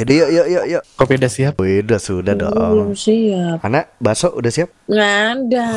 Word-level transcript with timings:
Jadi 0.00 0.16
yuk 0.16 0.30
yuk 0.32 0.46
yuk 0.48 0.64
yuk. 0.64 0.82
Kopi 0.96 1.20
udah 1.20 1.28
siap? 1.28 1.60
Udah 1.60 2.00
sudah 2.00 2.32
Belum 2.32 2.48
dong. 2.48 2.96
siap. 2.96 3.60
Anak 3.60 3.92
bakso 4.00 4.32
udah 4.32 4.48
siap? 4.48 4.72
Nggak 4.88 5.12
ada. 5.28 5.68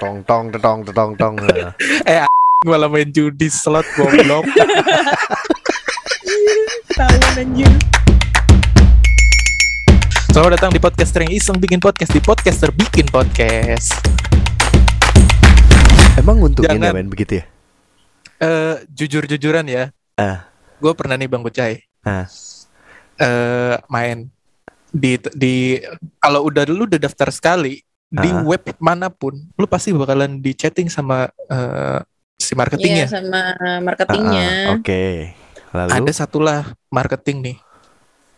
Tong 0.00 0.24
tong 0.24 0.48
tong 0.56 0.80
tong 0.88 1.12
tong. 1.20 1.36
Eh, 2.08 2.24
malah 2.64 2.88
main 2.88 3.12
judi 3.12 3.52
slot 3.52 3.84
goblok. 3.92 4.48
Tahuan 6.96 7.44
anjir. 7.44 7.68
Selamat 10.32 10.56
datang 10.56 10.72
di 10.72 10.80
podcaster 10.80 11.28
yang 11.28 11.32
iseng 11.36 11.60
bikin 11.60 11.76
podcast 11.76 12.08
di 12.08 12.24
podcaster 12.24 12.72
bikin 12.72 13.04
podcast. 13.12 14.00
Emang 16.16 16.40
nguntungin 16.40 16.80
ya 16.80 16.88
Jangan. 16.88 16.96
main 16.96 17.08
begitu 17.12 17.44
ya? 17.44 17.44
Eh, 18.40 18.76
jujur-jujuran 18.96 19.68
ya. 19.68 19.92
Ah. 20.16 20.55
Gue 20.76 20.92
pernah 20.92 21.14
nih 21.14 21.26
Bang 21.26 21.40
Kucai. 21.40 21.80
Ah. 22.02 22.26
Eh, 23.16 23.76
main 23.86 24.28
di 24.88 25.12
di 25.32 25.80
kalau 26.16 26.44
udah 26.44 26.62
lu 26.64 26.84
udah 26.84 26.98
daftar 26.98 27.28
sekali 27.28 27.80
di 28.06 28.28
Ah. 28.28 28.40
web 28.42 28.62
mana 28.78 29.08
pun, 29.08 29.34
lu 29.50 29.66
pasti 29.66 29.90
bakalan 29.90 30.38
di 30.38 30.52
chatting 30.52 30.86
sama 30.86 31.26
eh, 31.46 31.98
si 32.36 32.52
marketingnya. 32.52 33.04
Iya 33.04 33.12
sama 33.12 33.42
marketingnya. 33.80 34.48
ah, 34.66 34.74
Oke. 34.74 35.32
Lalu 35.68 35.90
ada 35.92 36.12
satulah 36.12 36.60
marketing 36.88 37.38
nih 37.42 37.56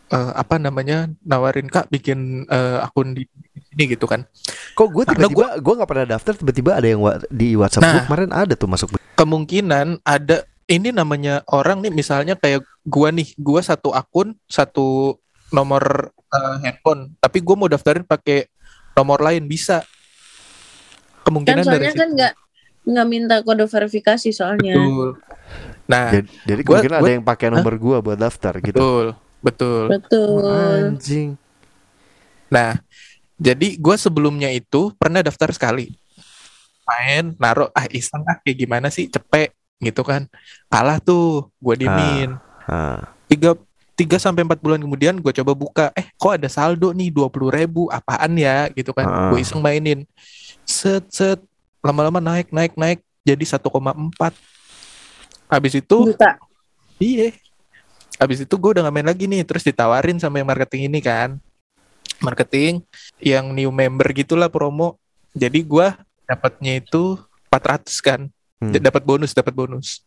Eh, 0.08 0.32
apa 0.32 0.56
namanya 0.56 1.04
nawarin 1.20 1.68
kak 1.68 1.92
bikin 1.92 2.48
eh, 2.48 2.78
akun 2.80 3.12
di 3.12 3.28
sini 3.62 3.92
gitu 3.92 4.08
kan 4.08 4.24
kok 4.72 4.88
gue 4.88 5.04
Karena 5.04 5.28
tiba-tiba 5.28 5.60
gue 5.60 5.74
nggak 5.76 5.84
pernah 5.86 6.06
daftar 6.08 6.32
tiba-tiba 6.32 6.70
ada 6.72 6.88
yang 6.88 6.96
wa- 6.98 7.20
di 7.28 7.52
WhatsApp 7.52 7.84
Nah. 7.84 7.92
gue 7.92 8.02
kemarin 8.08 8.30
ada 8.32 8.54
tuh 8.54 8.64
masuk. 8.66 8.88
kemungkinan 9.12 10.00
ada 10.00 10.48
ini 10.68 10.92
namanya 10.92 11.40
orang 11.48 11.80
nih 11.80 11.90
misalnya 11.90 12.36
kayak 12.36 12.60
gua 12.84 13.08
nih 13.08 13.32
gua 13.34 13.64
satu 13.64 13.90
akun 13.90 14.36
satu 14.44 15.16
nomor 15.48 16.12
eh, 16.28 16.56
handphone 16.62 17.16
tapi 17.18 17.40
gua 17.40 17.56
mau 17.56 17.68
daftarin 17.68 18.04
pakai 18.04 18.46
nomor 18.92 19.18
lain 19.18 19.44
bisa 19.44 19.80
Kan 21.18 21.34
kemungkinan 21.34 21.64
dari 21.64 21.64
soalnya 21.64 21.92
situ 21.92 22.00
kan 22.00 22.08
nggak 22.12 22.32
nggak 22.88 23.06
minta 23.06 23.36
kode 23.44 23.64
verifikasi 23.64 24.28
soalnya. 24.32 24.72
betul 24.76 25.08
nah 25.84 26.08
Jadi, 26.12 26.28
jadi 26.44 26.60
Gua- 26.60 26.80
kemungkinan 26.80 26.96
gua- 26.96 27.04
ada 27.04 27.12
yang 27.12 27.24
pakai 27.24 27.46
nomor 27.48 27.74
gue 27.74 27.96
buat 28.00 28.18
daftar 28.18 28.52
gitu. 28.60 28.76
betul 28.76 29.04
betul 29.40 29.82
Betul. 29.88 30.92
Anjing. 30.92 31.30
Nah, 32.48 32.80
jadi 33.36 33.76
gue 33.76 33.96
sebelumnya 33.96 34.48
itu 34.48 34.92
pernah 34.96 35.20
daftar 35.20 35.52
sekali. 35.52 35.92
Main, 36.84 37.36
naruh, 37.36 37.68
ah 37.70 37.84
iseng 37.92 38.24
ah 38.24 38.40
kayak 38.40 38.56
gimana 38.58 38.88
sih, 38.88 39.04
cepet 39.06 39.52
gitu 39.78 40.02
kan. 40.02 40.26
Kalah 40.66 40.98
tuh, 40.98 41.50
gue 41.58 41.74
diemin. 41.86 42.34
Ah. 42.68 43.14
Tiga, 43.30 43.56
tiga 43.94 44.16
sampai 44.18 44.46
empat 44.46 44.60
bulan 44.62 44.78
kemudian 44.78 45.18
gue 45.18 45.32
coba 45.42 45.52
buka, 45.54 45.86
eh 45.94 46.06
kok 46.14 46.34
ada 46.38 46.46
saldo 46.46 46.94
nih 46.94 47.10
dua 47.10 47.26
puluh 47.26 47.50
ribu, 47.50 47.90
apaan 47.90 48.36
ya 48.38 48.68
gitu 48.74 48.94
kan. 48.94 49.06
Ah. 49.06 49.28
Gue 49.32 49.42
iseng 49.42 49.62
mainin. 49.62 50.04
Set, 50.68 51.08
set, 51.08 51.40
lama-lama 51.80 52.20
naik, 52.20 52.52
naik, 52.52 52.76
naik, 52.76 53.00
jadi 53.24 53.40
1,4. 53.40 54.36
Habis 55.48 55.80
itu, 55.80 56.12
Juta. 56.12 56.36
Iya. 57.00 57.32
Habis 58.18 58.44
itu 58.44 58.54
gue 58.58 58.70
udah 58.76 58.82
gak 58.84 58.94
main 58.94 59.08
lagi 59.08 59.24
nih, 59.30 59.46
terus 59.46 59.64
ditawarin 59.64 60.18
sama 60.20 60.42
yang 60.42 60.48
marketing 60.50 60.92
ini 60.92 61.00
kan. 61.00 61.40
Marketing 62.18 62.82
yang 63.22 63.54
new 63.54 63.70
member 63.70 64.10
gitulah 64.10 64.50
promo. 64.50 64.98
Jadi 65.38 65.62
gua 65.62 65.94
dapatnya 66.26 66.82
itu 66.82 67.14
400 67.46 68.02
kan. 68.02 68.20
Hmm. 68.58 68.74
Dapat 68.74 69.02
bonus, 69.06 69.32
dapat 69.34 69.54
bonus. 69.54 70.02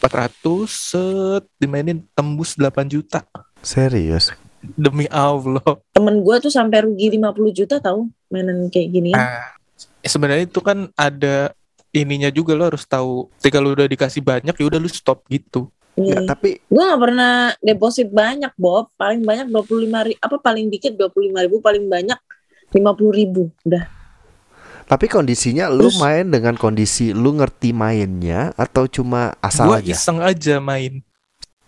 400 0.00 0.64
set 0.68 1.44
dimainin 1.60 2.00
tembus 2.16 2.56
8 2.56 2.88
juta. 2.88 3.24
Serius? 3.60 4.32
Demi 4.60 5.04
Allah. 5.12 5.64
Temen 5.92 6.24
gue 6.24 6.36
tuh 6.40 6.52
sampai 6.52 6.84
rugi 6.84 7.12
50 7.16 7.52
juta 7.52 7.76
tahu 7.80 8.08
mainan 8.32 8.68
kayak 8.72 8.88
gini. 8.88 9.12
Nah, 9.12 9.56
eh, 10.00 10.08
sebenarnya 10.08 10.48
itu 10.48 10.60
kan 10.64 10.88
ada 10.96 11.52
ininya 11.92 12.32
juga 12.32 12.56
lo 12.56 12.68
harus 12.68 12.84
tahu. 12.88 13.28
Ketika 13.40 13.60
lu 13.60 13.76
udah 13.76 13.88
dikasih 13.88 14.24
banyak 14.24 14.52
ya 14.56 14.64
udah 14.64 14.80
lu 14.80 14.88
stop 14.88 15.24
gitu. 15.28 15.68
Nggak, 16.00 16.22
tapi 16.32 16.50
Gue 16.64 16.84
gak 16.86 17.02
pernah 17.02 17.52
deposit 17.60 18.08
banyak 18.08 18.52
Bob. 18.56 18.88
Paling 18.96 19.20
banyak 19.20 19.52
25 19.52 20.08
ribu. 20.08 20.18
Apa 20.22 20.36
paling 20.40 20.72
dikit 20.72 20.96
25 20.96 21.44
ribu. 21.44 21.56
Paling 21.60 21.84
banyak 21.88 22.16
50 22.72 23.12
ribu. 23.12 23.52
Udah. 23.68 23.99
Tapi 24.90 25.06
kondisinya 25.06 25.70
lu 25.70 25.86
Terus- 25.86 26.02
main 26.02 26.26
dengan 26.26 26.58
kondisi 26.58 27.14
lu 27.14 27.38
ngerti 27.38 27.70
mainnya 27.70 28.50
atau 28.58 28.90
cuma 28.90 29.38
asal 29.38 29.70
Gue 29.70 29.86
aja? 29.86 29.94
iseng 29.94 30.18
aja 30.18 30.58
main. 30.58 30.98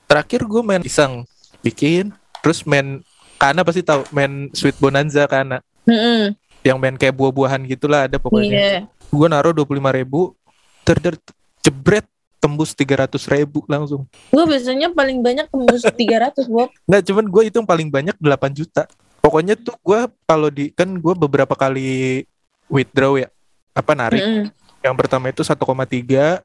Terakhir 0.04 0.42
gue 0.42 0.60
main 0.60 0.82
iseng 0.82 1.22
bikin, 1.62 2.10
terus 2.42 2.66
main 2.66 2.98
karena 3.38 3.62
pasti 3.62 3.80
tahu 3.80 4.02
main 4.10 4.50
Sweet 4.50 4.76
Bonanza 4.76 5.22
karena 5.24 5.62
Mm-mm. 5.86 6.34
yang 6.60 6.76
main 6.76 6.98
kayak 6.98 7.14
buah-buahan 7.14 7.62
gitulah 7.64 8.10
ada 8.10 8.18
pokoknya. 8.18 8.50
Iya. 8.50 8.80
Gue 9.08 9.26
naruh 9.30 9.54
dua 9.54 9.62
puluh 9.62 9.78
lima 9.78 9.94
ribu, 9.94 10.34
terder 10.82 11.14
jebret 11.62 12.04
tembus 12.42 12.74
tiga 12.74 13.06
ratus 13.06 13.30
ribu 13.30 13.62
langsung. 13.64 14.04
Gue 14.28 14.44
biasanya 14.44 14.90
paling 14.90 15.22
banyak 15.22 15.46
tembus 15.46 15.86
300 15.86 16.42
Bob. 16.50 16.74
Nggak 16.90 17.02
cuman 17.06 17.24
gue 17.30 17.42
itu 17.46 17.56
yang 17.56 17.68
paling 17.70 17.86
banyak 17.86 18.16
8 18.18 18.26
juta. 18.50 18.82
Pokoknya 19.22 19.54
tuh 19.54 19.78
gue 19.78 20.00
kalau 20.26 20.50
di 20.50 20.74
kan 20.74 20.90
gue 20.90 21.14
beberapa 21.14 21.54
kali 21.54 22.26
withdraw 22.72 23.20
ya 23.20 23.28
apa 23.72 23.92
narik. 23.92 24.24
Mm-mm. 24.24 24.48
Yang 24.80 24.94
pertama 24.98 25.28
itu 25.28 25.44
1,3, 25.44 26.40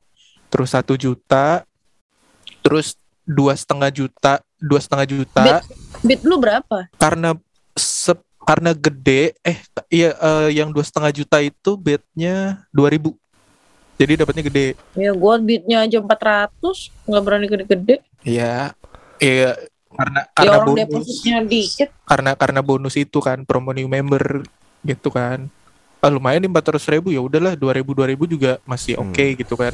terus 0.48 0.70
satu 0.70 0.94
juta, 0.94 1.64
terus 2.60 2.94
dua 3.24 3.56
setengah 3.56 3.90
juta, 3.90 4.34
dua 4.56 4.78
setengah 4.78 5.08
juta. 5.08 5.44
Bit 6.00 6.22
lu 6.22 6.38
berapa? 6.38 6.86
karena 6.94 7.34
sep, 7.74 8.22
karena 8.40 8.72
gede 8.72 9.34
eh 9.42 9.58
iya 9.88 10.14
eh, 10.14 10.50
yang 10.54 10.70
dua 10.70 10.82
setengah 10.82 11.10
juta 11.12 11.42
itu 11.42 11.74
bednya 11.74 12.64
2000 12.70 13.12
jadi 13.98 14.24
dapatnya 14.24 14.44
gede 14.46 14.68
Ya 14.94 15.10
gue 15.12 15.34
bitnya 15.42 15.78
aja 15.84 15.98
400. 15.98 16.94
Gak 17.04 17.24
berani 17.26 17.46
gede-gede. 17.46 17.96
iya 18.22 18.72
iya 19.18 19.58
karena 19.90 20.20
Ya 20.22 20.30
karena 20.38 20.54
orang 20.54 20.68
bonus 20.70 20.80
depositnya 20.80 21.38
dikit. 21.44 21.90
karena 22.06 22.32
karena 22.34 22.62
bonus 22.62 22.96
itu 22.96 23.18
kan 23.18 23.42
promo 23.42 23.74
new 23.74 23.90
member 23.90 24.46
gitu 24.82 25.10
kan 25.10 25.50
ah, 26.00 26.10
lumayan 26.10 26.40
di 26.40 26.48
400 26.48 26.86
ribu 26.90 27.10
ya 27.10 27.20
udahlah 27.20 27.54
2000 27.54 27.94
2000 27.94 28.26
juga 28.26 28.52
masih 28.64 28.96
Hmm. 28.96 29.10
oke 29.10 29.26
gitu 29.36 29.54
kan 29.54 29.74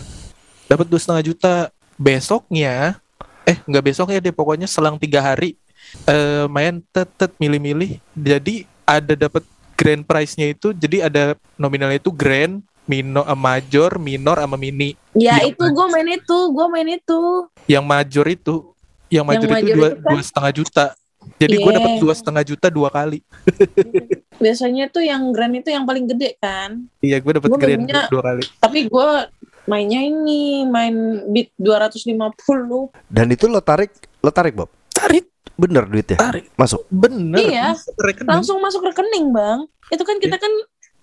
dapat 0.65 0.85
dua 0.85 0.99
setengah 0.99 1.23
juta 1.23 1.53
besoknya 1.97 2.97
eh 3.43 3.57
nggak 3.61 3.83
besoknya 3.85 4.19
deh 4.19 4.31
pokoknya 4.31 4.65
selang 4.65 4.95
tiga 4.95 5.19
hari 5.19 5.59
eh 6.03 6.45
main 6.47 6.79
tetet 6.89 7.31
milih-milih 7.37 7.99
jadi 8.13 8.55
ada 8.83 9.13
dapat 9.17 9.43
grand 9.73 10.01
prize-nya 10.01 10.49
itu 10.49 10.71
jadi 10.71 11.07
ada 11.07 11.23
nominalnya 11.55 11.97
itu 11.97 12.09
grand 12.09 12.59
minor 12.83 13.23
eh, 13.23 13.35
major 13.37 13.95
minor 13.97 14.37
sama 14.37 14.55
mini 14.55 14.95
Ya 15.13 15.37
Yang 15.37 15.53
itu 15.53 15.63
gue 15.69 15.87
main 15.87 16.09
itu. 16.09 16.37
Gue 16.49 16.67
main 16.67 16.89
itu. 16.89 17.19
yang 17.65 17.85
major 17.85 18.25
itu 18.27 18.55
yang 19.07 19.21
major, 19.23 19.45
itu 19.45 19.53
major 19.53 19.75
dua 19.75 19.87
itu 19.87 19.95
kan- 19.95 20.09
dua 20.09 20.21
setengah 20.21 20.51
juta 20.51 20.85
jadi 21.35 21.55
gue 21.55 21.65
Iya. 21.65 21.77
dapat 21.77 21.91
dua 21.97 22.13
setengah 22.13 22.43
juta 22.43 22.67
dua 22.67 22.89
kali 22.89 23.19
Biasanya 24.43 24.89
tuh 24.89 25.01
yang 25.01 25.29
grand 25.29 25.53
itu 25.53 25.69
yang 25.69 25.83
paling 25.83 26.03
gede 26.05 26.35
kan. 26.37 26.89
Iya, 26.99 27.17
gue 27.17 27.31
dapet 27.33 27.47
Gua 27.47 27.59
grand 27.59 27.85
dua 28.09 28.23
kali. 28.23 28.43
Tapi 28.57 28.79
gue 28.85 29.07
mainnya 29.63 30.01
ini 30.01 30.65
main 30.65 30.95
bit 31.29 31.53
250. 31.55 32.11
Dan 33.07 33.27
itu 33.29 33.45
lo 33.45 33.61
tarik, 33.61 33.93
lo 34.19 34.29
tarik 34.29 34.53
Bob. 34.53 34.67
Tarik, 34.89 35.29
Bener 35.53 35.85
duitnya 35.85 36.17
tarik. 36.17 36.49
masuk. 36.53 36.83
Bener. 36.89 37.39
Iya. 37.39 37.65
Masuk 37.71 37.93
rekening. 37.95 38.27
Langsung 38.27 38.57
masuk 38.59 38.81
rekening 38.83 39.31
bang. 39.31 39.59
Itu 39.87 40.03
kan 40.03 40.17
kita 40.17 40.35
kan 40.35 40.53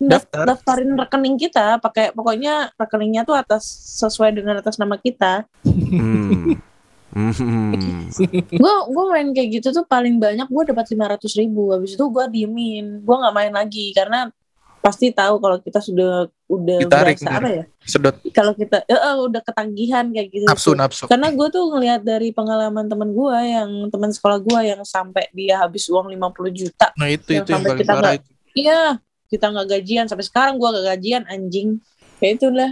daf- 0.00 0.26
Daftar. 0.26 0.44
daftarin 0.50 0.92
rekening 0.92 1.36
kita. 1.36 1.78
Pakai 1.78 2.10
pokoknya 2.10 2.74
rekeningnya 2.74 3.22
tuh 3.22 3.34
atas 3.34 3.62
sesuai 3.96 4.34
dengan 4.34 4.58
atas 4.58 4.76
nama 4.76 4.94
kita. 4.94 5.46
Hmm. 5.64 6.60
Hmm. 7.10 8.06
Gue 8.46 8.74
gue 8.86 9.04
main 9.10 9.28
kayak 9.34 9.48
gitu 9.58 9.68
tuh 9.74 9.84
paling 9.86 10.22
banyak 10.22 10.46
gue 10.46 10.64
dapat 10.70 10.86
500 10.94 11.40
ribu. 11.42 11.74
Habis 11.74 11.98
itu 11.98 12.04
gue 12.06 12.24
diemin. 12.30 13.02
Gue 13.02 13.16
nggak 13.18 13.34
main 13.34 13.52
lagi 13.52 13.90
karena 13.90 14.30
pasti 14.80 15.12
tahu 15.12 15.36
kalau 15.44 15.60
kita 15.60 15.76
sudah 15.84 16.24
udah 16.48 16.78
Ditarik 16.88 17.20
berasa 17.20 17.36
apa 17.36 17.48
ya? 17.52 17.64
Sedot 17.84 18.16
Kalau 18.32 18.52
kita 18.56 18.80
eh, 18.88 18.96
eh, 18.96 19.16
udah 19.20 19.40
ketagihan 19.44 20.08
kayak 20.08 20.28
gitu. 20.32 20.44
nafsu 20.48 20.72
tuh. 20.72 20.74
nafsu. 20.80 21.04
Karena 21.06 21.28
gue 21.30 21.48
tuh 21.52 21.64
ngelihat 21.68 22.00
dari 22.00 22.32
pengalaman 22.32 22.88
temen 22.88 23.12
gue 23.12 23.36
yang 23.44 23.70
teman 23.92 24.10
sekolah 24.10 24.38
gue 24.40 24.60
yang 24.72 24.80
sampai 24.82 25.28
dia 25.36 25.60
habis 25.60 25.84
uang 25.92 26.08
50 26.08 26.16
juta. 26.56 26.88
Nah 26.96 27.08
itu 27.12 27.36
Yang 27.36 27.44
itu 27.44 27.50
yang 27.52 27.60
sampai 27.60 27.70
paling 27.70 27.80
kita 27.84 27.92
itu. 28.16 28.30
Iya, 28.50 28.82
kita 29.30 29.46
nggak 29.46 29.66
gajian 29.78 30.06
sampai 30.10 30.26
sekarang 30.26 30.54
gue 30.58 30.68
gak 30.74 30.86
gajian 30.96 31.22
anjing. 31.30 31.68
Kayak 32.18 32.42
itulah. 32.42 32.70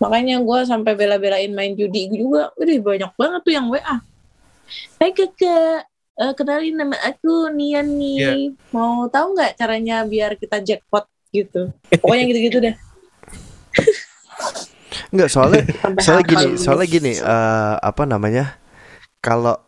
Makanya 0.00 0.40
gue 0.40 0.58
sampai 0.64 0.96
bela-belain 0.96 1.52
main 1.52 1.76
judi 1.76 2.08
juga. 2.08 2.50
Udah 2.56 2.76
banyak 2.80 3.12
banget 3.14 3.40
tuh 3.44 3.52
yang 3.52 3.68
WA. 3.68 3.96
Hai 4.96 5.12
kakak, 5.12 5.84
eh, 6.16 6.32
kenalin 6.32 6.74
nama 6.80 6.96
aku 7.04 7.52
Nian 7.52 8.00
nih. 8.00 8.18
Iya. 8.18 8.32
Mau 8.72 9.06
tahu 9.12 9.36
nggak 9.36 9.60
caranya 9.60 10.02
biar 10.08 10.40
kita 10.40 10.64
jackpot 10.64 11.04
gitu? 11.30 11.68
Pokoknya 12.00 12.24
gitu-gitu 12.32 12.58
deh. 12.64 12.74
Enggak 15.10 15.28
soalnya 15.28 15.62
soalnya 16.04 16.24
gini, 16.26 16.46
soalnya 16.56 16.88
gini, 16.88 17.12
eh, 17.18 17.74
apa 17.82 18.02
namanya? 18.08 18.56
Kalau 19.20 19.58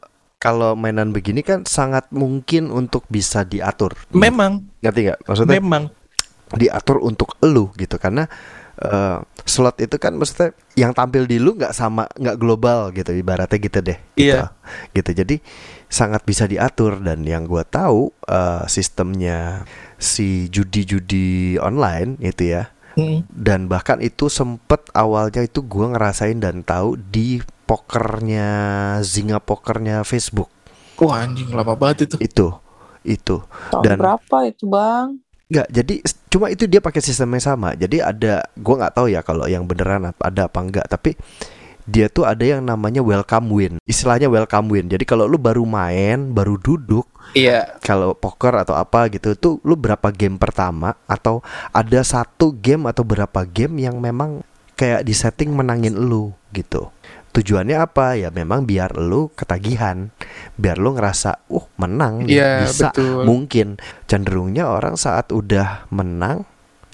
kalau 0.40 0.74
mainan 0.74 1.14
begini 1.14 1.44
kan 1.44 1.62
sangat 1.68 2.08
mungkin 2.10 2.72
untuk 2.72 3.06
bisa 3.06 3.46
diatur. 3.46 3.94
Memang, 4.10 4.66
Ngerti 4.82 5.00
nggak? 5.06 5.20
Maksudnya 5.28 5.60
memang. 5.60 5.84
diatur 6.52 7.00
untuk 7.00 7.38
elu 7.40 7.72
gitu 7.80 7.96
karena 7.96 8.28
eh, 8.82 9.18
slot 9.42 9.78
itu 9.78 9.96
kan 9.96 10.14
maksudnya 10.14 10.50
yang 10.74 10.90
tampil 10.90 11.24
di 11.24 11.38
lu 11.38 11.54
nggak 11.54 11.70
sama 11.70 12.06
nggak 12.12 12.36
global 12.36 12.90
gitu 12.90 13.10
ibaratnya 13.12 13.58
gitu 13.58 13.78
deh. 13.80 13.98
Gitu. 14.14 14.34
Iya. 14.34 14.50
Gitu. 14.90 15.10
Jadi 15.14 15.36
sangat 15.86 16.24
bisa 16.24 16.44
diatur 16.44 16.98
dan 16.98 17.22
yang 17.22 17.44
gua 17.44 17.62
tahu 17.62 18.10
eh, 18.24 18.64
sistemnya 18.66 19.62
si 19.96 20.48
judi-judi 20.48 21.56
online 21.56 22.18
itu 22.20 22.52
ya 22.52 22.68
Mm. 22.92 23.24
dan 23.32 23.72
bahkan 23.72 24.04
itu 24.04 24.28
sempet 24.28 24.84
awalnya 24.92 25.40
itu 25.40 25.64
gua 25.64 25.96
ngerasain 25.96 26.36
dan 26.36 26.60
tahu 26.60 27.00
di 27.00 27.40
pokernya 27.64 28.52
Zinga 29.00 29.40
pokernya 29.40 30.04
Facebook 30.04 30.52
Wah 31.00 31.24
anjing 31.24 31.48
lama 31.56 31.72
banget 31.72 32.04
itu. 32.04 32.16
itu 32.20 32.46
itu 33.00 33.36
Tahun 33.72 33.80
Dan- 33.80 33.96
berapa 33.96 34.36
itu 34.44 34.68
bang? 34.68 35.21
Nggak, 35.52 35.68
jadi 35.68 35.94
cuma 36.32 36.48
itu 36.48 36.64
dia 36.64 36.80
pakai 36.80 37.04
sistem 37.04 37.36
yang 37.36 37.44
sama. 37.44 37.76
Jadi 37.76 38.00
ada, 38.00 38.40
gua 38.56 38.74
nggak 38.80 38.94
tahu 38.96 39.06
ya 39.12 39.20
kalau 39.20 39.44
yang 39.44 39.68
beneran 39.68 40.08
ada 40.16 40.48
apa 40.48 40.58
enggak. 40.64 40.88
Tapi 40.88 41.12
dia 41.84 42.06
tuh 42.08 42.24
ada 42.24 42.40
yang 42.40 42.62
namanya 42.62 43.02
welcome 43.04 43.52
win. 43.52 43.76
Istilahnya 43.84 44.30
welcome 44.32 44.70
win. 44.72 44.88
Jadi 44.88 45.04
kalau 45.04 45.28
lu 45.28 45.36
baru 45.36 45.66
main, 45.66 46.30
baru 46.32 46.56
duduk, 46.56 47.04
Iya. 47.36 47.76
kalau 47.84 48.16
poker 48.16 48.64
atau 48.64 48.72
apa 48.78 49.12
gitu, 49.12 49.34
tuh 49.36 49.58
lu 49.66 49.74
berapa 49.76 50.08
game 50.14 50.40
pertama 50.40 50.96
atau 51.04 51.44
ada 51.74 52.00
satu 52.00 52.54
game 52.56 52.88
atau 52.88 53.04
berapa 53.04 53.44
game 53.44 53.82
yang 53.82 53.98
memang 53.98 54.46
kayak 54.78 55.04
di 55.04 55.12
setting 55.12 55.52
menangin 55.52 55.94
lu 55.94 56.32
gitu. 56.54 56.88
Tujuannya 57.32 57.76
apa 57.80 58.14
ya? 58.14 58.28
Memang 58.28 58.62
biar 58.62 58.92
lu 58.94 59.32
ketagihan, 59.32 60.12
biar 60.54 60.76
lu 60.76 60.92
ngerasa, 60.92 61.48
uh 61.48 61.66
menang, 61.80 62.28
nih, 62.28 62.36
Iya 62.36 62.50
bisa 62.68 62.92
betul. 62.92 63.24
mungkin 63.24 63.80
cenderungnya 64.04 64.68
orang 64.68 64.94
saat 64.94 65.32
udah 65.32 65.88
menang 65.88 66.44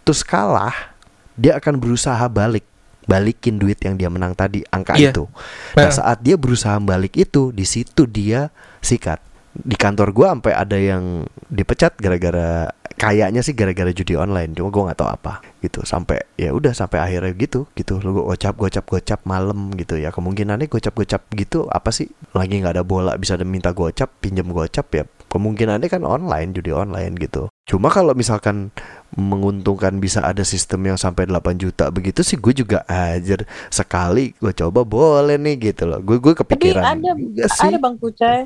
terus 0.00 0.25
kalah 0.25 0.94
dia 1.35 1.61
akan 1.61 1.76
berusaha 1.76 2.25
balik 2.32 2.64
balikin 3.05 3.61
duit 3.61 3.76
yang 3.85 4.00
dia 4.00 4.08
menang 4.08 4.32
tadi 4.32 4.64
angka 4.69 4.96
Iya. 4.96 5.12
itu 5.12 5.29
nah 5.76 5.85
Nah. 5.85 5.93
saat 5.93 6.25
dia 6.25 6.40
berusaha 6.40 6.81
balik 6.81 7.12
itu 7.12 7.52
di 7.52 7.69
situ 7.69 8.08
dia 8.08 8.49
sikat 8.81 9.20
di 9.52 9.76
kantor 9.76 10.17
gua 10.17 10.32
sampai 10.32 10.56
ada 10.56 10.81
yang 10.81 11.29
dipecat 11.46 11.93
gara-gara 12.00 12.73
kayaknya 12.99 13.41
sih 13.41 13.55
gara-gara 13.55 13.95
judi 13.95 14.19
online 14.19 14.53
cuma 14.53 14.69
gua 14.75 14.91
nggak 14.91 14.99
tahu 14.99 15.11
apa 15.15 15.33
gitu. 15.62 15.87
Sampai 15.87 16.21
ya 16.35 16.50
udah 16.53 16.75
sampai 16.75 16.99
akhirnya 16.99 17.33
gitu 17.39 17.71
gitu. 17.79 18.03
Lu 18.03 18.27
gocap 18.27 18.59
gocap 18.59 18.85
gocap 18.85 19.21
malam 19.25 19.71
gitu 19.79 19.97
ya. 19.97 20.11
Kemungkinannya 20.11 20.67
gocap 20.67 20.93
gocap 20.99 21.23
gitu 21.33 21.71
apa 21.71 21.95
sih? 21.95 22.11
Lagi 22.35 22.59
nggak 22.59 22.75
ada 22.77 22.85
bola 22.85 23.15
bisa 23.15 23.39
ada 23.39 23.47
minta 23.47 23.71
gocap 23.71 24.11
pinjam 24.19 24.50
gocap 24.50 24.91
ya 24.93 25.06
kemungkinannya 25.29 25.89
kan 25.93 26.03
online 26.09 26.56
judi 26.56 26.73
online 26.73 27.15
gitu. 27.21 27.53
Cuma 27.69 27.93
kalau 27.93 28.17
misalkan 28.17 28.73
menguntungkan 29.12 30.00
bisa 30.00 30.25
ada 30.25 30.41
sistem 30.41 30.89
yang 30.89 30.99
sampai 31.00 31.29
8 31.29 31.61
juta 31.61 31.93
begitu 31.93 32.25
sih 32.25 32.41
gue 32.41 32.53
juga 32.53 32.85
ajar 32.89 33.45
sekali 33.69 34.33
gue 34.41 34.53
coba 34.56 34.89
boleh 34.89 35.37
nih 35.37 35.73
gitu 35.73 35.85
loh. 35.85 36.00
Gue 36.00 36.17
gue 36.17 36.33
Tapi 36.33 36.41
kepikiran 36.45 36.97
ada 36.97 37.12
juga 37.12 37.45
sih. 37.53 37.69
Ada 37.69 37.79
bang 37.79 37.97
Kucai. 38.00 38.41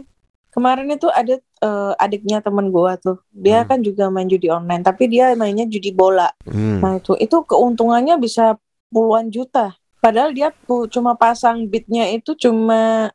Kemarin 0.53 0.93
itu 0.93 1.09
ada 1.09 1.41
eh, 1.41 1.93
adiknya 1.97 2.39
temen 2.39 2.69
gua 2.69 2.95
tuh. 2.95 3.17
Dia 3.31 3.65
Hmm. 3.65 3.69
kan 3.69 3.79
juga 3.81 4.05
main 4.07 4.29
judi 4.29 4.47
online, 4.47 4.85
tapi 4.85 5.09
dia 5.09 5.33
mainnya 5.33 5.65
judi 5.65 5.89
bola. 5.91 6.29
Hmm. 6.45 6.79
Nah 6.79 7.01
itu 7.01 7.17
itu 7.17 7.41
keuntungannya 7.43 8.19
bisa 8.19 8.61
puluhan 8.93 9.33
juta. 9.33 9.73
Padahal 9.99 10.35
dia 10.35 10.51
pu- 10.51 10.91
cuma 10.91 11.15
pasang 11.15 11.65
bitnya 11.65 12.11
itu 12.11 12.35
cuma 12.37 13.09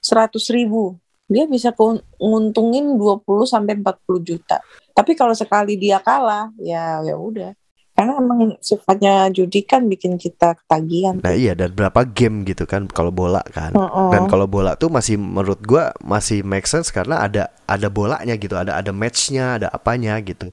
100 0.00 0.48
ribu. 0.48 0.96
Dia 1.30 1.46
bisa 1.46 1.70
nguntungin 2.18 2.98
20 2.98 3.46
sampai 3.46 3.78
40 3.78 4.18
juta. 4.18 4.58
Tapi 4.90 5.14
kalau 5.14 5.30
sekali 5.30 5.78
dia 5.78 6.00
kalah, 6.00 6.50
ya 6.58 7.04
ya 7.06 7.14
udah. 7.14 7.54
Karena 8.00 8.16
emang 8.16 8.56
sifatnya 8.64 9.28
judi 9.28 9.60
kan 9.60 9.84
bikin 9.84 10.16
kita 10.16 10.56
ketagihan. 10.56 11.20
Nah 11.20 11.36
iya 11.36 11.52
dan 11.52 11.76
berapa 11.76 12.00
game 12.08 12.48
gitu 12.48 12.64
kan 12.64 12.88
kalau 12.88 13.12
bola 13.12 13.44
kan. 13.52 13.76
Heeh. 13.76 14.08
Dan 14.08 14.24
kalau 14.24 14.48
bola 14.48 14.72
tuh 14.72 14.88
masih 14.88 15.20
menurut 15.20 15.60
gua 15.60 15.92
masih 16.00 16.40
make 16.40 16.64
sense 16.64 16.88
karena 16.88 17.20
ada 17.20 17.52
ada 17.68 17.92
bolanya 17.92 18.32
gitu, 18.40 18.56
ada 18.56 18.80
ada 18.80 18.88
matchnya, 18.88 19.60
ada 19.60 19.68
apanya 19.68 20.16
gitu. 20.24 20.48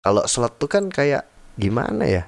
Kalau 0.00 0.24
slot 0.24 0.56
tuh 0.56 0.72
kan 0.72 0.88
kayak 0.88 1.28
gimana 1.60 2.08
ya? 2.08 2.24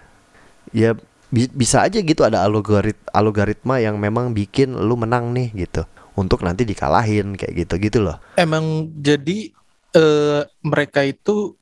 Ya 0.77 0.93
bi- 1.33 1.49
bisa 1.49 1.89
aja 1.89 1.97
gitu 2.05 2.21
ada 2.21 2.45
algorit 2.45 3.01
algoritma 3.17 3.81
yang 3.81 3.97
memang 3.97 4.37
bikin 4.37 4.77
lu 4.77 5.01
menang 5.01 5.33
nih 5.33 5.49
gitu. 5.65 5.89
Untuk 6.13 6.45
nanti 6.45 6.69
dikalahin 6.69 7.41
kayak 7.41 7.65
gitu-gitu 7.65 8.05
loh. 8.05 8.21
Emang 8.37 8.93
jadi 9.01 9.49
eh, 9.97 10.45
mereka 10.61 11.09
itu 11.09 11.57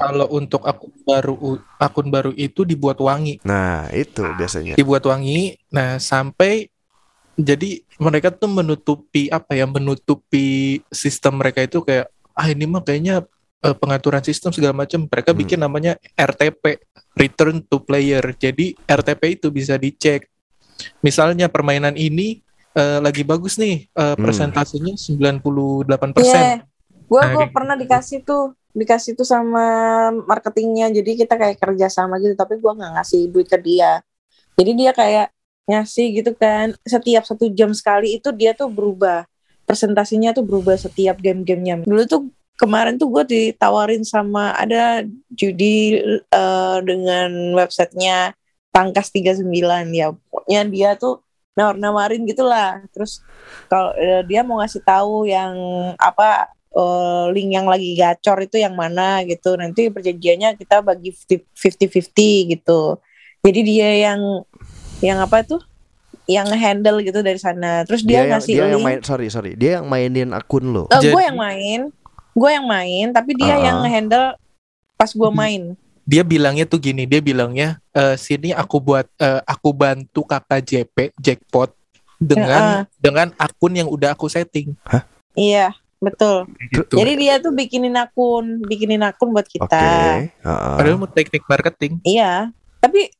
kalau 0.00 0.26
untuk 0.32 0.64
akun 0.64 0.92
baru 1.04 1.36
akun 1.76 2.08
baru 2.08 2.30
itu 2.32 2.64
dibuat 2.64 2.96
wangi, 2.98 3.36
Nah, 3.42 3.84
itu 3.92 4.24
biasanya. 4.34 4.74
dibuat 4.74 5.04
wangi. 5.04 5.60
Nah 5.68 6.00
sampai 6.00 6.72
jadi 7.36 7.84
mereka 7.96 8.32
tuh 8.32 8.48
menutupi 8.48 9.28
apa 9.28 9.52
ya? 9.52 9.64
Menutupi 9.64 10.80
sistem 10.88 11.36
mereka 11.36 11.60
itu 11.60 11.80
kayak 11.80 12.08
ah 12.32 12.48
ini 12.48 12.64
mah 12.64 12.80
kayaknya 12.80 13.28
eh, 13.60 13.76
pengaturan 13.76 14.24
sistem 14.24 14.50
segala 14.50 14.72
macam. 14.74 15.04
Mereka 15.04 15.30
Hmm. 15.30 15.38
bikin 15.38 15.60
namanya 15.60 15.92
RTP, 16.16 16.80
Return 17.12 17.60
to 17.60 17.76
Player. 17.78 18.24
Jadi 18.34 18.72
RTP 18.80 19.36
itu 19.36 19.52
bisa 19.52 19.76
dicek. 19.76 20.24
Misalnya 21.00 21.46
permainan 21.46 21.92
ini 21.92 22.40
eh, 22.70 22.98
lagi 22.98 23.20
bagus 23.20 23.58
nih, 23.58 23.90
Hmm. 23.90 24.14
persentasenya 24.16 24.94
98%. 24.94 26.22
Iya, 26.22 26.62
gue 27.02 27.18
Nah, 27.18 27.34
kayak 27.34 27.50
pernah 27.50 27.74
dikasih 27.74 28.22
tuh, 28.22 28.54
dikasih 28.74 29.18
tuh 29.18 29.26
sama 29.26 29.66
marketingnya. 30.26 30.90
Jadi 30.94 31.26
kita 31.26 31.34
kayak 31.34 31.58
kerja 31.58 31.86
sama 31.90 32.18
gitu, 32.22 32.34
tapi 32.38 32.58
gue 32.58 32.72
nggak 32.72 32.92
ngasih 32.98 33.20
duit 33.30 33.46
ke 33.50 33.58
dia. 33.58 34.02
Jadi 34.58 34.70
dia 34.76 34.92
kayak 34.94 35.28
ngasih 35.70 36.06
gitu 36.22 36.30
kan, 36.34 36.74
setiap 36.82 37.22
satu 37.22 37.46
jam 37.54 37.70
sekali 37.70 38.18
itu 38.18 38.34
dia 38.34 38.50
tuh 38.52 38.66
berubah, 38.66 39.22
presentasinya 39.64 40.34
tuh 40.34 40.42
berubah 40.42 40.74
setiap 40.74 41.22
game-gamenya. 41.22 41.86
Dulu 41.86 42.02
tuh 42.10 42.22
kemarin 42.58 42.98
tuh 42.98 43.08
gue 43.08 43.24
ditawarin 43.24 44.02
sama 44.02 44.52
ada 44.58 45.06
judi 45.30 46.02
eh, 46.26 46.78
dengan 46.82 47.54
websitenya 47.54 48.34
Tangkas 48.70 49.10
39 49.14 49.46
ya, 49.94 50.14
pokoknya 50.14 50.60
dia 50.70 50.90
tuh 50.98 51.22
nawar-nawarin 51.58 52.26
gitulah. 52.26 52.82
Terus 52.90 53.22
kalau 53.70 53.94
eh, 53.98 54.22
dia 54.26 54.42
mau 54.42 54.58
ngasih 54.62 54.82
tahu 54.82 55.26
yang 55.30 55.54
apa 55.98 56.50
eh, 56.70 57.24
link 57.34 57.50
yang 57.50 57.66
lagi 57.66 57.94
gacor 57.98 58.38
itu 58.42 58.56
yang 58.58 58.74
mana 58.74 59.22
gitu. 59.26 59.54
Nanti 59.58 59.90
perjanjiannya 59.90 60.54
kita 60.58 60.82
bagi 60.82 61.10
50-50 61.10 62.52
gitu. 62.56 62.98
Jadi 63.40 63.60
dia 63.64 63.90
yang 64.10 64.44
yang 65.00 65.18
apa 65.20 65.42
tuh? 65.42 65.60
Yang 66.30 66.54
handle 66.54 67.02
gitu 67.02 67.24
dari 67.24 67.40
sana. 67.40 67.82
Terus 67.88 68.06
dia, 68.06 68.22
yang 68.22 68.38
ngasih 68.38 68.54
dia 68.54 68.64
yang 68.70 68.78
link. 68.78 68.86
main 68.86 69.00
sorry 69.02 69.26
sorry, 69.32 69.52
dia 69.58 69.80
yang 69.80 69.86
mainin 69.90 70.30
akun 70.30 70.70
lo. 70.70 70.86
Eh, 70.92 71.10
gue 71.10 71.22
yang 71.22 71.38
main. 71.38 71.80
Gue 72.30 72.50
yang 72.54 72.66
main, 72.70 73.10
tapi 73.10 73.34
dia 73.34 73.58
Uh-uh. 73.58 73.66
yang 73.66 73.78
handle 73.90 74.38
pas 74.94 75.10
gue 75.10 75.30
main. 75.32 75.74
dia 76.10 76.26
bilangnya 76.26 76.66
tuh 76.66 76.82
gini, 76.82 77.06
dia 77.06 77.22
bilangnya 77.22 77.78
eh 77.94 78.18
sini 78.18 78.50
aku 78.50 78.82
buat 78.82 79.06
eh, 79.18 79.42
aku 79.46 79.70
bantu 79.70 80.26
kakak 80.26 80.66
JP 80.66 81.14
jackpot 81.18 81.70
dengan 82.20 82.84
dengan 83.00 83.32
akun 83.40 83.78
yang 83.78 83.88
udah 83.88 84.12
aku 84.12 84.28
setting. 84.28 84.76
Iya, 85.38 85.72
betul. 86.00 86.48
Gitu. 86.72 86.96
Jadi 86.96 87.12
dia 87.20 87.34
tuh 87.38 87.52
bikinin 87.52 87.94
akun, 87.94 88.64
bikinin 88.64 89.04
akun 89.04 89.30
buat 89.36 89.46
kita. 89.46 89.68
Oke. 89.68 90.32
heeh. 90.32 90.74
Padahal 90.80 90.96
mau 90.96 91.10
teknik 91.12 91.44
marketing. 91.44 92.00
Iya, 92.02 92.48
tapi 92.80 93.12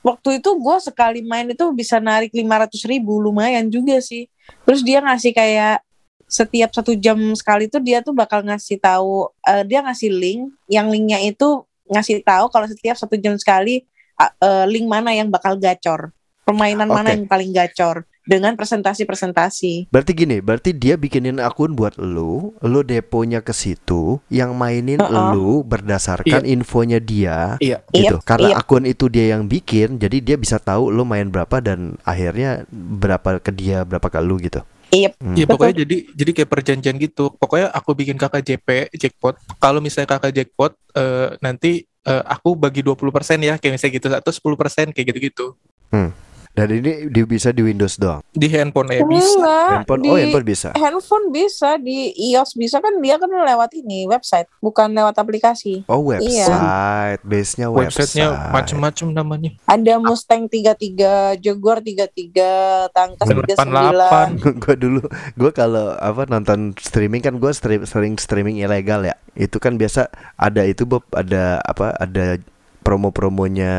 waktu 0.00 0.40
itu 0.40 0.50
gue 0.50 0.76
sekali 0.80 1.20
main 1.22 1.46
itu 1.52 1.64
bisa 1.76 2.00
narik 2.00 2.32
500 2.32 2.88
ribu, 2.88 3.20
lumayan 3.20 3.68
juga 3.68 4.00
sih. 4.00 4.26
Terus 4.64 4.80
dia 4.80 5.04
ngasih 5.04 5.30
kayak 5.36 5.84
setiap 6.26 6.72
satu 6.72 6.96
jam 6.96 7.20
sekali 7.36 7.68
tuh 7.68 7.78
dia 7.84 8.00
tuh 8.00 8.16
bakal 8.16 8.40
ngasih 8.40 8.80
tahu, 8.80 9.28
eh, 9.44 9.62
dia 9.68 9.84
ngasih 9.84 10.08
link, 10.08 10.48
yang 10.66 10.88
linknya 10.88 11.20
itu 11.20 11.62
ngasih 11.92 12.24
tahu 12.24 12.48
kalau 12.48 12.64
setiap 12.64 12.96
satu 12.96 13.20
jam 13.20 13.36
sekali 13.36 13.84
a- 14.16 14.32
eh, 14.32 14.64
link 14.72 14.88
mana 14.88 15.12
yang 15.12 15.28
bakal 15.28 15.60
gacor, 15.60 16.08
permainan 16.48 16.88
mana 16.88 17.12
Oke. 17.12 17.14
yang 17.20 17.28
paling 17.28 17.52
gacor 17.52 18.08
dengan 18.22 18.54
presentasi-presentasi. 18.54 19.90
Berarti 19.90 20.12
gini, 20.14 20.38
berarti 20.38 20.70
dia 20.70 20.94
bikinin 20.94 21.42
akun 21.42 21.74
buat 21.74 21.98
lu, 21.98 22.54
lu 22.62 22.80
deponya 22.86 23.42
ke 23.42 23.50
situ, 23.50 24.22
yang 24.30 24.54
mainin 24.54 25.02
Uh-uh. 25.02 25.34
lu 25.34 25.66
berdasarkan 25.66 26.46
infonya 26.46 27.02
dia. 27.02 27.58
Iya. 27.58 27.82
Gitu. 27.90 28.16
Yep, 28.18 28.26
Karena 28.26 28.48
yep. 28.54 28.60
akun 28.62 28.84
itu 28.86 29.10
dia 29.10 29.34
yang 29.34 29.50
bikin, 29.50 29.98
jadi 29.98 30.22
dia 30.22 30.36
bisa 30.38 30.62
tahu 30.62 30.94
lu 30.94 31.02
main 31.02 31.26
berapa 31.26 31.58
dan 31.58 31.98
akhirnya 32.06 32.62
berapa 32.70 33.42
ke 33.42 33.50
dia, 33.50 33.82
berapa 33.82 34.06
ke 34.06 34.18
lu 34.22 34.38
gitu. 34.38 34.62
Iya, 34.92 35.08
Hmm. 35.16 35.32
Ya 35.32 35.48
Betul. 35.48 35.56
pokoknya 35.56 35.74
jadi 35.88 35.96
jadi 36.12 36.30
kayak 36.36 36.50
perjanjian 36.52 36.96
gitu. 37.00 37.32
Pokoknya 37.32 37.72
aku 37.72 37.96
bikin 37.96 38.20
kakak 38.20 38.44
JP 38.44 38.92
jackpot. 38.92 39.40
Kalau 39.56 39.80
misalnya 39.80 40.04
kakak 40.04 40.36
jackpot 40.36 40.76
eh, 40.92 41.32
nanti 41.40 41.88
eh, 41.88 42.22
aku 42.28 42.52
bagi 42.60 42.84
20% 42.84 43.40
ya 43.40 43.56
kayak 43.56 43.72
misalnya 43.72 43.92
gitu 43.96 44.06
atau 44.12 44.32
10% 44.52 44.92
kayak 44.92 45.06
gitu-gitu. 45.08 45.56
Hmm. 45.88 46.12
Dan 46.52 46.68
ini 46.68 47.08
di, 47.08 47.20
bisa 47.24 47.48
di 47.48 47.64
Windows 47.64 47.96
doang. 47.96 48.20
Di 48.36 48.44
handphone 48.52 48.92
ya 48.92 49.00
bisa. 49.08 49.40
Enggak, 49.40 49.68
handphone, 49.72 50.00
di 50.04 50.08
oh 50.12 50.16
handphone 50.20 50.44
bisa. 50.44 50.68
handphone 50.76 51.26
bisa, 51.32 51.68
di 51.80 52.12
iOS 52.32 52.60
bisa 52.60 52.76
kan 52.76 52.92
dia 53.00 53.16
kan 53.16 53.32
lewat 53.32 53.72
ini 53.72 54.04
website, 54.04 54.44
bukan 54.60 54.92
lewat 54.92 55.16
aplikasi. 55.16 55.80
Oh 55.88 56.04
Iya. 56.12 56.20
website, 56.20 57.20
base-nya 57.24 57.66
website. 57.72 58.04
Websitenya 58.04 58.28
macem-macem 58.52 59.08
namanya. 59.16 59.50
Ada 59.64 59.96
Mustang 59.96 60.44
33, 60.44 61.40
Jaguar 61.40 61.80
33, 61.80 62.92
Tangkas 62.92 63.26
39. 63.32 64.52
88. 64.52 64.60
gue 64.62 64.74
dulu 64.76 65.00
gue 65.40 65.50
kalau 65.56 65.96
apa 65.96 66.28
nonton 66.28 66.76
streaming 66.76 67.24
kan 67.24 67.40
gue 67.40 67.52
stream, 67.56 67.88
sering 67.88 68.14
streaming 68.20 68.60
ilegal 68.60 69.00
ya 69.00 69.16
itu 69.32 69.56
kan 69.56 69.80
biasa 69.80 70.12
ada 70.36 70.62
itu 70.68 70.84
Bob 70.84 71.08
ada 71.16 71.64
apa 71.64 71.96
ada 71.96 72.36
promo-promonya 72.82 73.72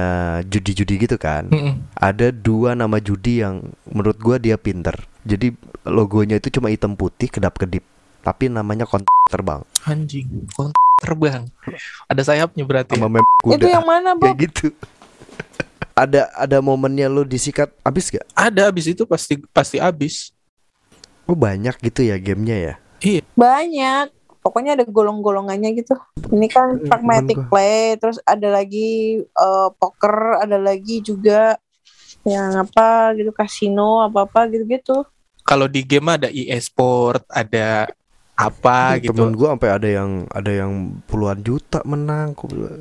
judi-judi 0.47 1.05
gitu 1.05 1.19
kan 1.19 1.51
Mm-mm. 1.51 1.83
ada 1.93 2.31
dua 2.31 2.73
nama 2.73 2.97
judi 2.97 3.43
yang 3.43 3.61
menurut 3.85 4.17
gue 4.17 4.35
dia 4.39 4.55
pinter 4.57 4.95
jadi 5.23 5.51
logonya 5.83 6.39
itu 6.39 6.49
cuma 6.59 6.71
hitam 6.71 6.95
putih 6.95 7.27
kedap 7.27 7.59
kedip 7.59 7.83
tapi 8.23 8.47
namanya 8.47 8.87
kont 8.87 9.03
terbang 9.27 9.61
Anjing, 9.83 10.47
kont 10.55 10.71
terbang. 11.03 11.43
Ada 12.07 12.31
sayapnya 12.31 12.63
berarti. 12.63 12.95
sama 12.95 13.11
mem 13.11 13.27
kuda 13.43 13.59
Itu 13.59 13.67
yang 13.67 13.83
mana, 13.83 14.15
kayak 14.19 14.35
Bob? 14.35 14.43
gitu 14.47 14.67
ada 15.93 16.31
ada 16.33 16.57
momennya 16.63 17.05
lo 17.05 17.21
disikat 17.21 17.69
abis 17.83 18.09
gak? 18.09 18.25
Ada 18.33 18.71
abis 18.71 18.89
itu 18.89 19.03
pasti 19.05 19.37
pasti 19.51 19.77
abis. 19.77 20.31
Oh 21.27 21.35
banyak 21.37 21.75
gitu 21.83 22.07
ya 22.07 22.15
gamenya 22.17 22.57
ya 22.57 22.73
Banyak. 23.35 24.07
Pokoknya 24.43 24.75
ada 24.75 24.83
golong-golongannya 24.83 25.71
gitu. 25.79 25.95
Ini 26.29 26.47
kan 26.51 26.83
Hmm, 26.83 26.89
pragmatic 26.91 27.39
play, 27.47 27.95
terus 27.95 28.19
ada 28.27 28.51
lagi 28.51 29.23
eh, 29.23 29.69
poker, 29.79 30.43
ada 30.43 30.59
lagi 30.59 30.99
juga 30.99 31.55
yang 32.27 32.55
apa 32.67 33.15
gitu 33.15 33.31
kasino 33.31 34.03
apa-apa 34.03 34.51
gitu-gitu. 34.51 35.07
Kalau 35.43 35.67
di 35.67 35.83
game 35.83 36.07
ada 36.07 36.27
EA 36.31 36.59
Sport, 36.59 37.27
ada 37.27 37.91
apa 38.33 38.97
gitu. 38.99 39.15
Temen 39.15 39.35
gue 39.35 39.47
sampai 39.47 39.69
ada 39.71 39.87
yang 39.87 40.27
ada 40.31 40.51
yang 40.51 40.99
puluhan 41.07 41.39
juta 41.43 41.83
menang, 41.83 42.35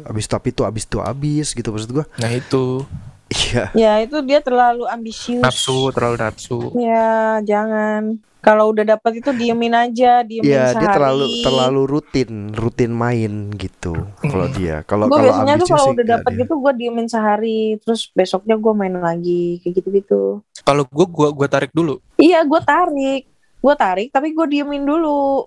abis 0.07 0.27
tapi 0.27 0.51
itu 0.55 0.63
abis 0.67 0.87
itu 0.87 0.99
abis 0.99 1.47
gitu 1.55 1.69
maksud 1.71 1.91
gue. 1.91 2.05
Nah 2.19 2.31
itu 2.31 2.87
Iya. 3.33 3.65
Ya 3.73 3.93
itu 4.05 4.21
dia 4.29 4.45
terlalu 4.45 4.85
ambisius. 4.85 5.41
nafsu, 5.41 5.89
terlalu 5.97 6.17
nafsu. 6.21 6.59
Ya 6.77 7.41
jangan. 7.41 8.21
Kalau 8.43 8.75
udah 8.75 8.83
dapat 8.85 9.23
itu 9.23 9.31
diemin 9.31 9.71
aja, 9.71 10.27
diemin 10.27 10.51
Iya 10.51 10.75
sehari. 10.75 10.83
dia 10.83 10.91
terlalu 10.91 11.27
terlalu 11.41 11.83
rutin 11.87 12.31
rutin 12.51 12.91
main 12.91 13.55
gitu. 13.55 13.95
Kalau 14.19 14.47
Mm. 14.47 14.55
dia 14.59 14.77
kalau 14.83 15.07
Gue 15.07 15.15
kalau 15.15 15.27
biasanya 15.31 15.55
tuh 15.57 15.69
kalau 15.71 15.87
udah 15.95 16.07
dapat 16.11 16.31
gitu 16.37 16.55
gue 16.59 16.73
diemin 16.75 17.07
sehari, 17.07 17.61
terus 17.79 18.11
besoknya 18.11 18.59
gue 18.59 18.73
main 18.73 18.93
lagi 18.93 19.63
kayak 19.63 19.75
gitu-gitu. 19.79 20.43
Kalau 20.61 20.83
gue 20.83 21.07
gua 21.07 21.31
gua 21.31 21.47
tarik 21.47 21.71
dulu. 21.71 22.03
Iya 22.19 22.43
gue 22.43 22.61
tarik, 22.61 23.23
gue 23.57 23.75
tarik 23.79 24.09
tapi 24.11 24.35
gue 24.35 24.47
diemin 24.49 24.83
dulu. 24.83 25.47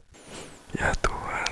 Ya 0.71 0.95
Tuhan. 0.95 1.51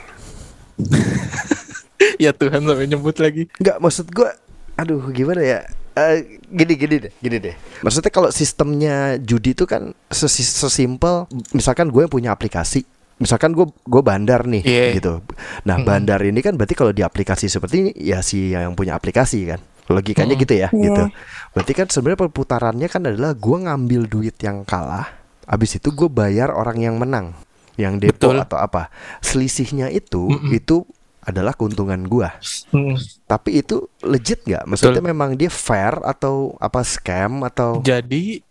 ya 2.23 2.31
Tuhan 2.31 2.63
sampai 2.63 2.87
nyebut 2.87 3.19
lagi. 3.19 3.51
Enggak 3.59 3.77
maksud 3.79 4.07
gue. 4.09 4.31
Aduh 4.73 5.03
gimana 5.11 5.43
ya? 5.43 5.59
Eh, 5.93 6.41
gini 6.43 6.73
gini 6.73 6.95
deh, 6.99 7.13
gini 7.15 7.37
deh. 7.37 7.53
Maksudnya 7.81 8.09
kalau 8.09 8.29
sistemnya 8.29 9.21
judi 9.21 9.53
itu 9.53 9.63
kan 9.63 9.93
sesi- 10.07 10.41
sesimpel, 10.41 11.29
misalkan 11.51 11.87
gue 11.87 12.01
yang 12.01 12.09
punya 12.09 12.29
aplikasi, 12.29 12.81
misalkan 13.17 13.53
gue 13.53 13.69
gue 13.69 14.01
bandar 14.01 14.41
nih, 14.43 14.65
Iya. 14.65 14.85
gitu. 14.97 15.13
Nah 15.63 15.77
Mm-mm. 15.77 15.85
bandar 15.85 16.17
ini 16.19 16.41
kan 16.41 16.57
berarti 16.57 16.73
kalau 16.73 16.89
di 16.89 17.01
aplikasi 17.01 17.45
seperti 17.45 17.75
ini 17.79 17.91
ya 17.93 18.19
si 18.19 18.51
yang 18.51 18.73
punya 18.73 18.97
aplikasi 18.97 19.45
kan, 19.45 19.61
logikanya 19.85 20.33
Mm-mm. 20.33 20.43
gitu 20.43 20.53
ya, 20.57 20.67
Iya. 20.73 20.81
gitu. 20.81 21.03
Berarti 21.53 21.71
kan 21.71 21.85
sebenarnya 21.85 22.19
perputarannya 22.25 22.87
kan 22.89 23.01
adalah 23.05 23.37
gue 23.37 23.57
ngambil 23.61 24.01
duit 24.09 24.35
yang 24.41 24.65
kalah, 24.65 25.13
abis 25.45 25.77
itu 25.77 25.93
gue 25.93 26.09
bayar 26.09 26.49
orang 26.49 26.81
yang 26.81 26.97
menang, 26.97 27.37
yang 27.77 28.01
depo 28.01 28.33
Betul. 28.33 28.41
atau 28.41 28.57
apa. 28.57 28.89
Selisihnya 29.21 29.93
itu 29.93 30.25
Mm-mm. 30.25 30.57
itu 30.57 30.89
adalah 31.23 31.55
keuntungan 31.55 32.03
gue. 32.03 32.29
Mm. 32.75 32.95
Tapi 33.25 33.63
itu 33.63 33.87
legit 34.03 34.43
nggak? 34.43 34.67
Maksudnya 34.67 35.03
memang 35.03 35.33
dia 35.33 35.49
fair 35.49 35.97
atau 36.03 36.53
apa 36.59 36.83
scam 36.83 37.41
atau 37.47 37.79
Jadi 37.81 38.43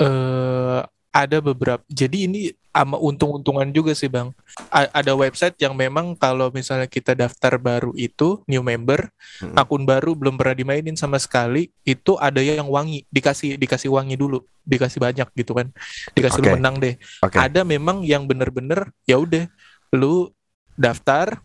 eh 0.00 0.80
ada 1.12 1.38
beberapa. 1.44 1.84
Jadi 1.92 2.24
ini 2.24 2.40
ama 2.72 2.96
untung-untungan 2.96 3.68
juga 3.68 3.92
sih 3.92 4.08
bang. 4.08 4.32
A- 4.72 4.88
ada 4.88 5.12
website 5.12 5.60
yang 5.60 5.76
memang 5.76 6.16
kalau 6.16 6.48
misalnya 6.48 6.88
kita 6.88 7.12
daftar 7.12 7.60
baru 7.60 7.92
itu 7.92 8.40
new 8.48 8.64
member, 8.64 9.12
Mm-mm. 9.44 9.52
akun 9.60 9.84
baru 9.84 10.16
belum 10.16 10.40
pernah 10.40 10.56
dimainin 10.56 10.96
sama 10.96 11.20
sekali, 11.20 11.68
itu 11.84 12.16
ada 12.16 12.40
yang 12.40 12.64
wangi, 12.72 13.04
dikasih 13.12 13.60
dikasih 13.60 13.92
wangi 13.92 14.16
dulu, 14.16 14.40
dikasih 14.64 15.04
banyak 15.04 15.28
gitu 15.36 15.52
kan, 15.52 15.68
dikasih 16.16 16.40
lu 16.40 16.48
Oke. 16.48 16.54
menang 16.56 16.80
deh. 16.80 16.96
Oke. 17.20 17.36
Ada 17.36 17.60
memang 17.60 18.08
yang 18.08 18.24
bener-bener 18.24 18.88
ya 19.04 19.20
udah, 19.20 19.44
lu 19.92 20.32
daftar, 20.72 21.44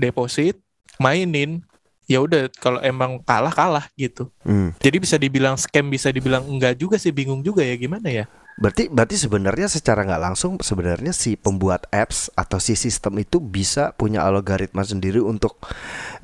deposit, 0.00 0.58
mainin, 0.98 1.62
ya 2.08 2.24
udah 2.24 2.48
kalau 2.58 2.80
emang 2.80 3.20
kalah 3.22 3.52
kalah 3.52 3.86
gitu. 3.94 4.32
Hmm. 4.42 4.72
Jadi 4.80 4.96
bisa 4.98 5.20
dibilang 5.20 5.60
scam, 5.60 5.86
bisa 5.92 6.08
dibilang 6.08 6.48
enggak 6.48 6.80
juga 6.80 6.96
sih, 6.96 7.12
bingung 7.12 7.44
juga 7.44 7.60
ya 7.62 7.76
gimana 7.76 8.08
ya? 8.08 8.24
Berarti 8.58 8.90
berarti 8.90 9.14
sebenarnya 9.14 9.70
secara 9.70 10.02
nggak 10.02 10.18
langsung 10.18 10.58
sebenarnya 10.58 11.14
si 11.14 11.38
pembuat 11.38 11.86
apps 11.94 12.26
atau 12.34 12.58
si 12.58 12.74
sistem 12.74 13.22
itu 13.22 13.38
bisa 13.38 13.94
punya 13.94 14.26
algoritma 14.26 14.82
sendiri 14.82 15.22
untuk 15.22 15.62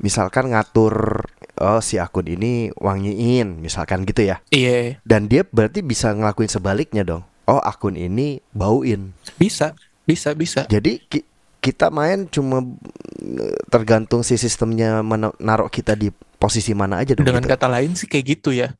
misalkan 0.03 0.51
ngatur 0.51 1.23
oh 1.63 1.79
si 1.79 1.95
akun 1.95 2.27
ini 2.27 2.75
wangiin 2.75 3.63
misalkan 3.63 4.03
gitu 4.03 4.27
ya. 4.27 4.43
Iya, 4.51 4.99
Dan 5.07 5.31
dia 5.31 5.47
berarti 5.47 5.79
bisa 5.79 6.11
ngelakuin 6.11 6.51
sebaliknya 6.51 7.07
dong. 7.07 7.23
Oh 7.47 7.63
akun 7.63 7.95
ini 7.95 8.43
bauin. 8.51 9.15
bisa, 9.39 9.71
bisa, 10.03 10.35
bisa. 10.35 10.67
Jadi 10.67 11.07
ki- 11.07 11.23
kita 11.65 11.89
main 11.89 12.29
cuma 12.29 12.61
mm, 12.61 13.73
tergantung 13.73 14.21
si 14.21 14.37
sistemnya 14.37 15.01
mana- 15.01 15.33
naruh 15.41 15.65
kita 15.65 15.97
di 15.97 16.13
posisi 16.37 16.77
mana 16.77 17.01
aja 17.01 17.17
dong. 17.17 17.25
Dengan 17.25 17.41
gitu. 17.41 17.57
kata 17.57 17.65
lain 17.65 17.97
sih 17.97 18.05
kayak 18.05 18.25
gitu 18.37 18.53
ya. 18.53 18.77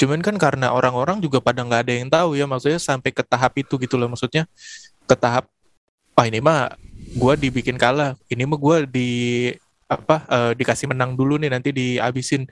Cuman 0.00 0.24
kan 0.24 0.40
karena 0.40 0.72
orang-orang 0.72 1.20
juga 1.20 1.44
pada 1.44 1.60
nggak 1.60 1.82
ada 1.84 1.92
yang 1.92 2.08
tahu 2.08 2.40
ya, 2.40 2.48
maksudnya 2.48 2.80
sampai 2.80 3.12
ke 3.12 3.20
tahap 3.20 3.52
itu 3.60 3.76
gitu 3.76 4.00
loh, 4.00 4.08
maksudnya 4.08 4.48
ke 5.04 5.12
tahap, 5.12 5.44
ah 6.16 6.24
ini 6.24 6.40
mah 6.40 6.72
gua 7.20 7.36
dibikin 7.36 7.76
kalah, 7.76 8.16
ini 8.32 8.48
mah 8.48 8.56
gua 8.56 8.88
di 8.88 9.52
apa 9.92 10.24
eh, 10.24 10.52
dikasih 10.56 10.88
menang 10.88 11.12
dulu 11.12 11.36
nih 11.36 11.52
nanti 11.52 11.68
dihabisin. 11.68 12.48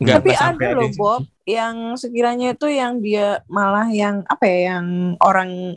Nggak 0.00 0.24
Tapi 0.24 0.32
ada 0.32 0.66
loh 0.72 0.88
yang 0.88 0.96
Bob 0.96 1.22
yang 1.44 1.76
sekiranya 2.00 2.56
itu 2.56 2.66
yang 2.70 3.02
dia 3.04 3.44
malah 3.50 3.92
yang 3.92 4.24
apa 4.24 4.46
ya 4.48 4.58
yang 4.72 5.18
orang 5.20 5.76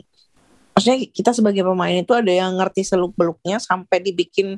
maksudnya 0.72 0.98
kita 1.08 1.30
sebagai 1.36 1.62
pemain 1.62 2.00
itu 2.00 2.12
ada 2.16 2.32
yang 2.32 2.56
ngerti 2.56 2.82
seluk 2.84 3.12
beluknya 3.14 3.60
sampai 3.60 4.00
dibikin 4.00 4.56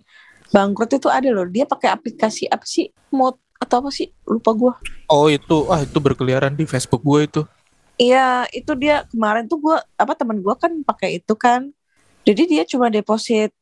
bangkrut 0.55 0.95
itu 0.95 1.11
ada 1.11 1.29
loh. 1.35 1.47
Dia 1.51 1.67
pakai 1.67 1.91
aplikasi 1.91 2.47
apa 2.47 2.63
sih? 2.63 2.91
Mod 3.11 3.39
atau 3.59 3.83
apa 3.83 3.91
sih? 3.91 4.11
Lupa 4.27 4.55
gua. 4.55 4.75
Oh 5.11 5.27
itu, 5.27 5.67
ah 5.71 5.83
itu 5.83 5.99
berkeliaran 5.99 6.55
di 6.55 6.65
Facebook 6.65 7.03
gue 7.03 7.21
itu. 7.27 7.43
iya 7.95 8.47
itu 8.51 8.75
dia. 8.75 9.07
Kemarin 9.11 9.47
tuh 9.47 9.59
gua 9.63 9.83
apa 9.95 10.15
teman 10.19 10.43
gua 10.43 10.55
kan 10.59 10.71
pakai 10.83 11.19
itu 11.23 11.35
kan. 11.35 11.71
Jadi 12.25 12.43
dia 12.51 12.63
cuma 12.67 12.89
deposit 12.89 13.53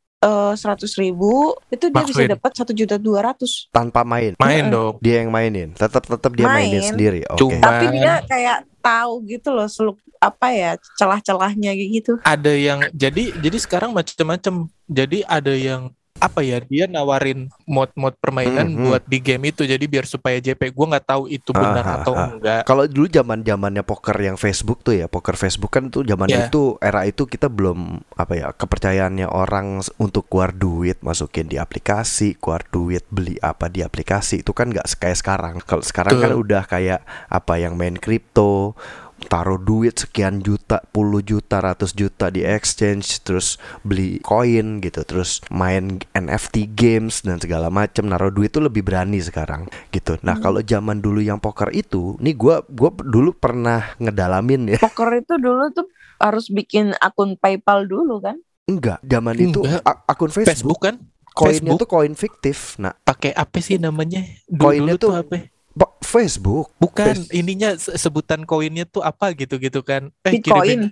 seratus 0.54 0.94
ribu 0.94 1.58
itu 1.66 1.90
dia 1.90 2.02
bisa 2.06 2.22
Maksudin? 2.22 2.34
dapat 2.38 2.50
satu 2.54 2.72
juta 2.72 2.94
dua 2.96 3.20
ratus 3.26 3.66
tanpa 3.74 4.06
main. 4.06 4.38
Main 4.38 4.64
Heeh. 4.66 4.70
dong. 4.70 4.94
Dia 5.02 5.26
yang 5.26 5.30
mainin. 5.34 5.74
Tetap 5.74 6.06
tetap 6.06 6.32
dia 6.32 6.46
mainin 6.46 6.78
Main. 6.78 6.90
sendiri. 6.94 7.20
Oke. 7.26 7.42
Cuma- 7.42 7.58
tapi 7.58 7.84
dia 7.98 8.22
kayak 8.24 8.58
tahu 8.82 9.12
gitu 9.26 9.48
loh 9.50 9.66
seluk 9.66 9.96
apa 10.18 10.54
ya 10.54 10.70
celah-celahnya 10.94 11.74
gitu 11.74 12.18
ada 12.22 12.54
yang 12.54 12.86
jadi 12.94 13.34
jadi 13.42 13.58
sekarang 13.58 13.90
macam-macam 13.90 14.70
jadi 14.86 15.26
ada 15.26 15.50
yang 15.50 15.90
apa 16.22 16.38
ya 16.46 16.62
dia 16.62 16.86
nawarin 16.86 17.50
mod-mod 17.66 18.14
permainan 18.22 18.70
Mhm. 18.70 18.82
buat 18.86 19.02
di 19.02 19.18
game 19.18 19.50
itu 19.50 19.66
jadi 19.66 19.82
biar 19.82 20.06
supaya 20.06 20.38
JP 20.38 20.70
gue 20.70 20.86
nggak 20.94 21.06
tahu 21.10 21.26
itu 21.26 21.50
benar 21.50 21.82
Ah, 21.82 21.94
atau 21.98 22.14
ah, 22.14 22.20
ah. 22.22 22.28
enggak 22.30 22.62
Kalau 22.62 22.86
dulu 22.86 23.10
zaman 23.10 23.42
zamannya 23.42 23.82
poker 23.82 24.14
yang 24.14 24.38
Facebook 24.38 24.86
tuh 24.86 24.94
ya, 24.94 25.10
poker 25.10 25.34
Facebook 25.34 25.74
kan 25.74 25.90
tuh 25.90 26.06
zaman 26.06 26.30
Iya. 26.30 26.46
itu 26.46 26.78
era 26.78 27.02
itu 27.02 27.26
kita 27.26 27.50
belum 27.50 28.06
apa 28.14 28.32
ya 28.38 28.46
kepercayaannya 28.54 29.26
orang 29.26 29.82
untuk 29.98 30.30
keluar 30.30 30.54
duit 30.54 31.02
masukin 31.02 31.50
di 31.50 31.58
aplikasi, 31.58 32.38
keluar 32.38 32.62
duit 32.70 33.02
beli 33.10 33.34
apa 33.42 33.66
di 33.66 33.82
aplikasi 33.82 34.46
itu 34.46 34.54
kan 34.54 34.70
nggak 34.70 34.86
kayak 34.94 35.18
sekarang. 35.18 35.54
Kalau 35.66 35.82
sekarang 35.82 36.22
kan 36.22 36.30
Betul. 36.30 36.42
udah 36.46 36.62
kayak 36.64 37.00
apa 37.26 37.54
yang 37.58 37.74
main 37.74 37.98
kripto, 37.98 38.78
taruh 39.26 39.58
duit 39.58 39.94
sekian 39.94 40.40
juta, 40.40 40.82
puluh 40.90 41.22
juta, 41.22 41.62
ratus 41.62 41.92
juta 41.92 42.28
di 42.28 42.42
exchange, 42.42 43.22
terus 43.22 43.56
beli 43.82 44.18
koin 44.20 44.78
gitu, 44.78 45.02
terus 45.02 45.38
main 45.48 46.02
NFT 46.12 46.70
games 46.72 47.22
dan 47.22 47.38
segala 47.38 47.68
macam, 47.68 48.06
naruh 48.06 48.30
duit 48.30 48.50
tuh 48.50 48.64
lebih 48.64 48.82
berani 48.82 49.18
sekarang 49.18 49.66
gitu. 49.90 50.18
Nah 50.22 50.38
kalau 50.38 50.60
zaman 50.60 50.98
dulu 50.98 51.22
yang 51.22 51.38
poker 51.38 51.70
itu, 51.70 52.18
nih 52.18 52.34
gua 52.34 52.62
gua 52.66 52.90
dulu 52.92 53.32
pernah 53.32 53.94
ngedalamin 53.98 54.76
ya. 54.76 54.78
poker 54.80 55.18
itu 55.18 55.34
dulu 55.38 55.70
tuh 55.70 55.86
harus 56.18 56.46
bikin 56.48 56.94
akun 56.98 57.34
PayPal 57.34 57.86
dulu 57.86 58.22
kan 58.22 58.38
Enggak, 58.62 59.02
zaman 59.02 59.34
itu 59.34 59.58
Enggak. 59.58 59.82
akun 60.06 60.30
Facebook 60.30 60.78
Facebook, 60.78 60.80
kan 60.80 60.94
koinnya 61.34 61.74
tuh 61.74 61.88
koin 61.90 62.14
fiktif. 62.14 62.78
Nah 62.78 62.94
pakai 63.02 63.34
apa 63.34 63.58
sih 63.58 63.80
namanya 63.80 64.22
dulu, 64.46 64.70
Koinnya 64.70 64.94
tuh 64.94 65.10
tuh- 65.10 65.18
apa 65.18 65.36
Facebook. 66.02 66.76
Bukan 66.76 67.24
Face- 67.24 67.32
ininya 67.32 67.72
se- 67.74 67.96
sebutan 67.96 68.44
koinnya 68.44 68.84
tuh 68.84 69.00
apa 69.00 69.32
gitu-gitu 69.32 69.80
kan. 69.80 70.12
Eh 70.22 70.36
Bitcoin. 70.36 70.44
kirimin 70.44 70.82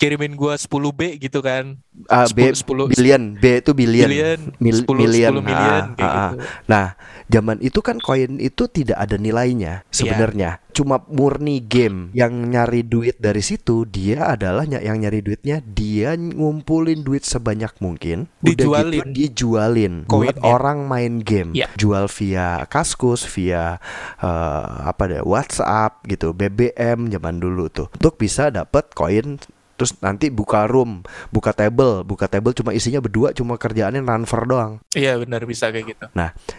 kirimin 0.00 0.34
gua 0.34 0.56
10B 0.56 1.20
gitu 1.20 1.38
kan. 1.38 1.78
Ah, 2.08 2.26
B 2.26 2.50
10 2.50 2.90
billion, 2.90 3.36
B 3.36 3.60
itu 3.60 3.70
billion. 3.70 4.08
Billion, 4.08 4.40
Mil- 4.58 4.82
10 4.82 4.98
million. 4.98 5.32
10 5.38 5.44
million 5.44 5.82
Ah, 5.84 5.94
kayak 5.94 6.02
ah, 6.02 6.16
ah. 6.16 6.30
gitu. 6.32 6.36
Nah, 6.66 6.86
zaman 7.28 7.56
itu 7.60 7.78
kan 7.78 7.96
koin 8.00 8.32
itu 8.40 8.64
tidak 8.66 8.98
ada 8.98 9.14
nilainya 9.14 9.84
Iya. 9.84 9.92
sebenarnya. 9.92 10.50
Cuma 10.72 11.00
murni 11.08 11.60
game. 11.60 12.10
Yang 12.16 12.32
nyari 12.48 12.82
duit 12.84 13.16
dari 13.20 13.40
situ 13.44 13.84
dia 13.84 14.32
adalah 14.32 14.64
yang 14.64 14.98
nyari 15.00 15.20
duitnya 15.20 15.60
dia 15.60 16.16
ngumpulin 16.16 17.04
duit 17.04 17.24
sebanyak 17.24 17.72
mungkin. 17.78 18.28
Udah 18.40 18.52
Dijualin. 18.52 18.92
gitu 18.92 19.32
dijualin 19.32 19.94
buat 20.08 20.36
orang 20.42 20.88
main 20.88 21.20
game. 21.20 21.52
Iya. 21.52 21.68
Jual 21.76 22.08
via 22.08 22.64
Kaskus, 22.66 23.24
via 23.28 23.78
eh, 24.18 24.68
apa 24.88 25.02
deh 25.08 25.22
WhatsApp 25.22 26.04
gitu, 26.08 26.32
BBM 26.32 27.12
zaman 27.12 27.38
dulu 27.38 27.68
tuh. 27.68 27.88
Untuk 27.92 28.18
bisa 28.18 28.48
dapat 28.48 28.90
koin 28.92 29.38
terus 29.82 29.98
nanti 29.98 30.30
buka 30.30 30.70
room, 30.70 31.02
buka 31.34 31.50
table, 31.50 32.06
buka 32.06 32.30
table 32.30 32.54
cuma 32.54 32.70
isinya 32.70 33.02
berdua 33.02 33.34
cuma 33.34 33.58
kerjaannya 33.58 34.04
transfer 34.06 34.46
doang. 34.46 34.72
Iya 34.94 35.18
benar 35.18 35.42
bisa 35.42 35.74
kayak 35.74 35.96
gitu. 35.96 36.06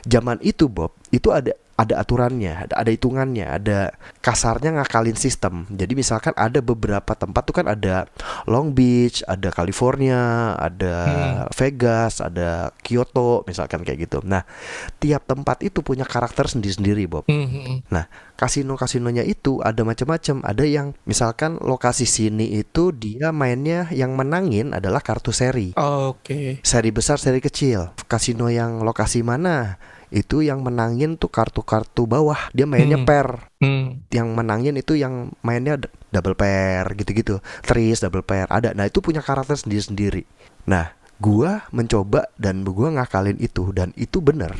Zaman 0.10 0.44
itu 0.44 0.68
Bob, 0.68 0.92
itu 1.14 1.30
ada 1.30 1.54
ada 1.74 2.06
aturannya, 2.06 2.70
ada 2.70 2.74
ada 2.78 2.90
hitungannya, 2.94 3.50
ada 3.50 3.80
kasarnya 4.22 4.78
ngakalin 4.78 5.18
sistem. 5.18 5.66
Jadi 5.74 5.98
misalkan 5.98 6.32
ada 6.38 6.62
beberapa 6.62 7.18
tempat 7.18 7.42
tuh 7.50 7.56
kan 7.62 7.66
ada 7.66 8.06
Long 8.46 8.70
Beach, 8.78 9.26
ada 9.26 9.50
California, 9.50 10.54
ada 10.54 10.96
Vegas, 11.58 12.22
ada 12.22 12.70
Kyoto, 12.86 13.42
misalkan 13.50 13.82
kayak 13.82 14.06
gitu. 14.06 14.22
Nah, 14.22 14.46
tiap 15.02 15.26
tempat 15.26 15.66
itu 15.66 15.82
punya 15.82 16.06
karakter 16.06 16.46
sendiri-sendiri, 16.46 17.10
Bob. 17.10 17.26
Hmm, 17.26 17.50
hmm, 17.50 17.64
hmm. 17.90 18.06
Kasino-kasinonya 18.38 19.26
itu 19.26 19.58
ada 19.66 19.82
macam-macam. 19.82 20.46
Ada 20.46 20.66
yang 20.70 20.94
misalkan 21.10 21.58
lokasi 21.58 22.06
sini 22.06 22.54
itu 22.54 22.94
dia 22.94 23.34
mainnya 23.34 23.90
yang 23.90 24.14
menangin 24.14 24.78
adalah 24.78 25.02
kartu 25.02 25.34
seri. 25.34 25.74
Oke. 25.78 26.62
Seri 26.62 26.90
besar, 26.94 27.18
seri 27.18 27.42
kecil. 27.42 27.98
Kasino 28.06 28.50
yang 28.54 28.86
lokasi 28.86 29.26
mana? 29.26 29.82
Itu 30.14 30.46
yang 30.46 30.62
menangin 30.62 31.18
tuh 31.18 31.34
kartu-kartu 31.34 32.06
bawah. 32.06 32.54
Dia 32.54 32.70
mainnya 32.70 33.02
Hmm. 33.02 33.10
pair. 33.10 33.50
Hmm. 33.58 34.06
Yang 34.14 34.28
menangin 34.30 34.78
itu 34.78 34.94
yang 34.94 35.34
mainnya 35.42 35.82
double 36.14 36.38
pair 36.38 36.86
gitu-gitu. 36.94 37.42
Tris, 37.66 37.98
double 37.98 38.22
pair 38.22 38.46
ada. 38.54 38.78
Nah, 38.78 38.86
itu 38.86 39.02
punya 39.02 39.26
karakter 39.26 39.58
sendiri-sendiri. 39.58 40.30
Nah, 40.70 40.94
gua 41.18 41.66
mencoba 41.74 42.30
dan 42.38 42.62
gua 42.62 42.94
ngakalin 42.94 43.42
itu 43.42 43.74
dan 43.74 43.90
itu 43.98 44.22
bener 44.22 44.54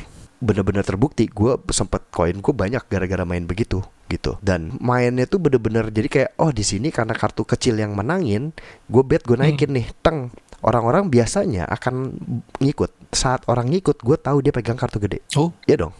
bener-bener 0.44 0.84
terbukti 0.84 1.24
gue 1.24 1.56
sempet 1.72 2.04
koin 2.12 2.36
gue 2.44 2.52
banyak 2.52 2.84
gara-gara 2.92 3.24
main 3.24 3.48
begitu 3.48 3.80
gitu 4.12 4.36
dan 4.44 4.76
mainnya 4.76 5.24
tuh 5.24 5.40
bener-bener 5.40 5.88
jadi 5.88 6.08
kayak 6.12 6.30
oh 6.36 6.52
di 6.52 6.60
sini 6.60 6.92
karena 6.92 7.16
kartu 7.16 7.48
kecil 7.48 7.80
yang 7.80 7.96
menangin 7.96 8.52
gue 8.84 9.02
bet 9.08 9.24
gue 9.24 9.40
naikin 9.40 9.72
nih 9.72 9.88
teng 10.04 10.28
orang-orang 10.64 11.12
biasanya 11.12 11.68
akan 11.68 12.16
ngikut. 12.58 12.90
Saat 13.12 13.44
orang 13.46 13.68
ngikut 13.70 14.00
gue 14.00 14.16
tahu 14.16 14.40
dia 14.40 14.50
pegang 14.50 14.74
kartu 14.74 14.98
gede. 14.98 15.20
Oh. 15.36 15.52
Iya 15.68 15.86
dong. 15.86 15.94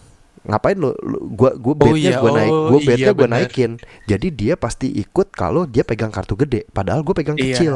Ngapain 0.44 0.76
lo, 0.76 0.92
lo 1.00 1.25
gua 1.33 1.56
gua 1.56 1.73
Oh 1.88 1.97
iya, 1.97 2.21
gua 2.21 2.37
naik 2.37 2.52
oh 2.52 2.76
gua 2.76 2.80
iya, 2.85 3.16
gua 3.16 3.25
benar. 3.25 3.49
naikin. 3.49 3.80
Jadi 4.04 4.28
dia 4.28 4.61
pasti 4.61 4.92
ikut 4.92 5.33
kalau 5.33 5.64
dia 5.64 5.88
pegang 5.88 6.12
kartu 6.12 6.37
gede. 6.37 6.68
Padahal 6.68 7.00
gue 7.00 7.16
pegang 7.16 7.40
Iya. 7.40 7.56
kecil. 7.56 7.75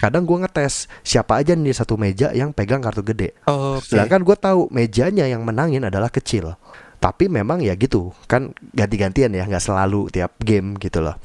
Kadang 0.00 0.24
gua 0.24 0.48
ngetes 0.48 0.88
siapa 1.04 1.36
aja 1.36 1.52
nih 1.52 1.68
di 1.68 1.76
satu 1.76 2.00
meja 2.00 2.32
yang 2.32 2.56
pegang 2.56 2.80
kartu 2.80 3.04
gede. 3.04 3.36
Oke. 3.44 3.84
sedangkan 3.92 4.24
gue 4.24 4.32
tahu 4.32 4.72
mejanya 4.72 5.28
yang 5.28 5.44
menangin 5.44 5.84
adalah 5.84 6.08
kecil 6.08 6.56
tapi 6.96 7.26
memang 7.26 7.58
ya 7.58 7.74
gitu 7.74 8.10
kan 8.24 8.48
ganti-gantian 8.70 9.30
ya 9.30 9.44
nggak 9.44 9.60
selalu 9.60 10.08
tiap 10.08 10.34
game 10.38 10.74
gitu 10.76 11.00
loh 11.00 11.16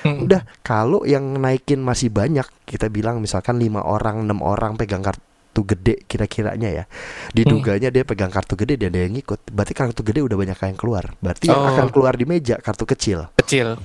Hmm. 0.00 0.24
udah 0.24 0.48
kalau 0.60 1.04
yang 1.04 1.36
naikin 1.36 1.76
masih 1.78 2.08
banyak 2.08 2.48
kita 2.64 2.88
bilang 2.88 3.20
misalkan 3.20 3.56
lima 3.56 3.80
orang 3.80 4.24
enam 4.24 4.40
orang 4.40 4.72
pegang 4.74 5.04
kartu 5.04 5.20
gede 5.60 6.00
kira-kiranya 6.02 6.72
ya 6.72 6.84
diduganya 7.30 7.88
dia 7.88 8.00
pegang 8.00 8.28
kartu 8.28 8.56
gede 8.56 8.74
dan 8.76 8.90
dia 8.90 9.04
yang 9.04 9.12
ngikut 9.12 9.44
berarti 9.46 9.72
kartu 9.72 10.00
gede 10.00 10.20
udah 10.20 10.34
banyak 10.34 10.56
yang 10.56 10.74
keluar 10.74 11.04
berarti 11.18 11.46
yang 11.46 11.60
Oh. 11.60 11.68
akan 11.68 11.88
keluar 11.90 12.14
di 12.14 12.24
meja 12.24 12.56
kartu 12.56 12.88
kecil 12.88 13.28
Kecil. 13.36 13.76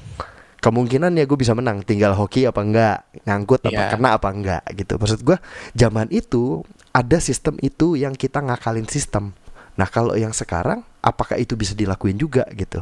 kemungkinan 0.57 1.13
ya 1.13 1.23
gue 1.23 1.35
bisa 1.35 1.51
menang 1.51 1.83
tinggal 1.83 2.15
hoki 2.15 2.47
apa 2.47 2.57
enggak 2.59 2.97
nyangkut 3.21 3.61
apa 3.61 3.75
Iya. 3.75 3.91
kena 3.91 4.09
apa 4.15 4.27
enggak 4.29 4.61
gitu 4.73 4.95
maksud 4.95 5.19
gue 5.19 5.37
zaman 5.73 6.07
itu 6.09 6.63
ada 6.89 7.19
sistem 7.19 7.59
itu 7.59 7.93
yang 7.93 8.15
kita 8.15 8.39
ngakalin 8.39 8.87
sistem 8.87 9.35
nah 9.75 9.85
kalau 9.85 10.15
yang 10.15 10.31
sekarang 10.31 10.87
apakah 11.05 11.37
itu 11.37 11.53
bisa 11.53 11.77
dilakuin 11.77 12.17
juga 12.17 12.49
gitu 12.57 12.81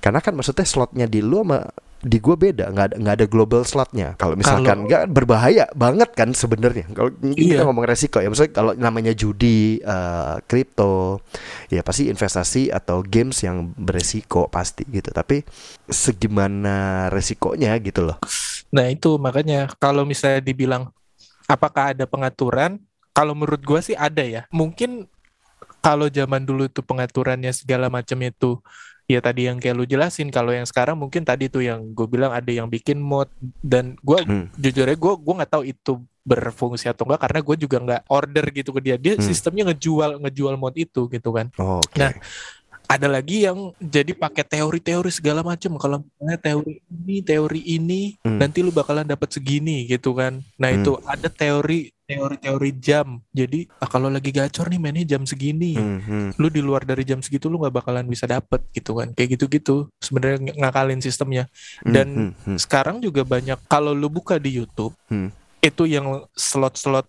karena 0.00 0.24
kan 0.24 0.32
maksudnya 0.32 0.64
slotnya 0.64 1.04
di 1.04 1.20
lu 1.20 1.44
sama 1.44 1.68
di 2.02 2.18
gue 2.18 2.34
beda 2.34 2.66
nggak 2.74 2.86
ada 2.90 2.94
nggak 2.98 3.14
ada 3.22 3.26
global 3.30 3.62
slotnya 3.62 4.18
kalau 4.18 4.34
misalkan 4.34 4.90
nggak 4.90 5.06
berbahaya 5.14 5.70
banget 5.70 6.10
kan 6.18 6.34
sebenarnya 6.34 6.90
kalau 6.90 7.14
kita 7.14 7.62
Iya. 7.62 7.62
ngomong 7.62 7.86
resiko 7.86 8.18
ya 8.18 8.26
maksudnya 8.26 8.50
kalau 8.50 8.74
namanya 8.74 9.14
judi 9.14 9.78
eh, 9.78 10.34
kripto 10.50 11.22
ya 11.70 11.86
pasti 11.86 12.10
investasi 12.10 12.74
atau 12.74 13.06
games 13.06 13.38
yang 13.46 13.70
beresiko 13.78 14.50
pasti 14.50 14.82
gitu 14.90 15.14
tapi 15.14 15.46
segimana 15.86 17.06
resikonya 17.06 17.78
gitu 17.78 18.02
loh 18.10 18.18
Nah 18.72 18.88
itu 18.88 19.20
makanya 19.20 19.68
kalau 19.76 20.08
misalnya 20.08 20.40
dibilang 20.40 20.88
apakah 21.44 21.92
ada 21.92 22.08
pengaturan? 22.08 22.80
Kalau 23.12 23.36
menurut 23.36 23.60
gua 23.60 23.84
sih 23.84 23.92
ada 23.92 24.24
ya. 24.24 24.48
Mungkin 24.48 25.11
kalau 25.82 26.06
zaman 26.06 26.46
dulu 26.46 26.70
itu 26.70 26.80
pengaturannya 26.80 27.50
segala 27.50 27.90
macam 27.90 28.16
itu 28.22 28.62
ya 29.10 29.18
tadi 29.18 29.50
yang 29.50 29.58
kayak 29.58 29.76
lu 29.76 29.84
jelasin. 29.84 30.30
Kalau 30.30 30.54
yang 30.54 30.64
sekarang 30.64 30.94
mungkin 30.96 31.26
tadi 31.26 31.50
tuh 31.50 31.60
yang 31.60 31.90
gue 31.92 32.06
bilang 32.06 32.30
ada 32.30 32.48
yang 32.48 32.70
bikin 32.70 33.02
mod 33.02 33.28
dan 33.60 33.98
gua 34.00 34.22
Hmm. 34.22 34.46
jujur 34.56 34.86
aja 34.86 34.94
gue 34.94 35.12
gua 35.18 35.34
nggak 35.42 35.52
tahu 35.52 35.64
itu 35.66 35.92
berfungsi 36.22 36.86
atau 36.86 37.02
enggak 37.02 37.26
karena 37.26 37.38
gue 37.42 37.56
juga 37.58 37.76
nggak 37.82 38.02
order 38.08 38.44
gitu 38.54 38.70
ke 38.70 38.80
dia. 38.80 38.96
Dia 38.96 39.18
Hmm. 39.18 39.26
sistemnya 39.26 39.74
ngejual 39.74 40.22
ngejual 40.22 40.54
mod 40.54 40.78
itu 40.78 41.10
gitu 41.10 41.28
kan. 41.34 41.50
Oh, 41.58 41.82
oke 41.82 41.98
Nah, 41.98 42.14
ada 42.86 43.08
lagi 43.08 43.42
yang 43.42 43.72
jadi 43.80 44.12
pakai 44.12 44.44
teori-teori 44.44 45.08
segala 45.08 45.40
macam 45.40 45.80
kalau 45.80 46.04
misalnya 46.04 46.38
teori 46.38 46.74
ini 46.86 47.16
teori 47.24 47.60
ini 47.64 48.02
Hmm. 48.20 48.36
nanti 48.36 48.60
lu 48.60 48.68
bakalan 48.68 49.08
dapat 49.08 49.32
segini 49.32 49.88
gitu 49.88 50.12
kan 50.12 50.44
nah 50.54 50.68
Hmm. 50.68 50.84
itu 50.84 50.92
ada 51.02 51.26
teori 51.26 51.88
teori-teori 52.12 52.70
jam. 52.76 53.20
Jadi 53.32 53.66
ah, 53.78 53.88
kalau 53.88 54.06
lagi 54.06 54.28
gacor 54.30 54.68
nih 54.68 54.80
mainnya 54.80 55.16
jam 55.16 55.22
segini. 55.24 55.74
Hmm, 55.74 56.00
hmm. 56.00 56.28
lu 56.36 56.48
di 56.48 56.60
luar 56.60 56.84
dari 56.84 57.02
jam 57.02 57.18
segitu 57.18 57.48
lu 57.48 57.58
nggak 57.58 57.72
bakalan 57.72 58.04
bisa 58.04 58.28
dapet 58.28 58.60
gitu 58.72 58.98
kan. 58.98 59.10
Kayak 59.12 59.40
gitu-gitu 59.40 59.88
sebenarnya 59.98 60.38
ng- 60.42 60.56
ngakalin 60.60 61.00
sistemnya. 61.00 61.48
Dan 61.82 62.08
Hmm, 62.12 62.32
hmm, 62.44 62.58
sekarang 62.60 63.00
juga 63.00 63.24
banyak 63.24 63.56
kalau 63.66 63.96
lu 63.96 64.12
buka 64.12 64.36
di 64.36 64.60
YouTube 64.60 64.92
Hmm. 65.08 65.32
itu 65.58 65.86
yang 65.86 66.26
slot-slot 66.34 67.06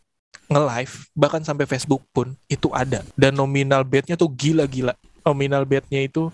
nge-live 0.47 1.07
bahkan 1.15 1.41
sampai 1.41 1.65
Facebook 1.65 2.03
pun 2.11 2.35
itu 2.45 2.69
ada. 2.71 3.01
Dan 3.15 3.33
nominal 3.33 3.83
bet-nya 3.83 4.13
tuh 4.13 4.29
gila-gila. 4.29 4.93
Nominal 5.23 5.63
bet-nya 5.63 6.03
itu 6.03 6.29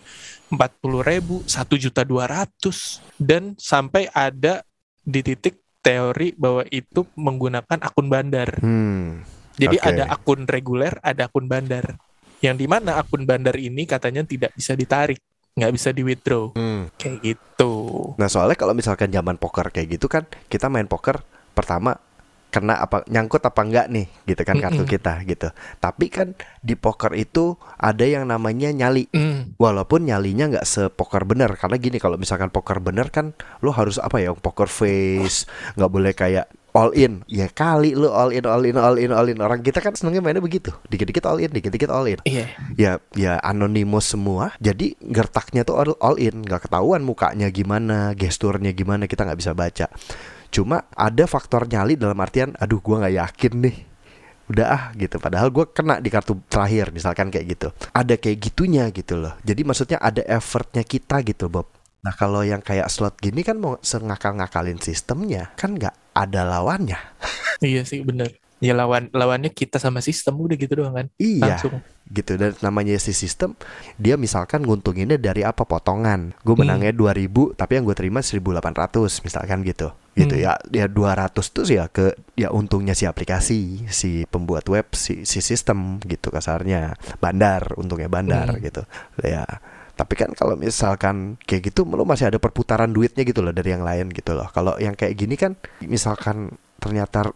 40.000 0.49 1.05
ribu 1.05 1.35
satu 1.45 1.77
juta 1.77 2.01
dua 2.01 2.25
ratus. 2.25 2.99
Dan 3.15 3.53
sampai 3.55 4.09
ada 4.09 4.65
di 5.05 5.21
titik 5.21 5.61
teori 5.79 6.35
bahwa 6.35 6.63
itu 6.69 7.07
menggunakan 7.15 7.79
akun 7.79 8.07
bandar 8.11 8.59
hmm. 8.59 9.23
jadi 9.55 9.77
Oke. 9.79 9.87
ada 9.89 10.03
akun 10.11 10.43
reguler 10.45 10.93
ada 11.01 11.27
akun 11.31 11.47
bandar 11.47 11.95
yang 12.39 12.55
di 12.55 12.67
mana 12.67 12.95
akun 12.99 13.27
bandar 13.27 13.55
ini 13.59 13.83
katanya 13.83 14.23
tidak 14.23 14.55
bisa 14.55 14.75
ditarik 14.75 15.19
nggak 15.59 15.73
bisa 15.75 15.89
di 15.91 16.01
withdraw 16.07 16.55
Hmm. 16.55 16.87
kayak 16.95 17.19
gitu 17.19 17.73
Nah 18.15 18.31
soalnya 18.31 18.55
kalau 18.55 18.71
misalkan 18.71 19.11
zaman 19.11 19.35
poker 19.35 19.71
kayak 19.71 19.99
gitu 19.99 20.07
kan 20.07 20.23
kita 20.47 20.71
main 20.71 20.87
poker 20.87 21.19
pertama 21.51 21.99
kena 22.49 22.81
apa 22.81 23.05
nyangkut 23.05 23.45
apa 23.45 23.61
enggak 23.61 23.87
nih 23.93 24.05
gitu 24.25 24.41
kan 24.41 24.57
kartu 24.57 24.83
Mm-mm. 24.83 24.91
kita 24.91 25.13
gitu. 25.25 25.47
Tapi 25.77 26.05
kan 26.09 26.33
di 26.65 26.73
poker 26.73 27.13
itu 27.13 27.55
ada 27.77 28.03
yang 28.03 28.25
namanya 28.25 28.73
nyali. 28.73 29.05
Hmm, 29.13 29.53
Walaupun 29.61 30.09
nyalinya 30.09 30.57
nggak 30.57 30.65
sepoker 30.65 31.29
bener 31.29 31.53
karena 31.55 31.77
gini 31.77 32.01
kalau 32.01 32.17
misalkan 32.17 32.49
poker 32.49 32.81
bener 32.81 33.13
kan 33.13 33.37
lo 33.61 33.69
harus 33.69 34.01
apa 34.01 34.17
ya 34.17 34.33
poker 34.33 34.65
face 34.65 35.45
nggak 35.77 35.91
boleh 35.93 36.13
kayak 36.17 36.49
all 36.73 36.93
in. 36.93 37.21
Ya 37.29 37.49
kali 37.49 37.93
lo 37.93 38.13
all 38.13 38.33
in 38.33 38.45
all 38.45 38.65
in 38.65 38.77
all 38.77 38.97
in 38.97 39.13
all 39.13 39.29
in. 39.29 39.37
Orang 39.41 39.61
kita 39.61 39.81
kan 39.81 39.93
senengnya 39.93 40.21
mainnya 40.21 40.41
begitu. 40.41 40.73
Dikit-dikit 40.89 41.25
all 41.29 41.41
in 41.41 41.53
dikit-dikit 41.53 41.89
all 41.89 42.09
in. 42.09 42.19
Iya. 42.25 42.45
Ya 42.77 42.91
ya 43.13 43.37
anonimus 43.45 44.09
semua 44.09 44.53
jadi 44.57 44.97
gertaknya 45.01 45.61
tuh 45.65 45.77
all, 45.77 45.93
all 46.01 46.17
in. 46.17 46.41
Nggak 46.45 46.69
ketahuan 46.69 47.05
mukanya 47.05 47.49
gimana 47.53 48.17
gesturnya 48.17 48.73
gimana 48.73 49.05
kita 49.05 49.25
nggak 49.25 49.39
bisa 49.39 49.53
baca 49.53 49.85
cuma 50.49 50.85
ada 50.93 51.25
faktor 51.29 51.65
nyali 51.69 51.95
dalam 51.95 52.17
artian 52.19 52.53
aduh 52.57 52.81
gua 52.81 53.05
nggak 53.05 53.15
yakin 53.15 53.53
nih. 53.63 53.77
Udah 54.49 54.67
ah 54.69 54.83
gitu. 54.97 55.21
Padahal 55.21 55.53
gua 55.53 55.69
kena 55.69 56.01
di 56.01 56.09
kartu 56.09 56.37
terakhir 56.49 56.89
misalkan 56.89 57.29
kayak 57.29 57.45
gitu. 57.53 57.67
Ada 57.93 58.17
kayak 58.17 58.37
gitunya 58.41 58.89
gitu 58.89 59.17
loh. 59.17 59.37
Jadi 59.45 59.61
maksudnya 59.61 59.97
ada 60.01 60.25
effortnya 60.25 60.81
kita 60.81 61.21
gitu 61.21 61.47
Bob. 61.47 61.69
Nah 62.01 62.15
kalau 62.15 62.41
yang 62.41 62.63
kayak 62.63 62.89
slot 62.89 63.19
gini 63.19 63.45
kan 63.45 63.59
mau 63.59 63.77
sengakal 63.83 64.33
ngakalin 64.39 64.79
sistemnya 64.81 65.53
kan 65.59 65.77
nggak 65.77 65.93
ada 66.15 66.41
lawannya. 66.47 66.99
Iya 67.59 67.83
sih 67.83 68.01
bener 68.07 68.48
Ya 68.59 68.75
lawan 68.75 69.07
lawannya 69.09 69.49
kita 69.49 69.79
sama 69.79 70.03
sistem 70.03 70.35
udah 70.35 70.55
gitu 70.55 70.75
doang 70.75 70.91
kan. 70.91 71.07
Iya, 71.15 71.55
Langsung. 71.55 71.79
gitu 72.09 72.35
dan 72.35 72.57
namanya 72.59 72.97
si 72.97 73.13
sistem 73.13 73.53
dia 73.95 74.17
misalkan 74.17 74.65
nguntunginnya 74.65 75.15
dari 75.15 75.47
apa 75.47 75.63
potongan. 75.63 76.35
Gue 76.43 76.59
Hmm. 76.59 76.67
menangnya 76.67 76.91
2000 76.91 77.55
tapi 77.55 77.79
yang 77.79 77.87
gue 77.87 77.95
terima 77.95 78.19
1800 78.19 79.23
misalkan 79.23 79.63
gitu. 79.63 79.95
Gitu 80.11 80.35
Hmm. 80.35 80.43
ya. 80.43 80.51
Ya 80.75 80.85
200 80.85 81.47
tuh 81.49 81.63
sih 81.63 81.79
ya 81.79 81.87
ke 81.87 82.11
ya 82.35 82.51
untungnya 82.51 82.91
si 82.91 83.07
aplikasi, 83.07 83.87
si 83.87 84.27
pembuat 84.27 84.67
web, 84.67 84.91
si 84.91 85.23
si 85.23 85.39
sistem 85.39 86.03
gitu 86.03 86.27
kasarnya. 86.27 86.99
Bandar, 87.17 87.73
untungnya 87.79 88.11
bandar 88.11 88.51
Hmm. 88.51 88.59
gitu. 88.59 88.83
Ya. 89.23 89.47
Tapi 89.95 90.15
kan 90.15 90.31
kalau 90.31 90.55
misalkan 90.55 91.35
kayak 91.43 91.71
gitu 91.71 91.83
lo 91.83 92.03
masih 92.03 92.27
ada 92.27 92.39
perputaran 92.39 92.87
duitnya 92.87 93.23
gitu 93.23 93.39
loh 93.39 93.51
dari 93.51 93.71
yang 93.71 93.83
lain 93.83 94.11
gitu 94.11 94.31
loh. 94.31 94.47
Kalau 94.51 94.75
yang 94.79 94.95
kayak 94.95 95.15
gini 95.15 95.35
kan 95.35 95.55
misalkan 95.83 96.55
ternyata 96.79 97.31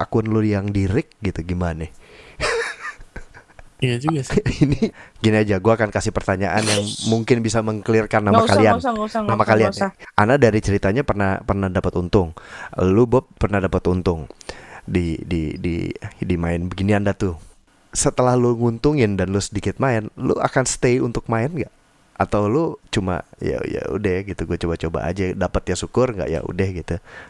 akun 0.00 0.32
lu 0.32 0.40
yang 0.40 0.72
di 0.72 0.88
rig 0.88 1.12
gitu 1.20 1.44
gimana? 1.44 1.92
Iya 3.80 3.96
juga 3.96 4.20
sih. 4.20 4.44
ini 4.64 4.92
gini 5.24 5.36
aja 5.40 5.56
gua 5.56 5.80
akan 5.80 5.88
kasih 5.88 6.12
pertanyaan 6.12 6.60
yang 6.60 6.84
mungkin 7.08 7.40
bisa 7.40 7.64
mengklirkan 7.64 8.20
nama 8.20 8.44
usah, 8.44 8.52
kalian 8.52 8.76
usah, 8.76 8.92
usah, 8.92 9.20
nama 9.24 9.40
usah, 9.40 9.48
kalian 9.48 9.72
nggak 9.72 9.80
usah. 9.80 9.90
ya. 9.96 10.20
Ana 10.20 10.36
dari 10.36 10.60
ceritanya 10.60 11.02
pernah 11.02 11.40
pernah 11.40 11.72
dapat 11.72 11.96
untung 11.96 12.36
lu 12.76 13.08
Bob 13.08 13.32
pernah 13.40 13.56
dapat 13.56 13.80
untung 13.88 14.28
di 14.84 15.16
di 15.24 15.56
di 15.56 15.88
di 16.20 16.36
main 16.36 16.68
begini 16.68 16.92
anda 16.92 17.16
tuh 17.16 17.40
setelah 17.96 18.36
lu 18.36 18.52
nguntungin 18.54 19.16
dan 19.16 19.32
lu 19.32 19.40
sedikit 19.40 19.80
main 19.80 20.12
lu 20.14 20.36
akan 20.36 20.64
stay 20.68 21.00
untuk 21.00 21.24
main 21.32 21.48
nggak 21.48 21.72
atau 22.20 22.52
lu 22.52 22.76
cuma 22.92 23.24
ya 23.40 23.64
ya 23.64 23.80
udah 23.88 24.16
gitu 24.28 24.44
gue 24.44 24.60
coba-coba 24.60 25.08
aja 25.08 25.32
dapat 25.32 25.72
ya 25.72 25.76
syukur 25.80 26.12
nggak 26.12 26.28
ya 26.28 26.44
udah 26.44 26.68
gitu 26.68 27.00
Gue 27.00 27.29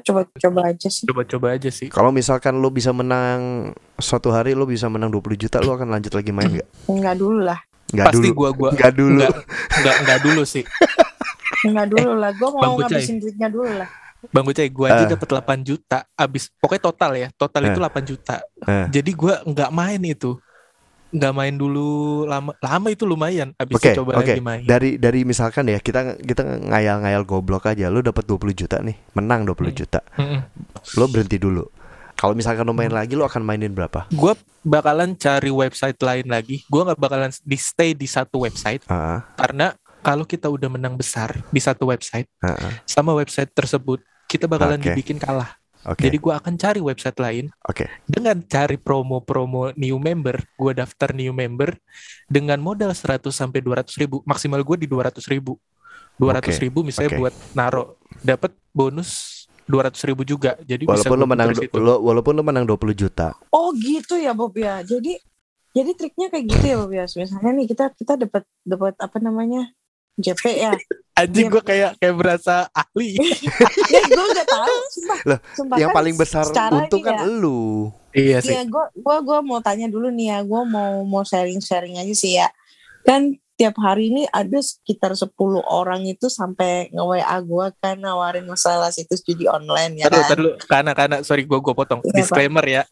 coba-coba 0.00 0.60
aja 0.68 0.86
sih. 0.86 1.04
Coba-coba 1.04 1.46
aja 1.52 1.68
sih. 1.68 1.88
kalau 1.88 2.10
misalkan 2.10 2.54
lu 2.54 2.68
bisa 2.68 2.90
menang 2.90 3.70
suatu 3.96 4.30
hari 4.30 4.52
lu 4.52 4.64
bisa 4.64 4.86
menang 4.86 5.10
20 5.10 5.34
juta 5.36 5.58
lu 5.58 5.70
akan 5.70 5.90
lanjut 5.90 6.12
lagi 6.12 6.30
main 6.30 6.50
nggak 6.52 6.68
Enggak 6.92 7.14
dulu 7.16 7.40
lah. 7.42 7.58
nggak 7.86 8.06
Pasti 8.06 8.18
dulu 8.20 8.30
gua 8.32 8.50
gua 8.50 8.70
nggak 8.72 8.92
dulu 8.92 9.14
Enggak, 9.16 9.34
enggak, 9.72 9.94
enggak 10.00 10.18
dulu 10.20 10.42
sih. 10.44 10.64
Enggak 11.66 11.86
dulu 11.88 12.10
lah. 12.14 12.30
Gue 12.32 12.48
Bang 12.48 12.62
mau 12.62 12.76
Kucai. 12.76 12.90
ngabisin 12.94 13.16
duitnya 13.18 13.48
dulu 13.48 13.70
lah. 13.72 13.88
Bang 14.26 14.42
Gocay, 14.42 14.68
gua 14.68 14.86
aja 14.90 15.04
Eh. 15.04 15.10
dapat 15.12 15.28
8 15.30 15.62
juta 15.62 15.98
abis 16.12 16.50
pokoknya 16.52 16.82
total 16.82 17.10
ya. 17.14 17.28
Total 17.32 17.62
itu 17.64 17.78
Eh. 17.78 17.84
8 17.84 18.02
juta. 18.02 18.36
Eh. 18.64 18.86
Jadi 18.90 19.10
gua 19.12 19.34
nggak 19.42 19.70
main 19.70 20.02
itu. 20.02 20.34
Nggak 21.06 21.32
main 21.32 21.54
dulu 21.54 21.86
lama 22.26 22.50
lama 22.58 22.88
itu 22.90 23.06
lumayan 23.06 23.54
abis 23.56 23.78
itu 23.78 24.02
coba 24.02 24.18
oke. 24.18 24.26
lagi 24.26 24.42
main. 24.42 24.62
Dari 24.62 24.98
dari 24.98 25.22
misalkan 25.22 25.70
ya 25.70 25.78
kita 25.78 26.18
kita 26.18 26.42
ngayal-ngayal 26.66 27.22
goblok 27.22 27.66
aja, 27.66 27.86
lu 27.86 28.02
dapat 28.02 28.26
20 28.26 28.52
juta 28.52 28.82
nih, 28.82 28.98
menang 29.14 29.46
20 29.46 29.70
Hmm. 29.70 29.78
juta. 29.78 30.00
Mm-mm. 30.18 30.40
Lo 30.98 31.06
berhenti 31.06 31.38
dulu. 31.38 31.62
Kalau 32.12 32.32
misalkan 32.32 32.64
lo 32.64 32.72
main 32.72 32.88
Hmm. 32.88 32.98
lagi, 32.98 33.12
lo 33.14 33.22
akan 33.22 33.42
mainin 33.42 33.70
berapa? 33.70 34.08
Gua 34.10 34.34
bakalan 34.60 35.14
cari 35.14 35.48
website 35.48 36.00
lain 36.00 36.26
lagi. 36.26 36.66
Gua 36.66 36.88
nggak 36.88 36.98
bakalan 36.98 37.30
di 37.30 37.56
stay 37.56 37.92
di 37.92 38.08
satu 38.08 38.42
website 38.42 38.82
Ah, 38.86 39.22
karena 39.36 39.76
kalau 40.00 40.22
kita 40.22 40.46
udah 40.46 40.66
menang 40.66 40.94
besar 40.94 41.34
di 41.50 41.58
satu 41.58 41.86
website 41.86 42.26
ah, 42.38 42.54
ah. 42.54 42.72
sama 42.84 43.10
website 43.10 43.50
tersebut 43.50 43.98
kita 44.26 44.46
bakalan 44.46 44.78
Oke. 44.78 44.90
dibikin 44.90 45.18
kalah. 45.18 45.54
Oke, 45.86 46.10
Jadi 46.10 46.18
gua 46.18 46.42
akan 46.42 46.58
cari 46.58 46.82
website 46.82 47.14
lain 47.22 47.46
oke. 47.62 47.86
dengan 48.10 48.42
cari 48.42 48.74
promo-promo 48.74 49.70
new 49.78 50.02
member, 50.02 50.42
gua 50.58 50.74
daftar 50.74 51.14
new 51.14 51.30
member 51.30 51.78
dengan 52.26 52.58
modal 52.58 52.90
100 52.90 53.30
sampai 53.30 53.62
200 53.62 53.94
ribu, 54.02 54.18
maksimal 54.26 54.58
gue 54.66 54.82
di 54.82 54.88
200 54.90 55.22
ribu. 55.30 55.54
200 56.18 56.58
ribu 56.58 56.82
misalnya 56.82 57.12
oke. 57.14 57.20
buat 57.22 57.34
naro, 57.54 58.00
dapat 58.24 58.50
bonus 58.74 59.44
200 59.70 60.08
ribu 60.10 60.22
juga. 60.26 60.58
Jadi 60.66 60.86
bisa 60.90 61.06
Walaupun 61.06 61.18
lo 61.18 61.26
gua 61.26 61.32
menang, 61.38 61.50
lo, 61.54 61.94
walaupun 62.02 62.32
lo 62.34 62.42
menang 62.42 62.64
20 62.66 62.94
juta. 62.96 63.34
Oh 63.54 63.70
gitu 63.76 64.18
ya 64.18 64.34
Bob 64.34 64.54
ya. 64.58 64.82
Jadi 64.82 65.18
jadi 65.76 65.90
triknya 65.92 66.32
kayak 66.32 66.44
gitu 66.50 66.64
ya 66.66 66.76
Bob 66.82 66.92
ya. 66.94 67.04
Misalnya 67.06 67.50
nih 67.62 67.66
kita 67.70 67.84
kita 67.94 68.14
dapat 68.18 68.42
dapat 68.66 68.94
apa 68.98 69.18
namanya 69.22 69.70
JP 70.16 70.42
ya. 70.48 70.72
Anjing 71.16 71.48
gue 71.48 71.60
kayak 71.64 71.96
kayak 72.00 72.16
berasa 72.16 72.68
ahli. 72.72 73.16
ya 73.94 74.02
gue 74.04 74.26
nggak 74.32 74.48
tahu. 74.48 74.76
Sumpah. 74.92 75.18
Lah, 75.24 75.38
Sumpah 75.52 75.76
Yang 75.80 75.90
kan 75.92 75.96
paling 75.96 76.14
besar 76.16 76.44
untung 76.48 77.02
kan 77.04 77.16
ya, 77.16 77.24
lu. 77.24 77.92
iya 78.16 78.38
sih. 78.40 78.52
Iya, 78.52 78.64
gue 78.68 78.84
gua 79.00 79.20
gua 79.24 79.38
mau 79.44 79.60
tanya 79.60 79.88
dulu 79.88 80.08
nih 80.12 80.32
ya. 80.32 80.38
Gue 80.44 80.62
mau 80.68 81.04
mau 81.04 81.24
sharing 81.24 81.60
sharing 81.60 82.00
aja 82.00 82.14
sih 82.16 82.36
ya. 82.40 82.48
Kan 83.04 83.36
tiap 83.56 83.76
hari 83.80 84.12
ini 84.12 84.22
ada 84.28 84.60
sekitar 84.60 85.16
10 85.16 85.32
orang 85.64 86.04
itu 86.04 86.28
sampai 86.28 86.92
nge 86.92 87.00
WA 87.00 87.36
gue 87.40 87.66
kan 87.80 87.96
nawarin 87.96 88.44
masalah 88.44 88.92
situs 88.92 89.24
judi 89.24 89.48
online 89.48 89.96
ya 89.96 90.12
Taduh, 90.12 90.20
kan. 90.20 90.28
taduh, 90.28 90.52
karena 90.68 90.92
karena 90.92 91.16
sorry 91.24 91.48
gue 91.48 91.56
gue 91.60 91.74
potong. 91.76 92.04
Disclaimer 92.12 92.64
ya. 92.64 92.82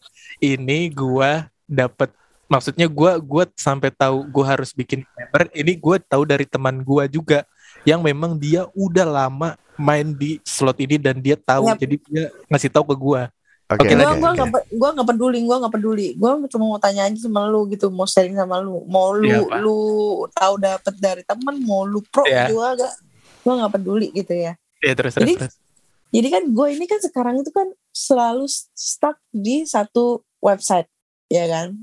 Ini 0.41 0.89
gua 0.93 1.49
dapet 1.69 2.09
maksudnya 2.45 2.85
gua 2.85 3.17
gua 3.17 3.43
sampai 3.53 3.89
tahu 3.89 4.25
gua 4.27 4.55
harus 4.55 4.71
bikin 4.71 5.01
member. 5.15 5.49
Ini 5.51 5.73
gua 5.75 5.97
tahu 5.97 6.23
dari 6.23 6.45
teman 6.45 6.81
gua 6.81 7.05
juga 7.05 7.43
yang 7.83 8.01
memang 8.01 8.35
dia 8.35 8.65
udah 8.73 9.05
lama 9.05 9.49
main 9.75 10.11
di 10.11 10.39
slot 10.41 10.79
ini 10.79 10.95
dan 10.95 11.19
dia 11.19 11.35
tahu 11.35 11.67
Yap. 11.69 11.77
jadi 11.77 11.95
dia 12.07 12.23
ngasih 12.47 12.71
tahu 12.71 12.85
ke 12.91 12.95
gua. 12.95 13.21
Oke, 13.65 13.81
Oke, 13.81 13.97
gue 13.97 14.05
oke, 14.05 14.61
gue 14.77 14.89
nggak 14.93 15.07
peduli 15.09 15.41
gue 15.41 15.57
nggak 15.57 15.73
peduli 15.73 16.07
gue 16.13 16.31
cuma 16.53 16.69
mau 16.69 16.77
tanya 16.77 17.09
aja 17.09 17.17
sama 17.17 17.49
lu 17.49 17.65
gitu 17.65 17.89
mau 17.89 18.05
sharing 18.05 18.37
sama 18.37 18.61
lu 18.61 18.85
mau 18.85 19.09
lu 19.09 19.25
Iya, 19.25 19.41
Pak. 19.41 19.57
lu 19.57 19.79
tahu 20.37 20.53
dapet 20.61 20.93
dari 21.01 21.25
temen 21.25 21.65
mau 21.65 21.81
lu 21.81 22.05
pro 22.05 22.29
Iya. 22.29 22.45
juga 22.53 22.77
gak 22.77 22.93
gue 23.41 23.53
nggak 23.57 23.73
peduli 23.73 24.07
gitu 24.13 24.33
ya 24.37 24.53
Ya 24.85 24.93
terus 24.93 25.17
terus 25.17 25.25
Jadi- 25.25 25.37
terus. 25.41 25.55
jadi 26.13 26.27
kan 26.29 26.43
gue 26.45 26.67
ini 26.77 26.85
kan 26.85 26.99
sekarang 27.01 27.41
itu 27.41 27.49
kan 27.49 27.65
selalu 27.89 28.45
stuck 28.77 29.17
di 29.33 29.65
satu 29.65 30.21
website 30.45 30.85
ya 31.25 31.49
kan 31.49 31.73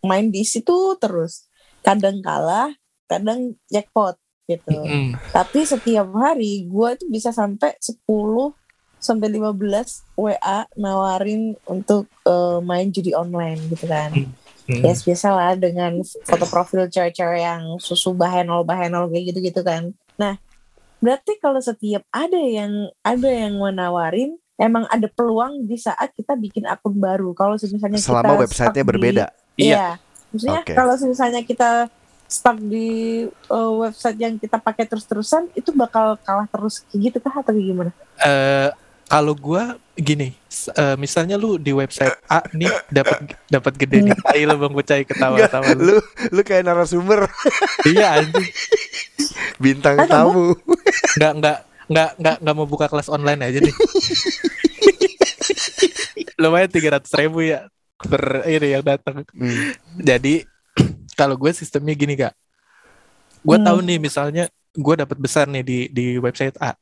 main 0.00 0.28
di 0.28 0.42
situ 0.42 0.94
terus 0.96 1.46
kadang 1.80 2.20
kalah 2.20 2.70
kadang 3.04 3.56
jackpot 3.66 4.14
gitu 4.44 4.72
Mm. 4.72 5.12
tapi 5.28 5.60
setiap 5.62 6.08
hari 6.14 6.64
gue 6.64 6.88
itu 6.90 7.04
bisa 7.06 7.28
sampai 7.30 7.76
10 7.76 8.00
sampai 8.98 9.28
15 9.30 9.54
WA 10.16 10.58
nawarin 10.74 11.54
untuk 11.64 12.08
eh, 12.24 12.58
main 12.60 12.88
judi 12.88 13.12
online 13.12 13.60
gitu 13.68 13.86
kan. 13.86 14.10
Mm. 14.66 14.82
Ya 14.82 14.92
biasa 14.92 15.28
lah 15.30 15.52
dengan 15.54 15.96
foto 16.02 16.44
profil 16.44 16.88
cewek-cewek 16.88 17.40
yang 17.40 17.62
susu 17.78 18.12
bahenol 18.12 18.64
bahenol 18.64 19.08
kayak 19.08 19.32
gitu-gitu 19.32 19.60
kan. 19.62 19.92
Nah, 20.16 20.36
berarti 20.98 21.38
kalau 21.38 21.56
setiap 21.56 22.02
ada 22.10 22.36
yang 22.36 22.90
ada 23.00 23.28
yang 23.28 23.54
menawarin 23.54 24.36
emang 24.56 24.84
ada 24.88 25.06
peluang 25.06 25.64
di 25.64 25.78
saat 25.78 26.10
kita 26.12 26.34
bikin 26.34 26.66
akun 26.66 26.98
baru. 26.98 27.32
Kalau 27.32 27.54
misalnya 27.54 27.96
Selama 27.96 28.34
kita 28.34 28.40
websitenya 28.42 28.66
stuck 28.66 28.76
di- 28.76 28.88
berbeda. 28.88 29.26
Iya. 29.58 29.74
Iya. 29.74 29.88
Maksudnya 30.28 30.62
Oke. 30.62 30.72
kalau 30.76 30.94
misalnya 31.02 31.42
kita 31.42 31.70
stuck 32.28 32.60
di 32.60 33.24
uh, 33.48 33.72
website 33.80 34.20
yang 34.20 34.36
kita 34.36 34.60
pakai 34.60 34.84
terus-terusan 34.84 35.48
itu 35.56 35.72
bakal 35.72 36.20
kalah 36.20 36.44
terus 36.46 36.84
kayak 36.92 37.10
gitu 37.10 37.18
kah 37.24 37.40
atau 37.40 37.56
gimana? 37.56 37.90
Eh, 38.20 38.68
kalau 39.08 39.32
gua 39.32 39.80
gini, 39.96 40.36
eh, 40.76 40.96
misalnya 41.00 41.40
lu 41.40 41.56
di 41.56 41.72
website 41.72 42.20
A 42.28 42.44
nih 42.52 42.68
dapat 42.92 43.32
dapat 43.48 43.72
gede 43.80 44.04
nih. 44.04 44.12
Tai 44.20 44.42
lu 44.44 44.56
Bang 44.60 44.76
Bocai 44.76 45.08
ketawa-tawa 45.08 45.72
lu. 45.72 45.80
Lu 45.80 45.96
lu 46.28 46.40
kayak 46.44 46.68
narasumber 46.68 47.24
Iya 47.88 48.20
anjing. 48.20 48.52
bintang 49.56 49.96
Aduh, 50.04 50.12
tamu. 50.12 50.46
Nggak 51.16 51.32
nggak 51.40 51.58
nggak 51.88 52.10
nggak 52.20 52.36
nggak 52.44 52.54
mau 52.54 52.68
buka 52.68 52.92
kelas 52.92 53.08
online 53.08 53.40
aja 53.40 53.64
nih. 53.64 53.72
Lumayan 56.44 56.68
tiga 56.68 57.00
ratus 57.00 57.16
ribu 57.16 57.48
ya 57.48 57.72
per 58.06 58.46
ini 58.46 58.68
yang 58.78 58.84
datang. 58.86 59.26
Hmm. 59.34 59.74
Jadi 59.98 60.46
kalau 61.18 61.34
gue 61.34 61.50
sistemnya 61.50 61.94
gini 61.98 62.14
kak, 62.14 62.34
gue 63.42 63.58
Hmm. 63.58 63.64
tahu 63.64 63.78
nih 63.82 63.98
misalnya 63.98 64.44
gue 64.74 64.94
dapat 64.94 65.18
besar 65.18 65.48
nih 65.50 65.64
di 65.66 65.78
di 65.90 66.06
website 66.20 66.54
A 66.62 66.74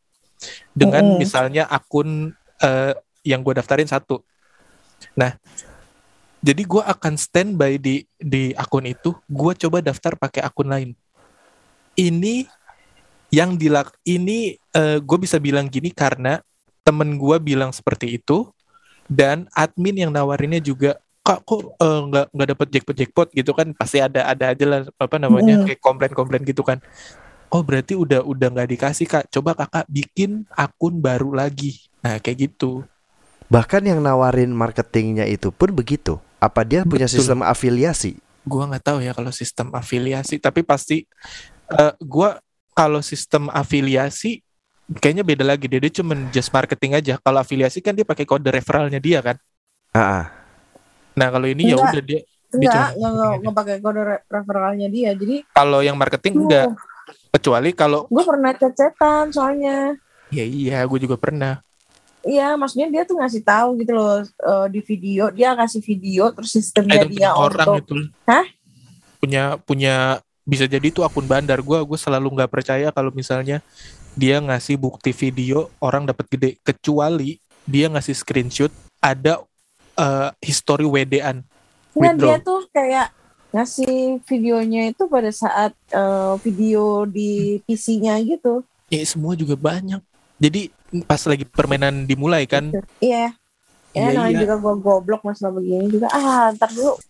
dengan 0.76 1.04
Mm-mm. 1.04 1.16
misalnya 1.16 1.64
akun 1.68 2.32
eh, 2.60 2.92
yang 3.24 3.40
gue 3.44 3.54
daftarin 3.56 3.88
satu. 3.88 4.22
Nah, 5.16 5.36
jadi 6.40 6.62
gue 6.62 6.82
akan 6.82 7.14
standby 7.18 7.80
di 7.80 8.06
di 8.16 8.54
akun 8.54 8.86
itu, 8.86 9.16
gue 9.26 9.52
coba 9.58 9.78
daftar 9.82 10.14
pakai 10.14 10.42
akun 10.46 10.68
lain. 10.70 10.90
Ini 11.96 12.46
yang 13.32 13.58
dilak 13.58 13.96
ini 14.06 14.54
eh, 14.56 14.98
gue 15.02 15.18
bisa 15.18 15.40
bilang 15.42 15.66
gini 15.66 15.90
karena 15.90 16.38
temen 16.86 17.18
gue 17.18 17.36
bilang 17.42 17.74
seperti 17.74 18.20
itu 18.20 18.46
dan 19.10 19.50
admin 19.54 20.06
yang 20.06 20.12
nawarinnya 20.14 20.62
juga 20.62 20.98
kak 21.26 21.42
kok 21.42 21.74
eh, 21.74 22.00
nggak 22.06 22.26
nggak 22.30 22.48
dapet 22.54 22.66
jackpot 22.70 22.96
jackpot 22.96 23.28
gitu 23.34 23.50
kan 23.50 23.74
pasti 23.74 23.98
ada 23.98 24.30
ada 24.30 24.54
aja 24.54 24.64
lah 24.64 24.80
apa 24.94 25.16
namanya 25.18 25.58
Mm. 25.58 25.64
kayak 25.66 25.80
komplain 25.82 26.12
komplain 26.14 26.42
gitu 26.46 26.62
kan 26.62 26.78
oh 27.50 27.66
berarti 27.66 27.98
udah 27.98 28.22
udah 28.22 28.48
nggak 28.54 28.68
dikasih 28.70 29.06
kak 29.10 29.26
coba 29.28 29.58
kakak 29.58 29.86
bikin 29.90 30.46
akun 30.54 31.02
baru 31.02 31.34
lagi 31.34 31.82
nah 31.98 32.22
kayak 32.22 32.54
gitu 32.54 32.86
Bahkan 33.46 33.86
yang 33.86 34.02
nawarin 34.02 34.50
marketingnya 34.50 35.22
itu 35.22 35.54
pun 35.54 35.70
begitu. 35.70 36.18
Apa 36.42 36.66
dia 36.66 36.82
punya 36.82 37.06
Betul. 37.06 37.22
sistem 37.22 37.46
afiliasi? 37.46 38.18
gua 38.42 38.66
nggak 38.70 38.84
tahu 38.86 38.98
ya 39.02 39.10
kalau 39.10 39.30
sistem 39.30 39.70
afiliasi 39.70 40.38
tapi 40.38 40.62
pasti 40.62 41.02
eh, 41.70 41.92
gua 41.98 42.38
kalau 42.74 43.02
sistem 43.02 43.50
afiliasi 43.50 44.38
kayaknya 45.02 45.26
beda 45.26 45.42
lagi 45.42 45.66
dia, 45.66 45.82
dia 45.82 45.90
cuma 45.90 46.14
just 46.30 46.54
marketing 46.54 46.94
aja 46.94 47.18
kalau 47.18 47.42
afiliasi 47.42 47.82
kan 47.82 47.90
dia 47.90 48.06
pakai 48.06 48.22
kode 48.22 48.46
referralnya 48.46 49.02
dia 49.02 49.18
kan 49.18 49.34
Ah, 49.90 50.22
ah. 50.22 50.24
Nah 51.16 51.28
kalau 51.32 51.48
ini 51.48 51.72
ya 51.72 51.76
udah 51.80 52.04
dia 52.04 52.22
Enggak, 52.46 52.94
Dia 52.94 53.08
enggak, 53.10 53.30
enggak, 53.42 53.54
pakai 53.58 53.76
kode 53.82 54.02
re- 54.06 54.24
referralnya 54.30 54.88
dia. 54.88 55.10
Jadi 55.18 55.36
kalau 55.50 55.82
yang 55.82 55.98
marketing 55.98 56.46
enggak 56.46 56.72
kecuali 57.34 57.70
kalau 57.74 58.06
gue 58.08 58.24
pernah 58.24 58.52
cecetan 58.54 59.34
soalnya. 59.34 59.98
ya 60.30 60.42
iya 60.42 60.82
gue 60.86 60.98
juga 60.98 61.14
pernah. 61.18 61.62
Iya, 62.26 62.58
maksudnya 62.58 62.90
dia 62.90 63.02
tuh 63.06 63.22
ngasih 63.22 63.46
tahu 63.46 63.78
gitu 63.78 63.94
loh 63.94 64.18
eh, 64.26 64.66
di 64.74 64.82
video, 64.82 65.30
dia 65.30 65.54
kasih 65.54 65.78
video 65.78 66.34
terus 66.34 66.50
sistemnya 66.50 67.06
Ada 67.06 67.06
dia 67.06 67.30
orang 67.30 67.68
untuk 67.78 68.02
itu. 68.02 68.10
Hah? 68.26 68.46
Punya 69.22 69.44
punya 69.62 69.94
bisa 70.42 70.66
jadi 70.66 70.82
itu 70.90 71.02
akun 71.06 71.26
bandar 71.26 71.58
gue 71.62 71.78
gue 71.82 71.98
selalu 71.98 72.38
nggak 72.38 72.50
percaya 72.50 72.88
kalau 72.94 73.10
misalnya 73.10 73.58
dia 74.14 74.38
ngasih 74.38 74.78
bukti 74.78 75.10
video 75.10 75.70
orang 75.82 76.06
dapat 76.06 76.26
gede 76.30 76.50
kecuali 76.62 77.42
dia 77.66 77.90
ngasih 77.90 78.14
screenshot 78.14 78.70
ada 79.02 79.42
eh, 79.96 80.28
history 80.44 80.86
WD-an 80.86 81.42
Nah, 81.96 82.12
dia 82.12 82.36
tuh 82.44 82.68
kayak 82.76 83.08
ngasih 83.56 84.20
videonya 84.28 84.92
itu 84.92 85.08
pada 85.08 85.32
saat 85.32 85.72
eh, 85.88 86.34
video 86.44 87.08
di 87.08 87.56
PC-nya 87.64 88.20
gitu. 88.20 88.60
Ya 88.92 89.00
semua 89.08 89.32
juga 89.32 89.56
banyak. 89.56 90.04
Jadi 90.36 90.68
pas 91.08 91.18
lagi 91.24 91.48
permainan 91.48 92.04
dimulai 92.04 92.44
kan, 92.44 92.68
Iya. 93.00 93.32
Ya, 93.96 94.12
Iya, 94.12 94.20
namanya 94.20 94.28
iya. 94.36 94.40
juga 94.44 94.54
gua 94.60 94.74
goblok 94.76 95.24
masalah 95.24 95.56
begini 95.56 95.88
juga. 95.88 96.12
Ah, 96.12 96.52
ntar 96.52 96.68
dulu. 96.68 97.00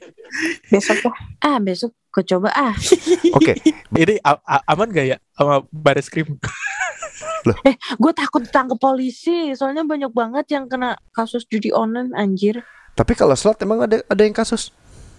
besok 0.72 1.12
lah. 1.12 1.18
Ah, 1.44 1.60
besok 1.60 1.92
gue 2.16 2.24
coba 2.26 2.48
ah. 2.50 2.72
Oke, 3.36 3.60
ini 3.92 4.16
a- 4.24 4.40
a- 4.40 4.64
aman 4.66 4.88
gak 4.88 5.04
ya 5.06 5.16
sama 5.30 5.60
baris 5.68 6.08
krim? 6.08 6.40
Gue 7.94 8.12
takut 8.12 8.40
ditangkap 8.40 8.80
polisi. 8.80 9.52
Soalnya 9.52 9.84
banyak 9.84 10.08
banget 10.10 10.48
yang 10.50 10.64
kena 10.64 10.96
kasus 11.12 11.44
judi 11.44 11.68
online 11.70 12.10
anjir. 12.12 12.64
tapi 12.96 13.12
kalau 13.12 13.36
slot 13.36 13.60
emang 13.60 13.84
ada 13.84 14.00
ada 14.02 14.22
yang 14.24 14.32
kasus? 14.32 14.72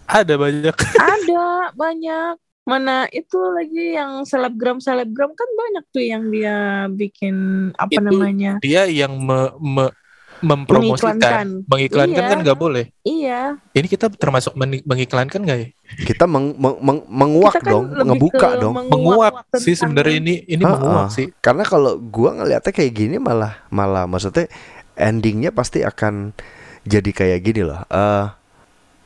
Ada 0.09 0.33
banyak. 0.33 0.73
Ada 1.13 1.45
banyak. 1.77 2.33
Mana 2.65 3.05
itu 3.07 3.37
lagi 3.37 3.93
yang 3.93 4.25
selebgram 4.25 4.81
selebgram 4.81 5.31
kan 5.31 5.49
banyak 5.53 5.85
tuh 5.87 6.01
yang 6.01 6.27
dia 6.27 6.57
bikin 6.89 7.35
apa 7.77 7.93
Itu 7.93 8.01
namanya? 8.01 8.57
Dia 8.57 8.89
yang 8.89 9.13
me- 9.13 9.53
me- 9.61 9.93
mempromosikan, 10.37 11.17
Mengiklankan. 11.17 11.47
mengiklankan 11.65 12.21
Iya. 12.21 12.29
kan 12.29 12.39
nggak 12.41 12.59
boleh. 12.59 12.85
Iya. 13.01 13.41
Ini 13.71 13.87
kita 13.87 14.09
termasuk 14.09 14.53
men- 14.53 14.83
mengiklankan 14.83 15.39
nggak 15.39 15.57
ya? 15.61 15.67
Kita 15.87 16.27
meng, 16.27 16.51
meng- 16.53 16.79
meng- 16.79 17.07
menguak 17.07 17.57
Kita 17.57 17.63
kan 17.63 17.71
dong, 17.71 17.85
ngebuka 17.95 18.47
dong. 18.59 18.75
Menguak 18.75 19.47
sih 19.55 19.71
tentang- 19.71 19.79
sebenarnya 19.79 20.15
ini 20.19 20.33
ini 20.45 20.61
Ah, 20.61 20.75
menguak 20.75 21.07
sih. 21.09 21.31
Karena 21.39 21.63
kalau 21.63 21.95
gua 21.97 22.35
ngeliatnya 22.35 22.69
kayak 22.69 22.91
gini 22.91 23.15
malah 23.17 23.63
malah 23.69 24.03
maksudnya 24.03 24.51
endingnya 24.93 25.49
pasti 25.49 25.81
akan 25.81 26.35
jadi 26.83 27.09
kayak 27.09 27.39
gini 27.41 27.61
loh. 27.63 27.79
Eh 27.87 28.25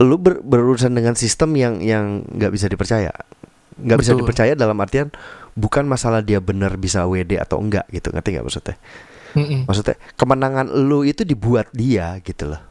lu 0.01 0.17
ber- 0.17 0.41
berurusan 0.41 0.91
dengan 0.91 1.13
sistem 1.13 1.53
yang 1.53 1.77
yang 1.79 2.25
nggak 2.27 2.49
bisa 2.49 2.65
dipercaya. 2.65 3.13
nggak 3.71 3.97
bisa 3.97 4.13
dipercaya 4.13 4.53
dalam 4.53 4.77
artian 4.77 5.09
bukan 5.51 5.89
masalah 5.89 6.21
dia 6.21 6.37
benar 6.37 6.77
bisa 6.77 7.01
WD 7.01 7.37
atau 7.37 7.57
enggak 7.57 7.89
gitu. 7.89 8.09
Ngerti 8.09 8.29
nggak 8.31 8.45
maksudnya? 8.45 8.75
Mm-mm. 9.31 9.59
Maksudnya 9.65 9.95
kemenangan 10.13 10.69
lu 10.69 11.01
itu 11.01 11.23
dibuat 11.23 11.69
dia 11.71 12.17
gitu 12.21 12.51
loh. 12.51 12.61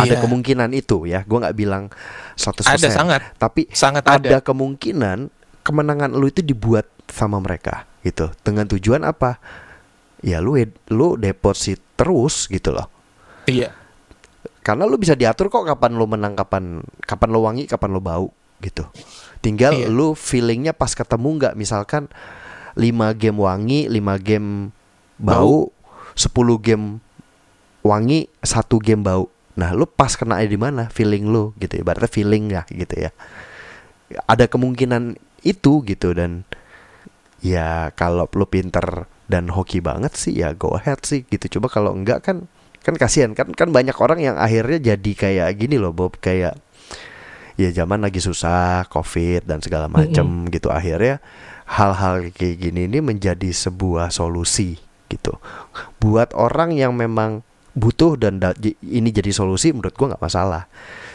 Ada 0.00 0.14
Iya. 0.16 0.22
kemungkinan 0.22 0.70
itu 0.72 1.04
ya. 1.04 1.20
Gua 1.24 1.44
nggak 1.44 1.56
bilang 1.56 1.92
100%. 2.34 2.76
Ada 2.80 2.88
sangat 2.88 3.20
tapi 3.36 3.68
sangat 3.70 4.04
ada 4.04 4.18
ada. 4.18 4.38
kemungkinan 4.40 5.28
kemenangan 5.60 6.16
lu 6.16 6.26
itu 6.26 6.40
dibuat 6.40 6.88
sama 7.06 7.36
mereka 7.36 7.84
gitu 8.00 8.32
dengan 8.40 8.64
tujuan 8.64 9.04
apa 9.04 9.36
ya 10.20 10.40
lu 10.40 10.56
lu 10.88 11.20
deposit 11.20 11.76
terus 11.94 12.48
gitu 12.48 12.72
loh 12.72 12.88
Iya. 13.44 13.76
karena 14.60 14.88
lu 14.88 14.96
bisa 14.96 15.12
diatur 15.12 15.52
kok 15.52 15.68
kapan 15.68 16.00
lu 16.00 16.08
menang 16.08 16.32
kapan 16.32 16.80
kapan 17.04 17.28
lu 17.28 17.44
wangi 17.44 17.68
kapan 17.68 17.90
lu 17.92 18.00
bau 18.00 18.32
gitu 18.60 18.88
tinggal 19.40 19.76
Iya. 19.76 19.92
lu 19.92 20.16
feelingnya 20.16 20.72
pas 20.72 20.96
ketemu 20.96 21.28
nggak 21.36 21.54
misalkan 21.56 22.08
5 22.72 23.12
game 23.20 23.36
wangi 23.36 23.84
5 23.92 24.00
game 24.22 24.72
bau 25.20 25.68
10 26.16 26.30
game 26.56 27.04
wangi 27.80 28.28
satu 28.40 28.80
game 28.80 29.04
bau 29.04 29.28
nah 29.58 29.74
lu 29.74 29.86
pas 29.86 30.14
kena 30.14 30.42
di 30.42 30.58
mana? 30.58 30.86
Feeling 30.90 31.30
lu 31.30 31.52
gitu 31.58 31.80
ya. 31.80 31.82
Berarti 31.82 32.22
feeling 32.22 32.54
ya 32.54 32.62
gitu 32.70 32.94
ya. 33.08 33.10
Ada 34.26 34.46
kemungkinan 34.50 35.18
itu 35.42 35.82
gitu. 35.86 36.14
Dan 36.14 36.46
ya 37.40 37.90
kalau 37.96 38.28
lu 38.36 38.46
pinter 38.46 39.08
dan 39.30 39.46
hoki 39.48 39.78
banget 39.78 40.18
sih 40.18 40.34
ya 40.42 40.54
go 40.54 40.74
ahead 40.74 41.02
sih 41.02 41.26
gitu. 41.26 41.58
Coba 41.58 41.70
kalau 41.70 41.94
enggak 41.94 42.22
kan 42.22 42.46
kan 42.80 42.94
kasihan. 42.96 43.34
Kan 43.34 43.52
kan 43.54 43.70
banyak 43.70 43.94
orang 43.98 44.20
yang 44.22 44.36
akhirnya 44.38 44.94
jadi 44.94 45.12
kayak 45.14 45.48
gini 45.58 45.76
loh 45.76 45.94
Bob. 45.94 46.18
Kayak 46.18 46.58
ya 47.60 47.68
zaman 47.74 48.00
lagi 48.00 48.24
susah 48.24 48.88
covid 48.88 49.44
dan 49.44 49.60
segala 49.60 49.90
macem 49.90 50.48
gitu. 50.48 50.72
Akhirnya 50.72 51.20
hal-hal 51.70 52.34
kayak 52.34 52.56
gini 52.58 52.90
ini 52.90 52.98
menjadi 52.98 53.50
sebuah 53.52 54.10
solusi 54.10 54.80
gitu. 55.06 55.38
Buat 56.02 56.34
orang 56.34 56.74
yang 56.74 56.94
memang 56.96 57.46
butuh 57.72 58.18
dan 58.18 58.38
ini 58.80 59.08
jadi 59.10 59.30
solusi 59.30 59.70
menurut 59.70 59.94
gua 59.94 60.14
nggak 60.14 60.24
masalah. 60.24 60.64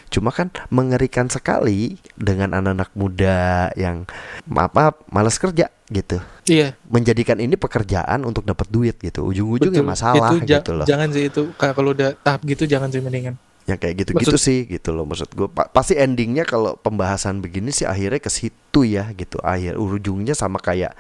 Cuma 0.07 0.29
kan 0.29 0.53
mengerikan 0.69 1.27
sekali 1.27 1.97
dengan 2.13 2.53
anak-anak 2.53 2.93
muda 2.93 3.69
yang 3.73 4.05
maaf 4.45 4.71
maaf 4.71 4.95
malas 5.09 5.35
kerja 5.35 5.67
gitu. 5.89 6.21
Iya. 6.45 6.77
menjadikan 6.89 7.41
ini 7.41 7.57
pekerjaan 7.57 8.21
untuk 8.21 8.45
dapat 8.45 8.69
duit 8.69 8.97
gitu. 9.01 9.25
Ujung-ujungnya 9.25 9.81
masalah 9.81 10.29
Itu 10.33 10.45
ja- 10.45 10.61
gitu 10.61 10.71
loh. 10.77 10.85
Jangan 10.85 11.09
sih 11.09 11.29
itu. 11.29 11.41
Ka- 11.57 11.73
kalau 11.73 11.93
udah 11.97 12.13
tahap 12.21 12.45
gitu 12.45 12.69
jangan 12.69 12.89
sih 12.93 13.01
mendingan. 13.01 13.35
yang 13.65 13.81
kayak 13.81 14.05
gitu-gitu 14.05 14.37
sih 14.37 14.69
gitu 14.69 14.93
loh 14.93 15.09
maksud 15.09 15.25
gue 15.33 15.49
pasti 15.73 15.97
endingnya 15.97 16.45
kalau 16.45 16.77
pembahasan 16.77 17.41
begini 17.41 17.73
sih 17.73 17.89
akhirnya 17.89 18.21
ke 18.21 18.29
situ 18.29 18.85
ya 18.85 19.09
gitu. 19.17 19.41
Akhir 19.41 19.81
ujungnya 19.81 20.37
sama 20.37 20.61
kayak 20.61 20.93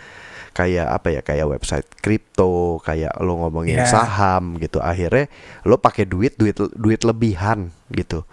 kayak 0.55 0.87
apa 0.89 1.07
ya 1.11 1.21
kayak 1.21 1.51
website 1.51 1.83
kripto 1.99 2.79
kayak 2.79 3.11
lo 3.19 3.35
ngomongin 3.37 3.75
Ya. 3.75 3.85
saham 3.85 4.55
gitu 4.55 4.79
akhirnya 4.79 5.27
lo 5.61 5.75
pakai 5.75 6.07
duit 6.07 6.39
duit 6.39 6.55
duit 6.73 7.03
lebihan 7.03 7.69
gitu 7.91 8.23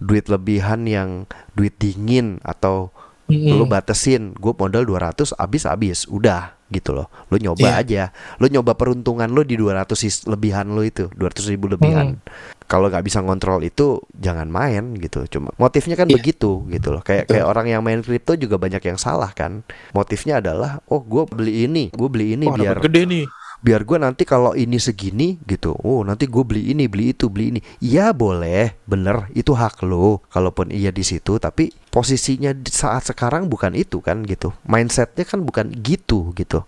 duit 0.00 0.26
lebihan 0.26 0.80
yang 0.82 1.28
duit 1.52 1.76
dingin 1.76 2.40
atau 2.40 2.88
Mm-mm. 3.28 3.54
lu 3.54 3.68
batasin 3.68 4.32
gue 4.32 4.52
modal 4.56 4.82
200 4.82 5.36
habis 5.36 5.62
habis 5.62 5.98
udah 6.08 6.56
gitu 6.68 6.92
loh. 6.92 7.08
Lu 7.28 7.36
nyoba 7.36 7.60
Iya. 7.60 7.80
aja. 7.80 8.02
Lu 8.36 8.46
nyoba 8.46 8.72
peruntungan 8.72 9.26
lu 9.26 9.42
di 9.42 9.54
200 9.54 9.96
sis- 9.96 10.24
lebihan 10.24 10.68
lu 10.68 10.82
itu 10.82 11.08
200 11.10 11.44
ribu 11.46 11.66
lebihan. 11.66 12.20
Kalau 12.64 12.86
nggak 12.86 13.00
bisa 13.02 13.18
ngontrol 13.18 13.60
itu 13.62 13.96
jangan 14.12 14.44
main 14.46 14.92
gitu. 14.94 15.24
Cuma 15.26 15.48
motifnya 15.56 15.96
kan 15.96 16.04
Iya. 16.04 16.16
begitu 16.16 16.68
gitu 16.68 16.88
loh. 16.90 17.00
Kayak 17.00 17.26
kayak 17.26 17.46
orang 17.46 17.66
yang 17.66 17.80
main 17.80 18.00
kripto 18.00 18.34
juga 18.34 18.56
banyak 18.56 18.80
yang 18.82 18.96
salah 18.96 19.32
kan. 19.32 19.64
Motifnya 19.90 20.38
adalah 20.38 20.84
oh 20.86 21.00
gue 21.00 21.24
beli 21.26 21.64
ini 21.64 21.88
gue 21.88 22.08
beli 22.08 22.36
ini 22.36 22.44
Wah, 22.44 22.54
biar 22.54 22.76
gede 22.78 23.02
nih. 23.04 23.24
biar 23.58 23.82
gue 23.82 23.98
nanti 23.98 24.22
kalau 24.22 24.52
ini 24.52 24.76
segini 24.76 25.40
gitu. 25.42 25.74
Oh 25.74 26.04
nanti 26.04 26.28
gue 26.28 26.44
beli 26.44 26.70
ini 26.70 26.86
beli 26.86 27.10
itu 27.10 27.26
beli 27.26 27.56
ini. 27.56 27.60
Ya 27.80 28.12
boleh. 28.12 28.76
Bener. 28.84 29.32
Itu 29.32 29.56
hak 29.56 29.80
lo 29.82 30.20
kalaupun 30.28 30.68
iya 30.68 30.92
di 30.92 31.02
situ 31.02 31.40
tapi 31.40 31.72
posisinya 31.98 32.54
saat 32.70 33.10
sekarang 33.10 33.50
bukan 33.50 33.74
itu 33.74 33.98
kan 33.98 34.22
gitu 34.22 34.54
mindsetnya 34.62 35.26
kan 35.26 35.42
bukan 35.42 35.66
gitu 35.82 36.30
gitu 36.32 36.62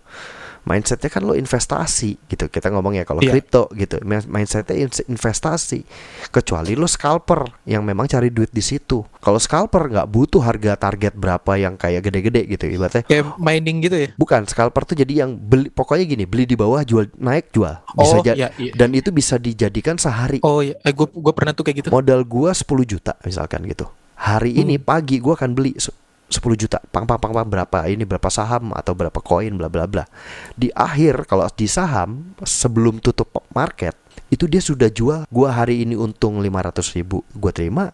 mindsetnya 0.61 1.09
kan 1.09 1.25
lo 1.25 1.33
investasi 1.33 2.21
gitu 2.29 2.45
kita 2.45 2.69
ngomong 2.69 2.93
ya 2.93 3.01
kalau 3.01 3.17
kripto 3.17 3.65
gitu 3.73 3.97
Mi- 4.05 4.29
mindsetnya 4.29 4.77
in- 4.77 5.07
investasi 5.09 5.81
kecuali 6.29 6.77
lo 6.77 6.85
scalper 6.85 7.65
yang 7.65 7.81
memang 7.81 8.05
cari 8.05 8.29
duit 8.29 8.53
di 8.53 8.61
situ 8.61 9.01
kalau 9.17 9.41
scalper 9.41 9.89
nggak 9.89 10.05
butuh 10.05 10.37
harga 10.37 10.77
target 10.77 11.17
berapa 11.17 11.57
yang 11.57 11.81
kayak 11.81 12.05
gede-gede 12.05 12.45
gitu 12.45 12.65
ibaratnya 12.69 13.01
Kayak 13.01 13.37
mining 13.41 13.77
gitu 13.81 13.97
ya. 13.97 14.09
Bukan, 14.17 14.45
scalper 14.45 14.85
tuh 14.85 14.97
jadi 14.97 15.25
yang 15.25 15.37
beli 15.37 15.69
pokoknya 15.69 16.05
gini, 16.05 16.23
beli 16.25 16.45
di 16.49 16.57
bawah, 16.57 16.81
jual 16.81 17.09
naik, 17.17 17.49
jual. 17.53 17.81
Bisa 17.97 18.17
Oh, 18.17 18.23
iya, 18.23 18.49
iya. 18.57 18.73
dan 18.73 18.93
itu 18.93 19.09
bisa 19.13 19.37
dijadikan 19.37 19.97
sehari. 19.97 20.41
Oh 20.41 20.61
iya, 20.61 20.77
eh, 20.81 20.93
gue 20.93 21.05
gue 21.05 21.33
pernah 21.33 21.53
tuh 21.53 21.65
kayak 21.65 21.85
gitu. 21.85 21.89
Modal 21.93 22.25
gua 22.25 22.53
10 22.53 22.65
juta 22.85 23.13
misalkan 23.21 23.61
gitu. 23.69 23.89
Hari 24.21 24.53
ini 24.53 24.77
Hmm. 24.77 24.85
pagi 24.85 25.17
gua 25.17 25.33
akan 25.33 25.57
beli 25.57 25.73
se- 25.75 25.93
10 26.29 26.55
juta. 26.55 26.77
Pang 26.93 27.03
pang 27.03 27.17
pang 27.17 27.33
pang 27.33 27.43
berapa? 27.43 27.89
Ini 27.89 28.05
berapa 28.05 28.29
saham 28.29 28.71
atau 28.71 28.93
berapa 28.93 29.17
koin 29.19 29.57
bla 29.57 29.67
bla 29.67 29.83
bla. 29.83 30.05
Di 30.53 30.69
akhir 30.71 31.25
kalau 31.25 31.49
di 31.51 31.65
saham 31.65 32.37
sebelum 32.39 33.01
tutup 33.01 33.33
market 33.51 33.97
itu 34.29 34.47
dia 34.47 34.63
sudah 34.63 34.87
jual. 34.87 35.27
Gua 35.27 35.51
hari 35.51 35.83
ini 35.83 35.97
untung 35.97 36.39
500 36.39 36.93
ribu. 36.95 37.25
Gua 37.33 37.51
terima. 37.51 37.91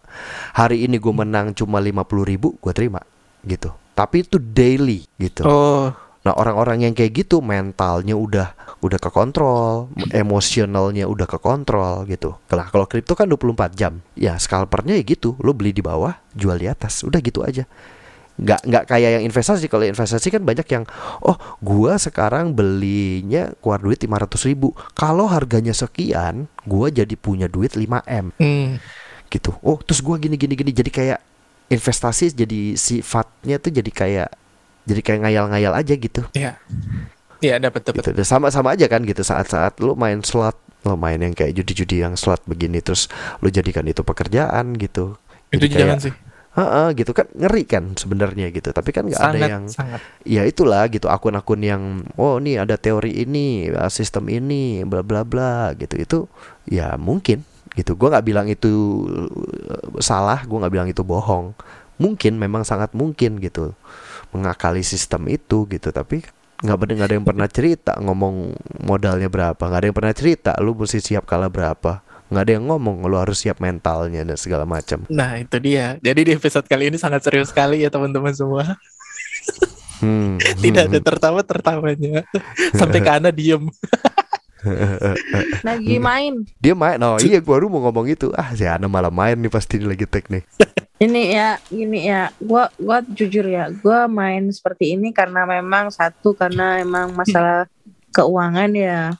Hari 0.54 0.86
ini 0.86 1.00
gua 1.00 1.24
menang 1.24 1.50
cuma 1.50 1.80
50 1.80 2.22
ribu 2.22 2.54
gua 2.60 2.70
terima 2.70 3.00
gitu. 3.42 3.72
Tapi 3.96 4.22
itu 4.22 4.38
daily 4.38 5.02
gitu. 5.18 5.42
Oh, 5.42 5.90
Nah 6.28 6.36
orang-orang 6.36 6.84
yang 6.84 6.92
kayak 6.92 7.24
gitu 7.24 7.40
mentalnya 7.40 8.12
udah 8.12 8.52
udah 8.84 9.00
ke 9.00 9.08
kontrol, 9.08 9.88
emosionalnya 10.12 11.08
udah 11.08 11.24
ke 11.24 11.40
kontrol 11.40 12.04
gitu. 12.04 12.36
Lah 12.52 12.68
kalau 12.68 12.84
kripto 12.84 13.16
kan 13.16 13.24
24 13.24 13.72
jam. 13.72 14.04
Ya 14.12 14.36
scalpernya 14.36 15.00
ya 15.00 15.08
gitu, 15.08 15.40
lo 15.40 15.56
beli 15.56 15.72
di 15.72 15.80
bawah, 15.80 16.20
jual 16.36 16.60
di 16.60 16.68
atas, 16.68 17.00
udah 17.00 17.16
gitu 17.24 17.40
aja. 17.48 17.64
Nggak 18.36 18.60
nggak 18.60 18.84
kayak 18.92 19.10
yang 19.16 19.24
investasi. 19.24 19.72
Kalau 19.72 19.88
investasi 19.88 20.28
kan 20.28 20.44
banyak 20.44 20.68
yang 20.68 20.84
oh 21.24 21.40
gua 21.64 21.96
sekarang 21.96 22.52
belinya 22.52 23.48
keluar 23.64 23.80
duit 23.80 24.04
500 24.04 24.52
ribu. 24.52 24.76
Kalau 24.92 25.32
harganya 25.32 25.72
sekian, 25.72 26.44
gua 26.68 26.92
jadi 26.92 27.16
punya 27.16 27.48
duit 27.48 27.72
5 27.72 27.88
m 28.04 28.36
hmm. 28.36 28.76
gitu 29.32 29.56
oh 29.64 29.80
terus 29.80 30.04
gua 30.04 30.20
gini 30.20 30.36
gini 30.36 30.52
gini 30.52 30.72
jadi 30.76 30.90
kayak 30.92 31.20
investasi 31.72 32.32
jadi 32.32 32.76
sifatnya 32.76 33.56
tuh 33.60 33.72
jadi 33.72 33.90
kayak 33.92 34.30
jadi 34.88 35.00
kayak 35.00 35.20
ngayal-ngayal 35.22 35.72
aja 35.74 35.94
gitu 35.94 36.24
Iya. 36.32 36.56
Iya, 37.38 37.60
dapat 37.60 37.86
dapat. 37.86 38.02
gitu 38.02 38.10
Dan 38.12 38.26
sama-sama 38.26 38.74
aja 38.74 38.88
kan 38.88 39.04
gitu 39.04 39.22
saat-saat 39.22 39.78
lu 39.78 39.94
main 39.94 40.24
slot 40.24 40.56
lo 40.82 40.94
main 40.94 41.18
yang 41.18 41.34
kayak 41.34 41.54
judi-judi 41.54 42.00
yang 42.00 42.14
slot 42.14 42.42
begini 42.44 42.78
terus 42.78 43.06
lu 43.38 43.48
jadikan 43.48 43.82
itu 43.84 44.00
pekerjaan 44.00 44.74
gitu 44.74 45.14
Itu 45.48 45.62
Jadi 45.62 45.66
kayak, 45.68 45.80
jangan 45.86 45.98
sih. 46.00 46.12
"Heeh," 46.50 46.88
gitu 46.94 47.10
kan 47.12 47.26
ngeri 47.30 47.62
kan 47.62 47.84
sebenarnya 47.94 48.50
gitu 48.50 48.68
tapi 48.68 48.90
kan 48.90 49.06
nggak 49.06 49.22
ada 49.22 49.38
yang 49.38 49.64
sangat. 49.66 50.02
ya 50.22 50.42
itulah 50.42 50.82
gitu 50.86 51.06
akun-akun 51.06 51.62
yang 51.62 51.82
oh 52.14 52.36
nih 52.36 52.58
ada 52.58 52.74
teori 52.74 53.22
ini 53.22 53.70
uh, 53.70 53.86
sistem 53.86 54.26
ini 54.26 54.82
bla 54.82 55.02
bla 55.02 55.22
bla 55.22 55.70
gitu 55.74 55.94
itu 55.94 56.18
ya 56.66 56.98
mungkin 56.98 57.46
gitu 57.72 57.94
gua 57.94 58.12
nggak 58.12 58.26
bilang 58.26 58.46
itu 58.46 58.70
uh, 59.06 59.98
salah 59.98 60.42
gua 60.44 60.66
nggak 60.66 60.74
bilang 60.74 60.88
itu 60.88 61.02
bohong 61.02 61.54
mungkin 61.98 62.38
memang 62.38 62.62
sangat 62.62 62.94
mungkin 62.94 63.42
gitu 63.42 63.74
mengakali 64.30 64.86
sistem 64.86 65.26
itu 65.28 65.66
gitu 65.68 65.90
tapi 65.90 66.22
nggak 66.58 66.78
bener 66.78 66.94
nggak 66.98 67.08
ada 67.08 67.16
yang 67.18 67.26
pernah 67.26 67.48
cerita 67.50 67.92
ngomong 68.02 68.50
modalnya 68.82 69.30
berapa 69.30 69.58
nggak 69.58 69.78
ada 69.78 69.86
yang 69.86 69.98
pernah 69.98 70.14
cerita 70.14 70.50
lu 70.58 70.74
mesti 70.74 70.98
siap 70.98 71.22
kalah 71.22 71.46
berapa 71.46 72.02
nggak 72.28 72.42
ada 72.44 72.52
yang 72.58 72.64
ngomong 72.68 73.06
lu 73.06 73.16
harus 73.16 73.40
siap 73.40 73.62
mentalnya 73.62 74.20
dan 74.20 74.36
segala 74.36 74.68
macam 74.68 75.08
Nah, 75.08 75.40
itu 75.40 75.56
dia. 75.64 75.96
Jadi 76.04 76.28
di 76.28 76.32
episode 76.36 76.68
kali 76.68 76.92
ini 76.92 77.00
sangat 77.00 77.24
serius 77.24 77.48
sekali 77.48 77.80
ya 77.80 77.88
teman-teman 77.88 78.36
semua. 78.36 78.76
Hmm, 80.04 80.36
Tidak 80.62 80.84
hmm, 80.84 80.92
ada 80.92 81.00
tertawa-tertawanya. 81.00 82.28
Sampai 82.76 83.00
ke 83.00 83.10
Ana 83.10 83.32
diem. 83.32 83.64
Lagi 85.62 85.96
main. 86.02 86.42
dia 86.58 86.74
main 86.74 86.98
oh 86.98 87.14
iya 87.22 87.38
gua 87.38 87.62
baru 87.62 87.70
mau 87.70 87.78
ngomong 87.88 88.10
itu 88.10 88.34
ah 88.34 88.50
si 88.58 88.66
Ana 88.66 88.90
malah 88.90 89.14
main 89.14 89.38
nih 89.38 89.46
pasti 89.46 89.78
lagi 89.78 90.02
tag 90.02 90.26
nih 90.26 90.42
Ini 90.98 91.22
ya, 91.30 91.48
gini 91.70 92.10
ya. 92.10 92.34
Gua 92.42 92.66
gua 92.74 92.98
jujur 93.06 93.46
ya, 93.46 93.70
gua 93.70 94.10
main 94.10 94.50
seperti 94.50 94.98
ini 94.98 95.14
karena 95.14 95.46
memang 95.46 95.94
satu 95.94 96.34
karena 96.34 96.82
emang 96.82 97.14
masalah 97.14 97.70
keuangan 98.10 98.70
ya. 98.74 99.14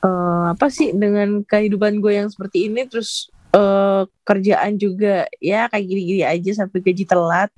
Eh 0.00 0.44
apa 0.56 0.66
sih 0.72 0.96
dengan 0.96 1.44
kehidupan 1.44 2.00
gue 2.02 2.12
yang 2.18 2.28
seperti 2.32 2.66
ini 2.72 2.88
terus 2.88 3.28
eh 3.52 4.02
kerjaan 4.24 4.80
juga 4.80 5.28
ya 5.38 5.68
kayak 5.68 5.84
gini-gini 5.84 6.22
aja 6.24 6.64
sampai 6.64 6.80
gaji 6.80 7.04
telat 7.04 7.52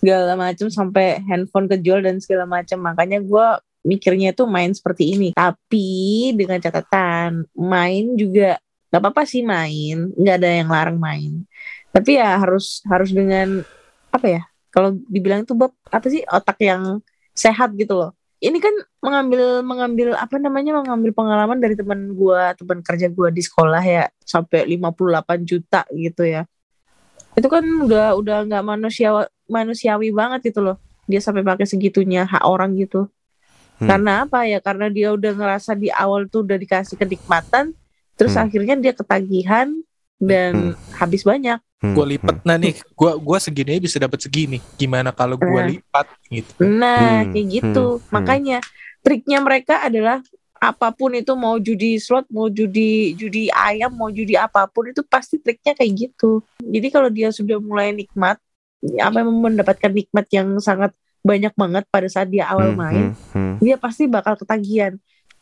segala 0.00 0.34
macam 0.34 0.66
sampai 0.72 1.20
handphone 1.28 1.68
kejual 1.68 2.00
dan 2.00 2.18
segala 2.18 2.48
macam 2.48 2.80
makanya 2.80 3.20
gua 3.20 3.60
mikirnya 3.84 4.34
tuh 4.34 4.48
main 4.50 4.72
seperti 4.74 5.14
ini 5.14 5.28
tapi 5.36 6.32
dengan 6.34 6.58
catatan 6.58 7.46
main 7.54 8.16
juga 8.18 8.58
nggak 8.88 9.00
apa-apa 9.04 9.22
sih 9.28 9.44
main 9.44 10.12
nggak 10.16 10.36
ada 10.40 10.50
yang 10.50 10.68
larang 10.72 10.98
main 10.98 11.44
tapi 11.94 12.20
ya 12.20 12.38
harus 12.38 12.84
harus 12.86 13.10
dengan 13.10 13.64
apa 14.12 14.26
ya 14.28 14.42
kalau 14.68 14.94
dibilang 15.08 15.42
itu 15.42 15.56
Bob 15.56 15.72
apa 15.88 16.06
sih 16.08 16.22
otak 16.28 16.60
yang 16.60 17.00
sehat 17.32 17.72
gitu 17.74 17.96
loh 17.96 18.12
ini 18.38 18.62
kan 18.62 18.70
mengambil 19.02 19.66
mengambil 19.66 20.08
apa 20.14 20.38
namanya 20.38 20.78
mengambil 20.78 21.10
pengalaman 21.10 21.58
dari 21.58 21.74
teman 21.74 22.14
gua 22.14 22.54
teman 22.54 22.84
kerja 22.84 23.10
gua 23.10 23.34
di 23.34 23.42
sekolah 23.42 23.82
ya 23.82 24.06
sampai 24.22 24.68
58 24.78 25.42
juta 25.42 25.82
gitu 25.90 26.22
ya 26.22 26.46
itu 27.34 27.48
kan 27.50 27.62
udah 27.62 28.14
udah 28.18 28.46
nggak 28.46 28.64
manusiawi 28.66 29.26
manusiawi 29.50 30.08
banget 30.14 30.54
itu 30.54 30.60
loh 30.62 30.78
dia 31.08 31.18
sampai 31.24 31.42
pakai 31.42 31.66
segitunya 31.66 32.28
hak 32.28 32.44
orang 32.44 32.76
gitu 32.76 33.08
Hmm. 33.78 33.86
karena 33.86 34.26
apa 34.26 34.42
ya 34.42 34.58
karena 34.58 34.90
dia 34.90 35.14
udah 35.14 35.38
ngerasa 35.38 35.78
di 35.78 35.86
awal 35.94 36.26
tuh 36.26 36.42
udah 36.42 36.58
dikasih 36.58 36.98
kenikmatan 36.98 37.78
terus 38.18 38.34
Hmm. 38.34 38.50
akhirnya 38.50 38.74
dia 38.74 38.90
ketagihan 38.90 39.70
dan 40.18 40.74
habis 40.92 41.22
banyak 41.22 41.58
Hmm, 41.78 41.94
Gue 41.94 42.18
lipet 42.18 42.34
hmm. 42.34 42.42
nah 42.42 42.58
nih. 42.58 42.74
Gua 42.90 43.14
gua 43.14 43.38
segini 43.38 43.78
aja 43.78 43.82
bisa 43.86 44.02
dapat 44.02 44.18
segini. 44.18 44.58
Gimana 44.74 45.14
kalau 45.14 45.38
gua 45.38 45.62
Nah. 45.62 45.70
lipat 45.70 46.06
gitu. 46.26 46.52
Nah, 46.66 47.22
Hmm, 47.22 47.30
kayak 47.30 47.46
gitu. 47.54 47.86
hmm, 47.86 48.02
hmm. 48.02 48.10
Makanya 48.10 48.58
triknya 48.98 49.38
mereka 49.38 49.86
adalah 49.86 50.18
apa 50.58 50.90
pun 50.90 51.14
itu 51.14 51.30
mau 51.38 51.54
judi 51.54 52.02
slot, 52.02 52.26
mau 52.34 52.50
judi 52.50 53.14
judi 53.14 53.46
ayam, 53.54 53.94
mau 53.94 54.10
judi 54.10 54.34
apa 54.34 54.66
pun 54.66 54.90
itu 54.90 55.06
pasti 55.06 55.38
triknya 55.38 55.78
kayak 55.78 55.92
gitu. 55.94 56.42
Jadi 56.58 56.88
kalau 56.90 57.14
dia 57.14 57.30
sudah 57.30 57.62
mulai 57.62 57.94
nikmat, 57.94 58.42
apa 58.98 59.18
mendapatkan 59.22 59.94
nikmat 59.94 60.26
yang 60.34 60.58
sangat 60.58 60.90
banyak 61.22 61.54
banget 61.54 61.86
pada 61.94 62.10
saat 62.10 62.26
dia 62.26 62.50
awal 62.50 62.74
Hmm, 62.74 62.78
main, 62.78 63.04
hmm, 63.14 63.38
hmm. 63.38 63.54
dia 63.62 63.78
pasti 63.78 64.10
bakal 64.10 64.34
ketagihan. 64.34 64.98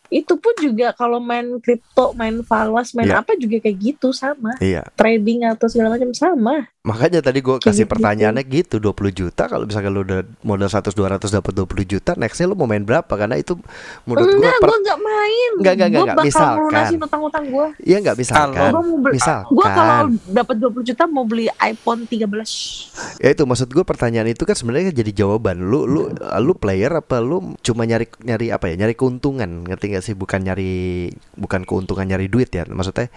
Itu 0.08 0.36
pun 0.36 0.54
juga 0.56 0.92
kalau 0.92 1.18
main 1.18 1.58
kripto, 1.58 2.12
main 2.12 2.40
falas, 2.40 2.92
main 2.92 3.06
Iya. 3.06 3.20
apa 3.20 3.34
juga 3.34 3.58
kayak 3.58 3.76
gitu 3.76 4.10
sama. 4.10 4.54
Iya, 4.58 4.86
Trading 4.92 5.46
atau 5.46 5.66
segala 5.66 5.92
macam 5.92 6.10
sama. 6.10 6.68
makanya 6.82 7.18
tadi 7.18 7.42
gue 7.42 7.58
kasih 7.58 7.82
gitu. 7.82 7.90
pertanyaannya 7.90 8.46
gitu 8.46 8.78
20 8.78 8.94
juta 9.10 9.50
kalau 9.50 9.66
misalkan 9.66 9.90
lu 9.90 10.06
udah 10.06 10.22
modal 10.40 10.70
100 10.70 10.94
200 10.94 11.34
dapat 11.34 11.50
20 11.50 11.82
juta 11.82 12.14
nextnya 12.14 12.46
lu 12.46 12.54
mau 12.54 12.70
main 12.70 12.78
berapa 12.78 13.10
karena 13.10 13.34
itu 13.34 13.58
menurut 14.06 14.30
gue 14.30 14.38
enggak, 14.38 14.54
gue 14.62 14.78
enggak 14.78 15.00
main. 15.02 15.50
Enggak, 15.58 15.72
enggak, 15.74 15.88
Gue 15.88 15.98
enggak, 15.98 16.14
bakal 16.14 16.26
misalkan. 16.30 16.56
melunasin 16.62 17.00
utang-utang 17.02 17.44
gue. 17.50 17.66
Iya 17.82 17.96
nggak 17.98 18.16
misalkan 18.16 18.70
Gua 18.70 18.78
mau 18.78 18.98
beli, 19.02 19.14
misalkan 19.18 19.50
gua 19.50 19.66
kalau 19.66 19.98
dapat 20.30 20.56
20 20.62 20.86
juta 20.86 21.02
mau 21.08 21.24
beli 21.26 21.46
iPhone 21.58 22.00
13. 22.06 23.18
ya 23.18 23.28
itu 23.28 23.42
maksud 23.42 23.68
gue 23.68 23.82
pertanyaan 23.82 24.28
itu 24.28 24.42
kan 24.42 24.54
sebenarnya 24.54 24.94
jadi 24.94 25.10
jawaban 25.16 25.58
lu 25.58 25.84
lu 25.84 26.06
lu 26.14 26.52
player 26.54 26.94
apa 26.94 27.18
lu 27.18 27.58
cuma 27.60 27.82
nyari 27.82 28.06
nyari 28.22 28.54
apa 28.54 28.70
ya 28.70 28.78
nyari 28.78 28.94
keuntungan 28.94 29.66
ngerti 29.66 29.90
gak 29.96 30.04
sih? 30.04 30.14
Bukan 30.14 30.44
nyari 30.44 31.08
bukan 31.34 31.64
keuntungan 31.64 32.04
nyari 32.04 32.28
duit 32.28 32.52
ya. 32.52 32.68
Maksudnya 32.68 33.08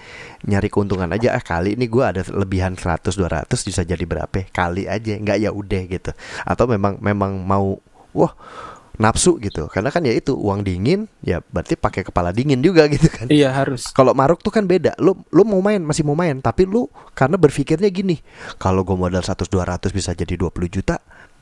nyari 0.48 0.72
keuntungan 0.72 1.12
aja 1.12 1.36
ah 1.36 1.44
kali 1.44 1.76
ini 1.76 1.92
gue 1.92 2.04
ada 2.04 2.24
lebihan 2.32 2.74
100 2.74 3.12
200 3.12 3.52
bisa 3.52 3.84
jadi 3.84 4.04
berapa 4.08 4.48
kali 4.50 4.88
aja 4.88 5.20
nggak 5.20 5.38
ya 5.44 5.52
udah 5.52 5.82
gitu. 5.92 6.12
Atau 6.48 6.66
memang 6.72 6.96
memang 7.04 7.44
mau 7.44 7.78
wah 8.16 8.34
nafsu 9.00 9.40
gitu. 9.40 9.72
Karena 9.72 9.90
kan 9.90 10.04
ya 10.04 10.12
itu 10.12 10.36
uang 10.36 10.68
dingin 10.68 11.08
ya 11.24 11.40
berarti 11.40 11.80
pakai 11.80 12.04
kepala 12.04 12.36
dingin 12.36 12.60
juga 12.60 12.86
gitu 12.92 13.08
kan. 13.08 13.32
Iya 13.32 13.56
harus. 13.56 13.88
kalau 13.96 14.12
maruk 14.12 14.44
tuh 14.44 14.52
kan 14.52 14.68
beda. 14.68 15.00
Lu 15.00 15.16
lu 15.32 15.48
mau 15.48 15.64
main 15.64 15.80
masih 15.80 16.04
mau 16.04 16.14
main, 16.20 16.44
tapi 16.44 16.68
lu 16.68 16.92
karena 17.16 17.40
berpikirnya 17.40 17.88
gini, 17.88 18.20
kalau 18.60 18.84
gue 18.84 19.00
modal 19.00 19.24
100 19.24 19.48
200 19.48 19.96
bisa 19.96 20.12
jadi 20.12 20.36
20 20.36 20.52
juta, 20.68 21.00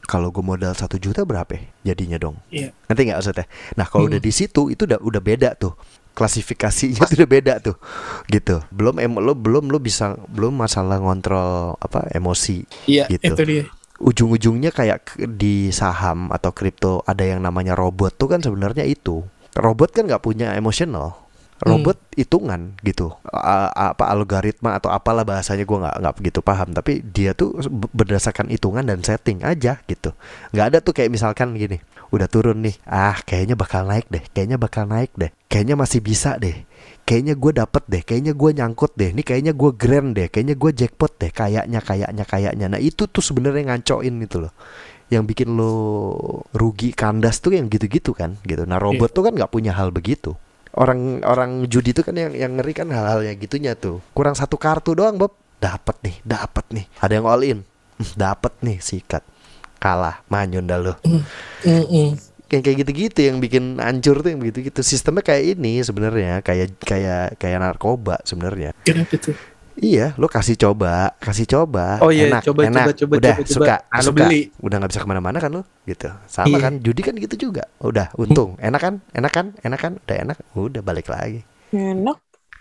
kalau 0.08 0.32
gue 0.32 0.39
modal 0.39 0.72
1 0.72 0.88
juta 0.98 1.22
berapa 1.22 1.52
ya 1.52 1.63
jadinya 1.91 2.15
dong? 2.17 2.39
Iya. 2.48 2.72
Nanti 2.88 3.00
nggak 3.06 3.17
maksudnya? 3.20 3.46
Nah, 3.76 3.86
kalau 3.86 4.08
Hmm. 4.08 4.12
udah 4.15 4.22
di 4.24 4.32
situ 4.32 4.72
itu 4.72 4.88
udah 4.88 5.00
udah 5.04 5.22
beda 5.22 5.50
tuh. 5.54 5.76
Klasifikasinya 6.17 7.06
tuh 7.06 7.15
udah 7.22 7.30
beda 7.30 7.54
tuh. 7.62 7.76
Gitu. 8.26 8.63
Belum 8.74 8.98
em 8.98 9.12
lu 9.13 9.38
belum 9.38 9.70
lu 9.70 9.78
bisa 9.78 10.17
belum 10.26 10.58
masalah 10.58 10.98
ngontrol 10.98 11.78
apa 11.78 12.10
emosi. 12.10 12.65
Iya, 12.89 13.06
Gitu. 13.06 13.36
itu 13.36 13.41
dia. 13.46 13.63
Ujung-ujungnya 13.98 14.70
kayak 14.72 15.13
di 15.38 15.70
saham 15.70 16.30
atau 16.30 16.54
kripto 16.54 17.02
ada 17.04 17.22
yang 17.22 17.41
namanya 17.41 17.74
robot 17.74 18.15
tuh 18.15 18.30
kan 18.30 18.41
sebenarnya 18.41 18.86
itu. 18.86 19.26
Robot 19.54 19.93
kan 19.93 20.06
nggak 20.06 20.22
punya 20.22 20.54
emosional. 20.54 21.27
Robot 21.58 21.98
hitungan 22.13 22.78
gitu. 22.86 23.13
A- 23.30 23.93
apa 23.93 24.10
algoritma 24.13 24.78
atau 24.78 24.93
apalah 24.93 25.26
bahasanya 25.26 25.65
gua 25.65 25.89
nggak 25.89 25.96
nggak 26.02 26.15
begitu 26.22 26.39
paham. 26.46 26.70
Tapi 26.74 27.02
dia 27.02 27.34
tuh 27.34 27.58
be- 27.58 27.89
berdasarkan 27.93 28.54
hitungan 28.54 28.86
dan 28.86 29.02
setting 29.02 29.41
aja 29.41 29.82
gitu. 29.89 30.13
nggak 30.54 30.65
ada 30.70 30.78
tuh 30.86 30.93
kayak 30.93 31.10
misalkan 31.10 31.58
gini. 31.58 31.82
Udah 32.13 32.30
turun 32.30 32.63
nih. 32.63 32.78
Ah 32.88 33.17
kayaknya 33.26 33.58
bakal 33.58 33.84
naik 33.84 34.08
deh. 34.08 34.24
Kayaknya 34.32 34.58
bakal 34.62 34.88
naik 34.88 35.12
deh. 35.17 35.34
Kayaknya 35.52 35.76
masih 35.76 36.00
bisa 36.00 36.39
deh. 36.39 36.63
Kayaknya 37.04 37.34
gue 37.36 37.52
dapet 37.52 37.84
deh. 37.89 38.02
Kayaknya 38.06 38.34
gue 38.38 38.50
nyangkut 38.54 38.91
deh. 38.96 39.10
Ini 39.12 39.22
kayaknya 39.26 39.52
gue 39.52 39.72
grand 39.76 40.10
deh. 40.15 40.28
Kayaknya 40.32 40.56
gue 40.56 40.72
jackpot 40.72 41.20
deh. 41.20 41.32
Kayaknya 41.34 41.80
kayaknya 41.84 42.24
kayaknya. 42.24 42.65
Nah 42.72 42.80
itu 42.80 43.10
tuh 43.12 43.20
sebenarnya 43.20 43.76
ngacoin 43.76 44.15
itu 44.24 44.39
loh 44.39 44.54
yang 45.08 45.24
bikin 45.24 45.56
lo 45.56 45.72
rugi 46.52 46.91
kandas 46.91 47.39
tuh 47.39 47.56
yang 47.56 47.72
gitu-gitu 47.72 48.12
kan 48.12 48.36
gitu. 48.43 48.67
Nah 48.67 48.76
robot 48.76 49.12
tuh 49.15 49.24
kan 49.24 49.34
nggak 49.36 49.52
punya 49.52 49.72
hal 49.72 49.91
begitu. 49.91 50.36
Orang 50.78 51.26
orang 51.26 51.66
judi 51.66 51.90
tuh 51.90 52.06
kan 52.06 52.13
yang 52.13 52.38
yang 52.38 52.54
ngeri 52.54 52.78
kan 52.78 52.86
hal-hal 52.94 53.26
yang 53.26 53.34
gitunya 53.42 53.74
tuh. 53.74 53.98
Kurang 54.13 54.38
satu 54.38 54.62
kartu 54.62 54.94
doang 54.94 55.18
Bob. 55.18 55.34
Dapat 55.58 55.98
nih, 56.06 56.16
dapat 56.22 56.66
nih. 56.70 56.86
Ada 57.02 57.13
yang 57.18 57.26
all 57.26 57.42
in. 57.42 57.60
Dapat 58.13 58.54
nih 58.62 58.78
sikat. 58.78 59.26
Kalah, 59.82 60.22
manyun 60.30 60.70
dah 60.70 60.78
lo. 60.78 60.94
Mm-mm. 61.66 62.13
Kayak 62.46 62.62
kayak 62.62 62.78
gitu-gitu 62.86 63.20
yang 63.26 63.42
bikin 63.42 63.82
hancur 63.82 64.22
tuh 64.22 64.30
yang 64.30 64.38
begitu-gitu. 64.38 64.86
Sistemnya 64.86 65.26
kayak 65.26 65.58
ini 65.58 65.82
sebenarnya, 65.82 66.46
kayak 66.46 66.78
kayak 66.78 67.41
kayak 67.41 67.58
narkoba 67.58 68.22
sebenarnya. 68.22 68.78
Kenapa 68.86 69.18
tuh? 69.18 69.34
Iya, 69.78 70.17
lo 70.17 70.25
kasih 70.25 70.57
coba, 70.57 71.13
kasih 71.17 71.45
coba. 71.45 72.01
Oh 72.01 72.09
iya, 72.09 72.25
enak, 72.28 72.41
coba, 72.43 72.65
enak. 72.65 72.84
coba, 72.84 72.93
coba, 72.97 73.13
udah 73.15 73.36
coba, 73.36 73.45
coba. 73.45 73.53
suka, 73.53 73.75
Ah, 73.88 73.99
lo 73.99 74.03
suka. 74.03 74.17
beli. 74.19 74.41
Udah 74.57 74.75
nggak 74.75 74.89
bisa 74.89 75.01
ke 75.01 75.07
mana-mana 75.07 75.38
kan 75.38 75.51
lo, 75.51 75.61
gitu. 75.86 76.09
Sama 76.25 76.49
Iya. 76.49 76.57
kan, 76.59 76.73
judi 76.82 77.01
kan 77.01 77.13
gitu 77.13 77.36
juga. 77.39 77.69
Udah, 77.78 78.09
untung, 78.15 78.57
enak 78.57 78.82
kan, 78.82 78.93
enak 79.11 79.32
kan, 79.32 79.45
enak 79.59 79.80
kan, 79.80 79.93
udah 79.99 80.17
enak, 80.19 80.38
udah 80.51 80.82
balik 80.82 81.07
lagi. 81.07 81.45
Enak. 81.69 82.17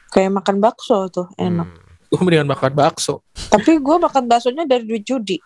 Kayak 0.06 0.32
makan 0.34 0.56
bakso 0.60 1.08
tuh, 1.08 1.26
enak. 1.34 1.64
Hmm. 1.66 1.84
Gue 2.06 2.20
mendingan 2.20 2.46
makan 2.46 2.72
bakso. 2.72 3.24
Tapi 3.32 3.80
gue 3.80 3.96
makan 3.98 4.22
baksonya 4.26 4.62
dari 4.62 4.84
duit 4.84 5.02
judi. 5.02 5.40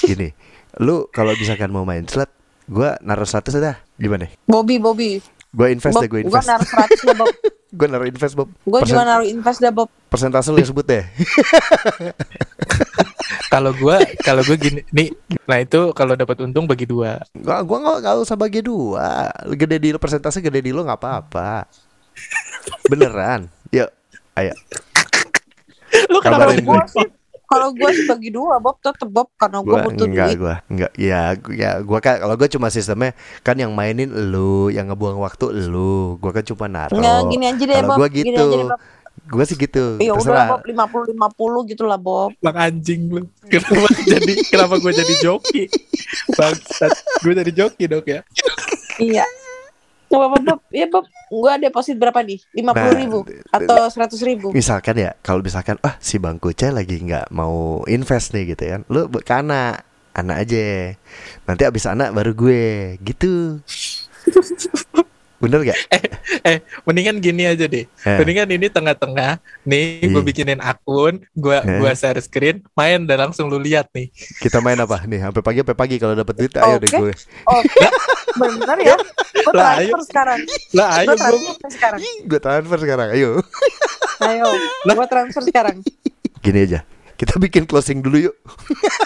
Gini, 0.00 0.28
lu 0.78 1.08
kalau 1.08 1.32
misalkan 1.34 1.68
mau 1.68 1.82
main 1.82 2.04
slot, 2.04 2.30
gua 2.64 3.00
naruh 3.00 3.24
status 3.24 3.56
dah, 3.56 3.76
gimana? 3.94 4.28
Bobby, 4.44 4.76
Bobby. 4.76 5.18
Gue 5.48 5.72
invest 5.72 5.94
Bob, 5.96 6.02
deh, 6.04 6.10
gue 6.12 6.20
gue 6.20 6.28
invest. 6.28 6.48
naruh 6.48 6.68
100 6.68 7.08
deh 7.08 7.16
Bob. 7.16 7.28
Gue 7.68 7.84
naruh 7.84 8.08
invest, 8.08 8.32
Bob. 8.32 8.48
Gue 8.64 8.80
juga 8.80 9.04
naruh 9.04 9.28
invest 9.28 9.60
deh 9.60 9.68
Bob. 9.68 9.92
Persentase 10.08 10.48
lu 10.48 10.56
yang 10.56 10.72
sebut 10.72 10.88
deh. 10.88 11.04
Kalau 13.48 13.72
gua 13.72 13.96
kalau 14.20 14.44
gua 14.44 14.56
gini 14.60 14.84
nih, 14.92 15.08
nah 15.48 15.56
itu 15.56 15.92
kalau 15.96 16.12
dapat 16.12 16.36
untung 16.44 16.68
bagi 16.68 16.84
dua. 16.84 17.16
Gua 17.32 17.64
gua 17.64 17.78
nggak 17.80 17.96
nggak 18.04 18.14
usah 18.20 18.36
bagi 18.36 18.60
dua. 18.60 19.32
Gede 19.56 19.80
di 19.80 19.88
lo 19.88 19.96
persentase 19.96 20.44
gede 20.44 20.60
di 20.60 20.68
lo 20.68 20.84
nggak 20.84 21.00
apa-apa. 21.00 21.64
Beneran. 22.92 23.48
Yuk, 23.72 23.88
ayo. 24.36 24.52
Lu 26.12 26.20
kenapa 26.20 26.52
Kabarin 26.52 26.60
Kalau 26.60 26.84
gue. 26.84 27.08
Gue 27.48 27.56
kalau 27.56 27.72
gue 27.72 27.90
sih 27.90 28.04
bagi 28.04 28.28
dua 28.28 28.60
Bob 28.60 28.76
tetep 28.78 29.08
Bob 29.08 29.32
karena 29.34 29.58
gue 29.58 29.72
Gua 29.72 29.80
butuh 29.82 30.04
enggak, 30.04 30.26
duit. 30.26 30.36
gua 30.36 30.54
enggak. 30.68 30.92
Ya, 30.94 31.22
gua- 31.34 31.56
ya 31.56 31.70
gua 31.80 31.98
kan 31.98 32.14
kalau 32.18 32.34
gua 32.36 32.44
cuma 32.46 32.68
sistemnya 32.68 33.10
kan 33.40 33.56
yang 33.56 33.72
mainin 33.72 34.12
lu, 34.28 34.68
yang 34.68 34.86
ngebuang 34.86 35.16
waktu 35.16 35.46
lu. 35.64 36.18
Gua 36.18 36.30
kan 36.30 36.44
cuma 36.44 36.68
naruh. 36.68 36.92
Enggak 36.92 37.18
gini 37.26 37.44
aja 37.46 37.64
deh 37.64 37.74
Kalau 37.74 37.88
Bob. 37.88 37.96
gua 37.96 38.08
Gini 38.10 38.26
gitu. 38.26 38.42
aja 38.42 38.52
deh 38.54 38.68
Bob. 38.68 38.80
Gua 39.28 39.44
sih 39.44 39.56
gitu. 39.56 39.84
Ya 39.98 40.12
udah. 40.12 40.46
Bob 40.50 40.62
50 40.62 41.08
50 41.10 41.70
gitu 41.70 41.82
lah 41.82 41.96
Bob. 41.96 42.30
Bang 42.38 42.56
anjing 42.56 43.00
lu. 43.08 43.24
Kenapa 43.46 43.88
jadi 44.06 44.32
kenapa 44.44 44.74
gua 44.76 44.92
jadi 44.94 45.14
joki? 45.18 45.72
Bangsat. 46.32 46.92
Gua 47.18 47.32
jadi 47.34 47.52
joki 47.54 47.84
dong 47.86 48.04
ya. 48.04 48.20
Iya. 48.98 49.24
Nggak 50.08 50.18
apa-apa 50.18 50.38
Bob. 50.42 50.58
Iya 50.68 50.86
Bob. 50.88 51.04
Gue 51.28 51.52
deposit 51.60 51.96
berapa 51.96 52.20
nih? 52.20 52.40
50 52.56 52.72
Nah, 52.72 52.96
ribu 52.96 53.18
atau 53.48 53.80
100 53.86 54.16
ribu? 54.24 54.48
misalkan 54.50 54.96
ya 54.96 55.12
kalau 55.20 55.40
misalkan 55.40 55.76
ah 55.80 55.94
si 55.98 56.16
bang 56.16 56.36
Kucai 56.36 56.72
lagi 56.72 56.96
nggak 56.98 57.28
mau 57.30 57.84
invest 57.84 58.32
nih 58.32 58.52
gitu 58.52 58.64
kan 58.66 58.80
lu 58.88 59.04
ke 59.08 59.28
anak 59.30 59.84
anak 60.12 60.42
aja 60.42 60.96
nanti 61.44 61.62
abis 61.62 61.84
anak 61.86 62.10
baru 62.10 62.32
gue 62.32 62.62
gitu 63.00 63.60
bener 65.38 65.62
gak 65.64 65.78
Eh, 66.40 66.60
mendingan 66.82 67.18
gini 67.18 67.44
aja 67.44 67.64
deh. 67.64 67.84
Eh. 67.84 68.16
Mendingan 68.16 68.48
ini 68.48 68.68
tengah-tengah. 68.68 69.40
Nih, 69.62 70.00
gue 70.02 70.12
Iya. 70.14 70.20
bikinin 70.22 70.60
akun, 70.60 71.24
gua 71.32 71.60
Eh. 71.60 71.76
gua 71.76 71.92
share 71.92 72.18
screen, 72.18 72.60
main 72.72 73.02
dan 73.02 73.22
langsung 73.22 73.48
lu 73.48 73.56
lihat 73.56 73.88
nih. 73.90 74.12
kita 74.38 74.58
main 74.58 74.76
apa 74.76 75.02
nih 75.02 75.18
sampai 75.20 75.42
pagi 75.42 75.58
sampai 75.58 75.76
pagi 75.76 75.96
kalau 75.96 76.14
dapat 76.14 76.34
duit 76.36 76.52
ayo 76.54 76.76
deh 76.76 76.86
Oke. 76.86 76.98
gue 77.00 77.12
Oke. 77.44 77.86
Bener 78.38 78.78
ya. 78.78 78.96
Gue 79.34 79.52
Lah, 79.52 79.72
transfer 79.74 80.00
sekarang. 80.04 80.40
Lah, 80.70 80.88
ayo 80.94 81.06
Gue 81.06 81.16
transfer 81.18 81.70
sekarang. 81.70 82.00
gue 82.22 82.40
transfer 82.40 82.78
sekarang 82.78 83.08
ayo 83.10 83.30
Ayo. 84.28 84.48
Gue 84.84 85.06
transfer 85.06 85.42
sekarang. 85.42 85.76
gini 86.38 86.60
aja 86.62 86.80
kita 87.14 87.34
bikin 87.36 87.66
closing 87.66 87.98
dulu 87.98 88.30
yuk 88.30 88.34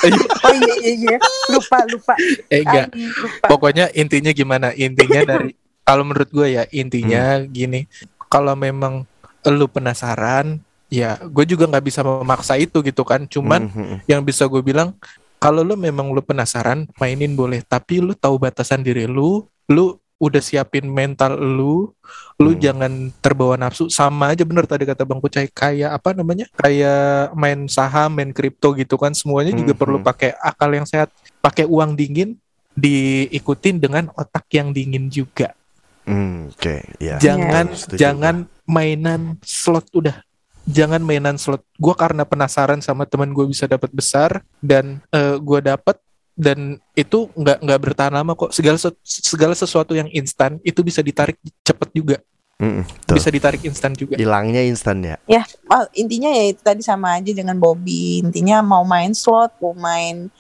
ayo. 0.03 0.21
Oh 0.43 0.53
iya 0.53 0.75
iya 0.83 0.93
iya. 0.93 1.17
Lupa 1.49 1.81
lupa. 1.87 2.13
Eh 2.47 2.61
enggak. 2.61 2.93
Ay, 2.93 3.09
lupa. 3.09 3.47
Pokoknya 3.49 3.89
intinya 3.95 4.29
gimana? 4.31 4.69
Intinya 4.75 5.21
dari 5.25 5.57
kalau 5.83 6.03
menurut 6.07 6.31
gue 6.31 6.57
ya 6.57 6.65
intinya 6.71 7.43
gini. 7.43 7.87
Kalau 8.27 8.57
memang 8.57 9.05
lu 9.45 9.67
penasaran, 9.69 10.57
ya 10.89 11.21
gue 11.21 11.45
juga 11.45 11.69
nggak 11.69 11.85
bisa 11.85 12.01
memaksa 12.01 12.57
itu 12.57 12.81
gitu 12.81 13.03
kan. 13.05 13.27
Cuman 13.27 13.69
Mhm. 13.69 13.97
yang 14.09 14.23
bisa 14.23 14.49
gue 14.49 14.63
bilang 14.63 14.95
kalau 15.37 15.61
lu 15.61 15.75
memang 15.75 16.15
lu 16.15 16.23
penasaran 16.23 16.87
mainin 16.97 17.35
boleh 17.35 17.61
tapi 17.61 17.99
lu 17.99 18.15
tahu 18.15 18.39
batasan 18.39 18.81
diri 18.81 19.11
lu 19.11 19.43
lu 19.67 19.99
udah 20.23 20.39
siapin 20.39 20.87
mental 20.87 21.35
lu 21.35 21.91
lu 22.39 22.55
Hmm. 22.55 22.63
jangan 22.63 22.93
terbawa 23.19 23.59
nafsu 23.59 23.91
sama 23.91 24.31
aja 24.31 24.47
bener 24.47 24.71
tadi 24.71 24.87
kata 24.87 25.03
bang 25.03 25.19
Kucai 25.19 25.51
kayak 25.51 25.99
apa 25.99 26.15
namanya 26.15 26.47
kayak 26.55 27.35
main 27.35 27.67
saham 27.67 28.15
main 28.15 28.31
kripto 28.31 28.71
gitu 28.79 28.95
kan 28.95 29.11
semuanya 29.19 29.51
juga 29.51 29.75
Hmm, 29.75 29.83
perlu 29.83 29.99
hmm. 29.99 30.07
pakai 30.07 30.31
akal 30.39 30.71
yang 30.71 30.87
sehat 30.87 31.11
pakai 31.43 31.67
uang 31.67 31.99
dingin 31.99 32.39
diikutin 32.79 33.83
dengan 33.83 34.15
otak 34.15 34.47
yang 34.55 34.71
dingin 34.71 35.11
juga 35.11 35.59
Hmm, 36.03 36.51
oke 36.51 36.75
ya 36.99 37.15
jangan 37.17 37.71
Setuju. 37.73 37.99
jangan 37.99 38.37
mainan 38.67 39.39
slot 39.43 39.87
udah. 39.95 40.19
Jangan 40.63 41.03
mainan 41.03 41.39
slot. 41.39 41.63
Gua 41.75 41.95
karena 41.95 42.23
penasaran 42.23 42.79
sama 42.79 43.03
teman 43.03 43.35
gue 43.35 43.47
bisa 43.47 43.67
dapat 43.67 43.91
besar 43.91 44.47
dan 44.63 45.03
eh, 45.11 45.35
gua 45.43 45.59
dapat 45.59 45.99
dan 46.39 46.79
itu 46.95 47.27
nggak 47.35 47.59
nggak 47.61 47.81
bertahan 47.83 48.15
lama 48.15 48.39
kok. 48.39 48.55
Segala 48.55 48.79
se- 48.79 48.95
segala 49.03 49.59
sesuatu 49.59 49.91
yang 49.93 50.07
instan 50.15 50.63
itu 50.63 50.83
bisa 50.83 51.03
ditarik 51.03 51.35
cepet 51.63 51.89
juga. 51.91 52.19
Tuh. 52.63 53.19
bisa 53.19 53.27
ditarik 53.27 53.59
instan 53.67 53.91
juga. 53.91 54.15
Hilangnya 54.15 54.63
instan 54.63 55.03
ya? 55.03 55.19
Ya, 55.27 55.43
oh, 55.67 55.83
intinya 55.99 56.31
ya 56.31 56.55
itu 56.55 56.63
tadi 56.63 56.79
sama 56.79 57.19
aja 57.19 57.35
dengan 57.35 57.59
Bobby. 57.59 58.23
Intinya 58.23 58.63
mau 58.63 58.87
main 58.87 59.11
slot, 59.19 59.51
mau 59.59 59.75
main 59.75 60.31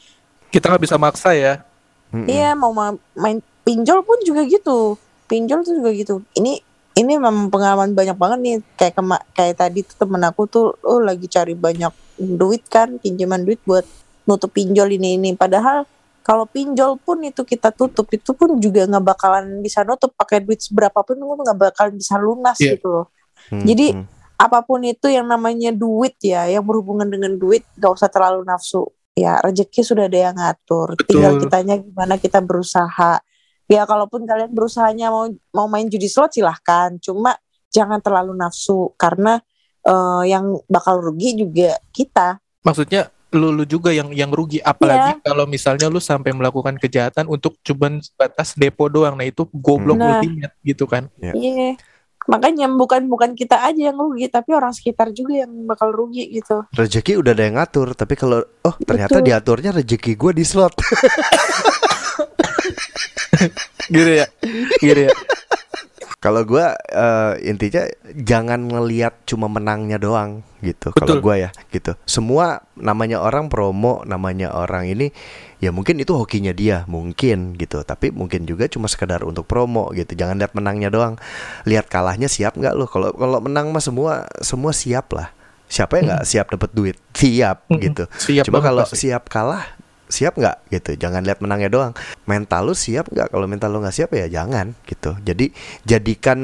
kita 0.55 0.71
nggak 0.71 0.85
bisa 0.87 0.95
maksa 1.03 1.35
ya. 1.35 1.67
Mm-mm. 2.15 2.31
Iya 2.31 2.55
mau 2.55 2.71
ma- 2.71 3.01
main 3.19 3.43
pinjol 3.67 4.07
pun 4.07 4.23
juga 4.23 4.47
gitu. 4.47 4.95
Pinjol 5.33 5.65
tuh 5.65 5.81
juga 5.81 5.91
gitu. 5.97 6.21
Ini 6.37 6.61
ini 6.93 7.13
memang 7.17 7.49
pengalaman 7.49 7.97
banyak 7.97 8.17
banget 8.21 8.39
nih. 8.45 8.55
Kayak 8.77 8.95
kema 9.01 9.17
kayak 9.33 9.55
tadi 9.57 9.81
tuh 9.81 9.97
temen 9.97 10.21
aku 10.21 10.45
tuh 10.45 10.77
oh 10.85 11.01
lagi 11.01 11.25
cari 11.25 11.57
banyak 11.57 11.89
duit 12.21 12.69
kan, 12.69 13.01
pinjaman 13.01 13.49
duit 13.49 13.65
buat 13.65 13.89
nutup 14.29 14.53
pinjol 14.53 14.93
ini 14.93 15.17
ini. 15.17 15.33
Padahal 15.33 15.89
kalau 16.21 16.45
pinjol 16.45 17.01
pun 17.01 17.25
itu 17.25 17.43
kita 17.43 17.73
tutup 17.73 18.13
itu 18.13 18.37
pun 18.37 18.61
juga 18.61 18.85
nggak 18.85 19.03
bakalan 19.09 19.59
bisa 19.59 19.81
nutup 19.83 20.13
pakai 20.13 20.45
duit 20.45 20.61
seberapa 20.61 21.01
pun 21.01 21.17
nggak 21.17 21.57
bakalan 21.73 21.97
bisa 21.97 22.21
lunas 22.21 22.61
Iya. 22.61 22.77
gitu 22.77 22.87
loh. 22.93 23.07
Hmm, 23.49 23.65
jadi- 23.65 23.97
hmm. 23.97 24.07
Apa 24.43 24.59
pun 24.67 24.83
itu 24.83 25.07
yang 25.07 25.31
namanya 25.31 25.71
duit 25.71 26.19
ya, 26.19 26.51
yang 26.51 26.67
berhubungan 26.67 27.07
dengan 27.07 27.39
duit 27.39 27.63
gak 27.79 27.95
usah 27.95 28.11
terlalu 28.11 28.43
nafsu. 28.43 28.91
Ya 29.15 29.39
rezeki 29.39 29.87
sudah 29.87 30.11
ada 30.11 30.19
yang 30.19 30.35
ngatur. 30.35 30.99
Tinggal 31.07 31.39
Betul. 31.39 31.43
kitanya 31.47 31.75
gimana 31.79 32.15
kita 32.19 32.43
berusaha. 32.43 33.23
Ya 33.73 33.83
kalaupun 33.83 34.23
kalian 34.23 34.51
berusahanya 34.51 35.09
mau 35.09 35.25
mau 35.51 35.67
main 35.67 35.87
judi 35.87 36.07
slot 36.07 36.31
silahkan. 36.31 36.93
Cuma 36.99 37.33
jangan 37.69 37.99
terlalu 37.99 38.37
nafsu 38.37 38.93
karena 38.95 39.41
eh, 39.83 40.23
yang 40.27 40.45
bakal 40.67 41.01
rugi 41.01 41.35
juga 41.37 41.75
kita. 41.91 42.37
maksudnya 42.61 43.09
lu, 43.33 43.51
lu 43.51 43.65
juga 43.65 43.91
yang 43.91 44.13
yang 44.13 44.29
rugi 44.29 44.61
apalagi 44.63 45.17
Iya. 45.17 45.25
kalau 45.25 45.45
misalnya 45.45 45.89
lu 45.89 45.99
sampai 45.99 46.31
melakukan 46.31 46.77
kejahatan 46.77 47.27
untuk 47.27 47.57
cuman 47.61 47.99
batas 48.15 48.53
depo 48.53 48.87
doang 48.87 49.17
nah 49.17 49.25
itu 49.25 49.49
goblok 49.51 49.97
Nah. 49.97 50.21
ultimate 50.21 50.55
gitu 50.63 50.85
kan 50.85 51.09
Ya. 51.17 51.33
Iya. 51.33 51.75
Makanya 52.23 52.71
bukan 52.71 53.09
bukan 53.09 53.35
kita 53.35 53.59
aja 53.65 53.91
yang 53.91 53.99
rugi, 53.99 54.31
tapi 54.31 54.53
orang 54.53 54.71
sekitar 54.71 55.11
juga 55.11 55.43
yang 55.43 55.51
bakal 55.67 55.91
rugi 55.91 56.31
gitu. 56.31 56.63
rezeki 56.71 57.19
udah 57.19 57.33
ada 57.33 57.43
yang 57.43 57.57
ngatur 57.57 57.89
tapi 57.93 58.15
kalau 58.15 58.39
oh 58.63 58.75
ternyata 58.79 59.19
Betul. 59.19 59.27
diaturnya 59.27 59.71
rezeki 59.73 60.13
gue 60.15 60.33
di 60.33 60.45
slot 60.45 60.79
gitu 63.95 64.11
ya 64.13 64.27
gitu 64.81 65.01
ya 65.09 65.13
Kalau 66.23 66.47
gua 66.47 66.79
eh, 66.87 67.51
intinya 67.51 67.83
jangan 68.15 68.71
ngelihat 68.71 69.27
cuma 69.27 69.51
menangnya 69.51 69.99
doang 69.99 70.47
gitu. 70.63 70.95
Kalau 70.95 71.19
gua 71.19 71.35
ya 71.35 71.51
gitu. 71.75 71.99
Semua 72.07 72.63
namanya 72.79 73.19
orang 73.19 73.51
promo, 73.51 74.07
namanya 74.07 74.55
orang 74.55 74.87
ini 74.87 75.11
ya 75.59 75.75
mungkin 75.75 75.99
itu 75.99 76.15
hokinya 76.15 76.55
dia, 76.55 76.87
mungkin 76.87 77.59
gitu. 77.59 77.83
Tapi 77.83 78.15
mungkin 78.15 78.47
juga 78.47 78.71
cuma 78.71 78.87
sekedar 78.87 79.27
untuk 79.27 79.51
promo 79.51 79.91
gitu. 79.99 80.15
Jangan 80.15 80.39
lihat 80.39 80.55
menangnya 80.55 80.95
doang. 80.95 81.19
Lihat 81.67 81.91
kalahnya 81.91 82.31
siap 82.31 82.55
nggak 82.55 82.79
lo? 82.79 82.87
Kalau 82.87 83.11
kalau 83.19 83.43
menang 83.43 83.75
mah 83.75 83.83
semua 83.83 84.31
semua 84.39 84.71
siap 84.71 85.11
lah. 85.19 85.35
Siapa 85.67 85.99
yang 85.99 86.07
nggak 86.07 86.23
siap 86.23 86.47
dapat 86.55 86.71
duit? 86.71 86.97
Siap 87.19 87.67
Mm-mm. 87.67 87.83
gitu. 87.83 88.05
siap 88.15 88.47
Cuma 88.47 88.63
kalau 88.63 88.87
siap 88.87 89.27
kalah 89.27 89.67
siap 90.13 90.37
nggak 90.37 90.69
gitu? 90.69 91.01
Jangan 91.01 91.25
lihat 91.25 91.41
menangnya 91.41 91.73
doang. 91.73 91.93
Mental 92.29 92.69
lu 92.69 92.77
siap 92.77 93.09
nggak? 93.09 93.33
Kalau 93.33 93.49
mental 93.49 93.73
lu 93.73 93.81
nggak 93.81 93.97
siap 93.97 94.13
ya 94.13 94.29
jangan 94.29 94.77
gitu. 94.85 95.17
Jadi 95.25 95.51
jadikan 95.89 96.39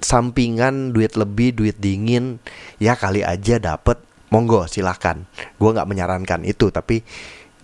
sampingan 0.00 0.96
duit 0.96 1.14
lebih 1.20 1.52
duit 1.52 1.76
dingin. 1.76 2.40
Ya 2.80 2.96
kali 2.96 3.20
aja 3.20 3.60
dapet. 3.60 4.00
Monggo 4.32 4.66
silahkan 4.66 5.22
gua 5.62 5.78
nggak 5.78 5.86
menyarankan 5.94 6.42
itu 6.42 6.66
tapi 6.74 7.06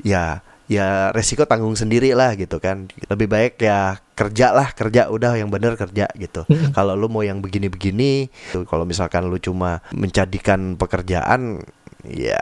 ya 0.07 0.38
ya 0.70 1.11
resiko 1.11 1.43
tanggung 1.51 1.74
sendiri 1.74 2.14
lah 2.14 2.38
gitu 2.38 2.62
kan. 2.62 2.86
Lebih 3.11 3.26
baik 3.26 3.59
ya 3.59 3.99
kerja 4.14 4.55
lah 4.55 4.70
kerja 4.70 5.11
udah 5.11 5.34
yang 5.34 5.51
bener 5.51 5.74
kerja 5.74 6.07
gitu. 6.14 6.47
Kalau 6.70 6.95
lu 6.95 7.11
mau 7.11 7.26
yang 7.26 7.43
begini-begini 7.43 8.30
tuh 8.55 8.62
kalau 8.70 8.86
misalkan 8.86 9.26
lu 9.26 9.43
cuma 9.43 9.82
menjadikan 9.91 10.78
pekerjaan 10.78 11.59
ya 12.07 12.38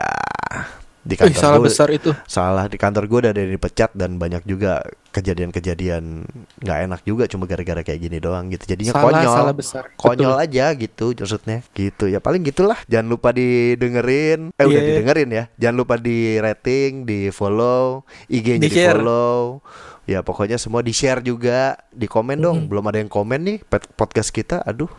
di 1.09 1.17
Ih, 1.17 1.25
kantor 1.25 1.41
salah 1.41 1.57
gua- 1.57 1.65
besar 1.65 1.87
itu. 1.89 2.09
Salah 2.29 2.65
di 2.69 2.77
kantor 2.77 3.03
gue 3.09 3.19
udah 3.25 3.31
ada 3.33 3.41
yang 3.41 3.53
dipecat 3.53 3.89
dan 3.97 4.15
banyak 4.15 4.45
juga 4.45 4.85
kejadian-kejadian 5.09 6.21
nggak 6.61 6.79
enak 6.85 7.01
juga 7.01 7.25
cuma 7.25 7.43
gara-gara 7.43 7.81
kayak 7.81 7.97
gini 7.99 8.17
doang 8.17 8.45
gitu. 8.47 8.69
Jadinya 8.69 8.93
salah 8.93 9.09
konyol. 9.09 9.33
salah 9.33 9.55
besar. 9.57 9.83
Konyol 9.95 10.31
Betul. 10.31 10.43
aja 10.45 10.65
gitu 10.73 11.05
maksudnya. 11.15 11.57
Gitu 11.71 12.05
ya 12.05 12.19
paling 12.19 12.41
gitulah. 12.43 12.77
Jangan 12.85 13.07
lupa 13.09 13.33
didengerin. 13.33 14.53
Eh 14.53 14.63
udah 14.63 14.69
Iya. 14.75 14.89
didengerin 14.93 15.29
ya. 15.29 15.43
Jangan 15.57 15.75
lupa 15.77 15.95
di 15.95 16.17
rating 16.37 16.91
di 17.03 17.19
follow 17.29 18.05
IG-nya 18.27 18.61
di, 18.61 18.69
Di-share. 18.69 18.97
follow. 18.97 19.65
Ya 20.05 20.21
pokoknya 20.21 20.57
semua 20.57 20.81
di 20.81 20.89
share 20.89 21.21
juga. 21.21 21.77
Di 21.89 22.05
komen 22.05 22.37
dong. 22.37 22.57
Belum 22.65 22.81
ada 22.83 22.97
yang 22.97 23.09
komen 23.09 23.39
nih 23.41 23.57
pet- 23.61 23.89
podcast 23.93 24.29
kita. 24.29 24.61
Aduh. 24.61 24.89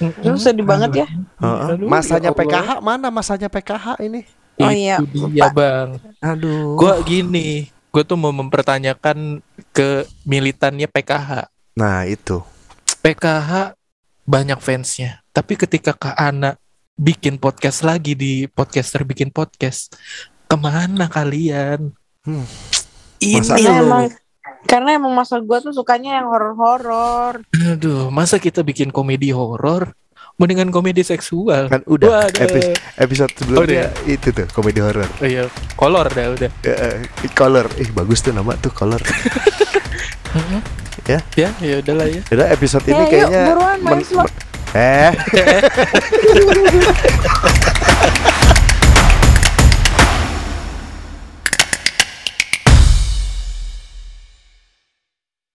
Lu 0.00 0.34
sedih 0.34 0.64
banget 0.64 1.04
ya. 1.04 1.06
Aduh, 1.38 1.86
masanya 1.86 2.30
ya 2.30 2.32
Allah. 2.32 2.38
PKH 2.40 2.70
mana 2.80 3.08
masanya 3.12 3.46
PKH 3.46 4.00
ini 4.00 4.24
Oh 4.60 4.70
itu 4.70 4.80
iya, 4.80 4.96
dia 5.28 5.48
bang 5.50 5.88
aduh 6.18 6.76
Gua 6.76 7.00
gini, 7.00 7.66
gue 7.88 8.02
tuh 8.02 8.14
mau 8.14 8.30
mempertanyakan 8.30 9.40
ke 9.70 9.88
militannya 10.22 10.86
PKH. 10.86 11.48
nah 11.72 12.04
itu 12.04 12.44
PKH 13.00 13.72
banyak 14.22 14.58
fansnya. 14.58 15.24
Tapi 15.30 15.56
ketika 15.56 15.90
Kak 15.90 16.14
Ana 16.14 16.54
bikin 16.94 17.34
podcast 17.34 17.80
lagi 17.80 18.12
di 18.12 18.44
podcaster 18.46 19.02
bikin 19.02 19.32
podcast, 19.32 19.96
ke 20.44 20.54
mana 20.54 21.08
kalian? 21.08 21.90
Hmm. 22.22 22.44
Ini 23.18 23.40
Masa- 23.40 23.56
Karena 23.56 23.72
loh. 23.72 23.80
emang 23.82 24.04
karena 24.60 24.90
emang 24.92 25.12
masa 25.14 25.40
gue 25.40 25.58
tuh 25.60 25.72
sukanya 25.72 26.20
yang 26.20 26.28
horor-horor. 26.28 27.40
Aduh, 27.72 28.12
masa 28.12 28.36
kita 28.36 28.60
bikin 28.60 28.92
komedi 28.92 29.32
horor? 29.32 29.96
Mendingan 30.40 30.72
komedi 30.72 31.04
seksual. 31.04 31.68
Kan 31.68 31.84
udah 31.84 32.24
Waduh. 32.24 32.72
episode 32.96 33.28
sebelumnya 33.36 33.92
udah. 33.92 34.08
itu 34.08 34.32
tuh 34.32 34.48
komedi 34.50 34.80
horor. 34.80 35.04
Oh 35.20 35.28
iya, 35.28 35.44
kolor 35.76 36.08
dah 36.08 36.32
udah. 36.32 36.48
Eh, 36.64 36.72
eh, 36.72 36.96
color, 37.30 37.68
ih 37.76 37.92
bagus 37.92 38.24
tuh 38.24 38.32
nama 38.32 38.56
tuh 38.56 38.72
color. 38.72 39.00
Ya. 41.08 41.18
Ya, 41.34 41.50
ya 41.58 41.82
udahlah 41.82 42.06
ya. 42.06 42.22
Udah 42.30 42.46
episode 42.54 42.86
ini 42.86 42.94
Ya, 42.94 43.02
yuk, 43.02 43.10
kayaknya 43.10 43.50
buruan, 43.50 43.78
main 43.82 43.98
men- 43.98 44.30
eh 44.70 45.10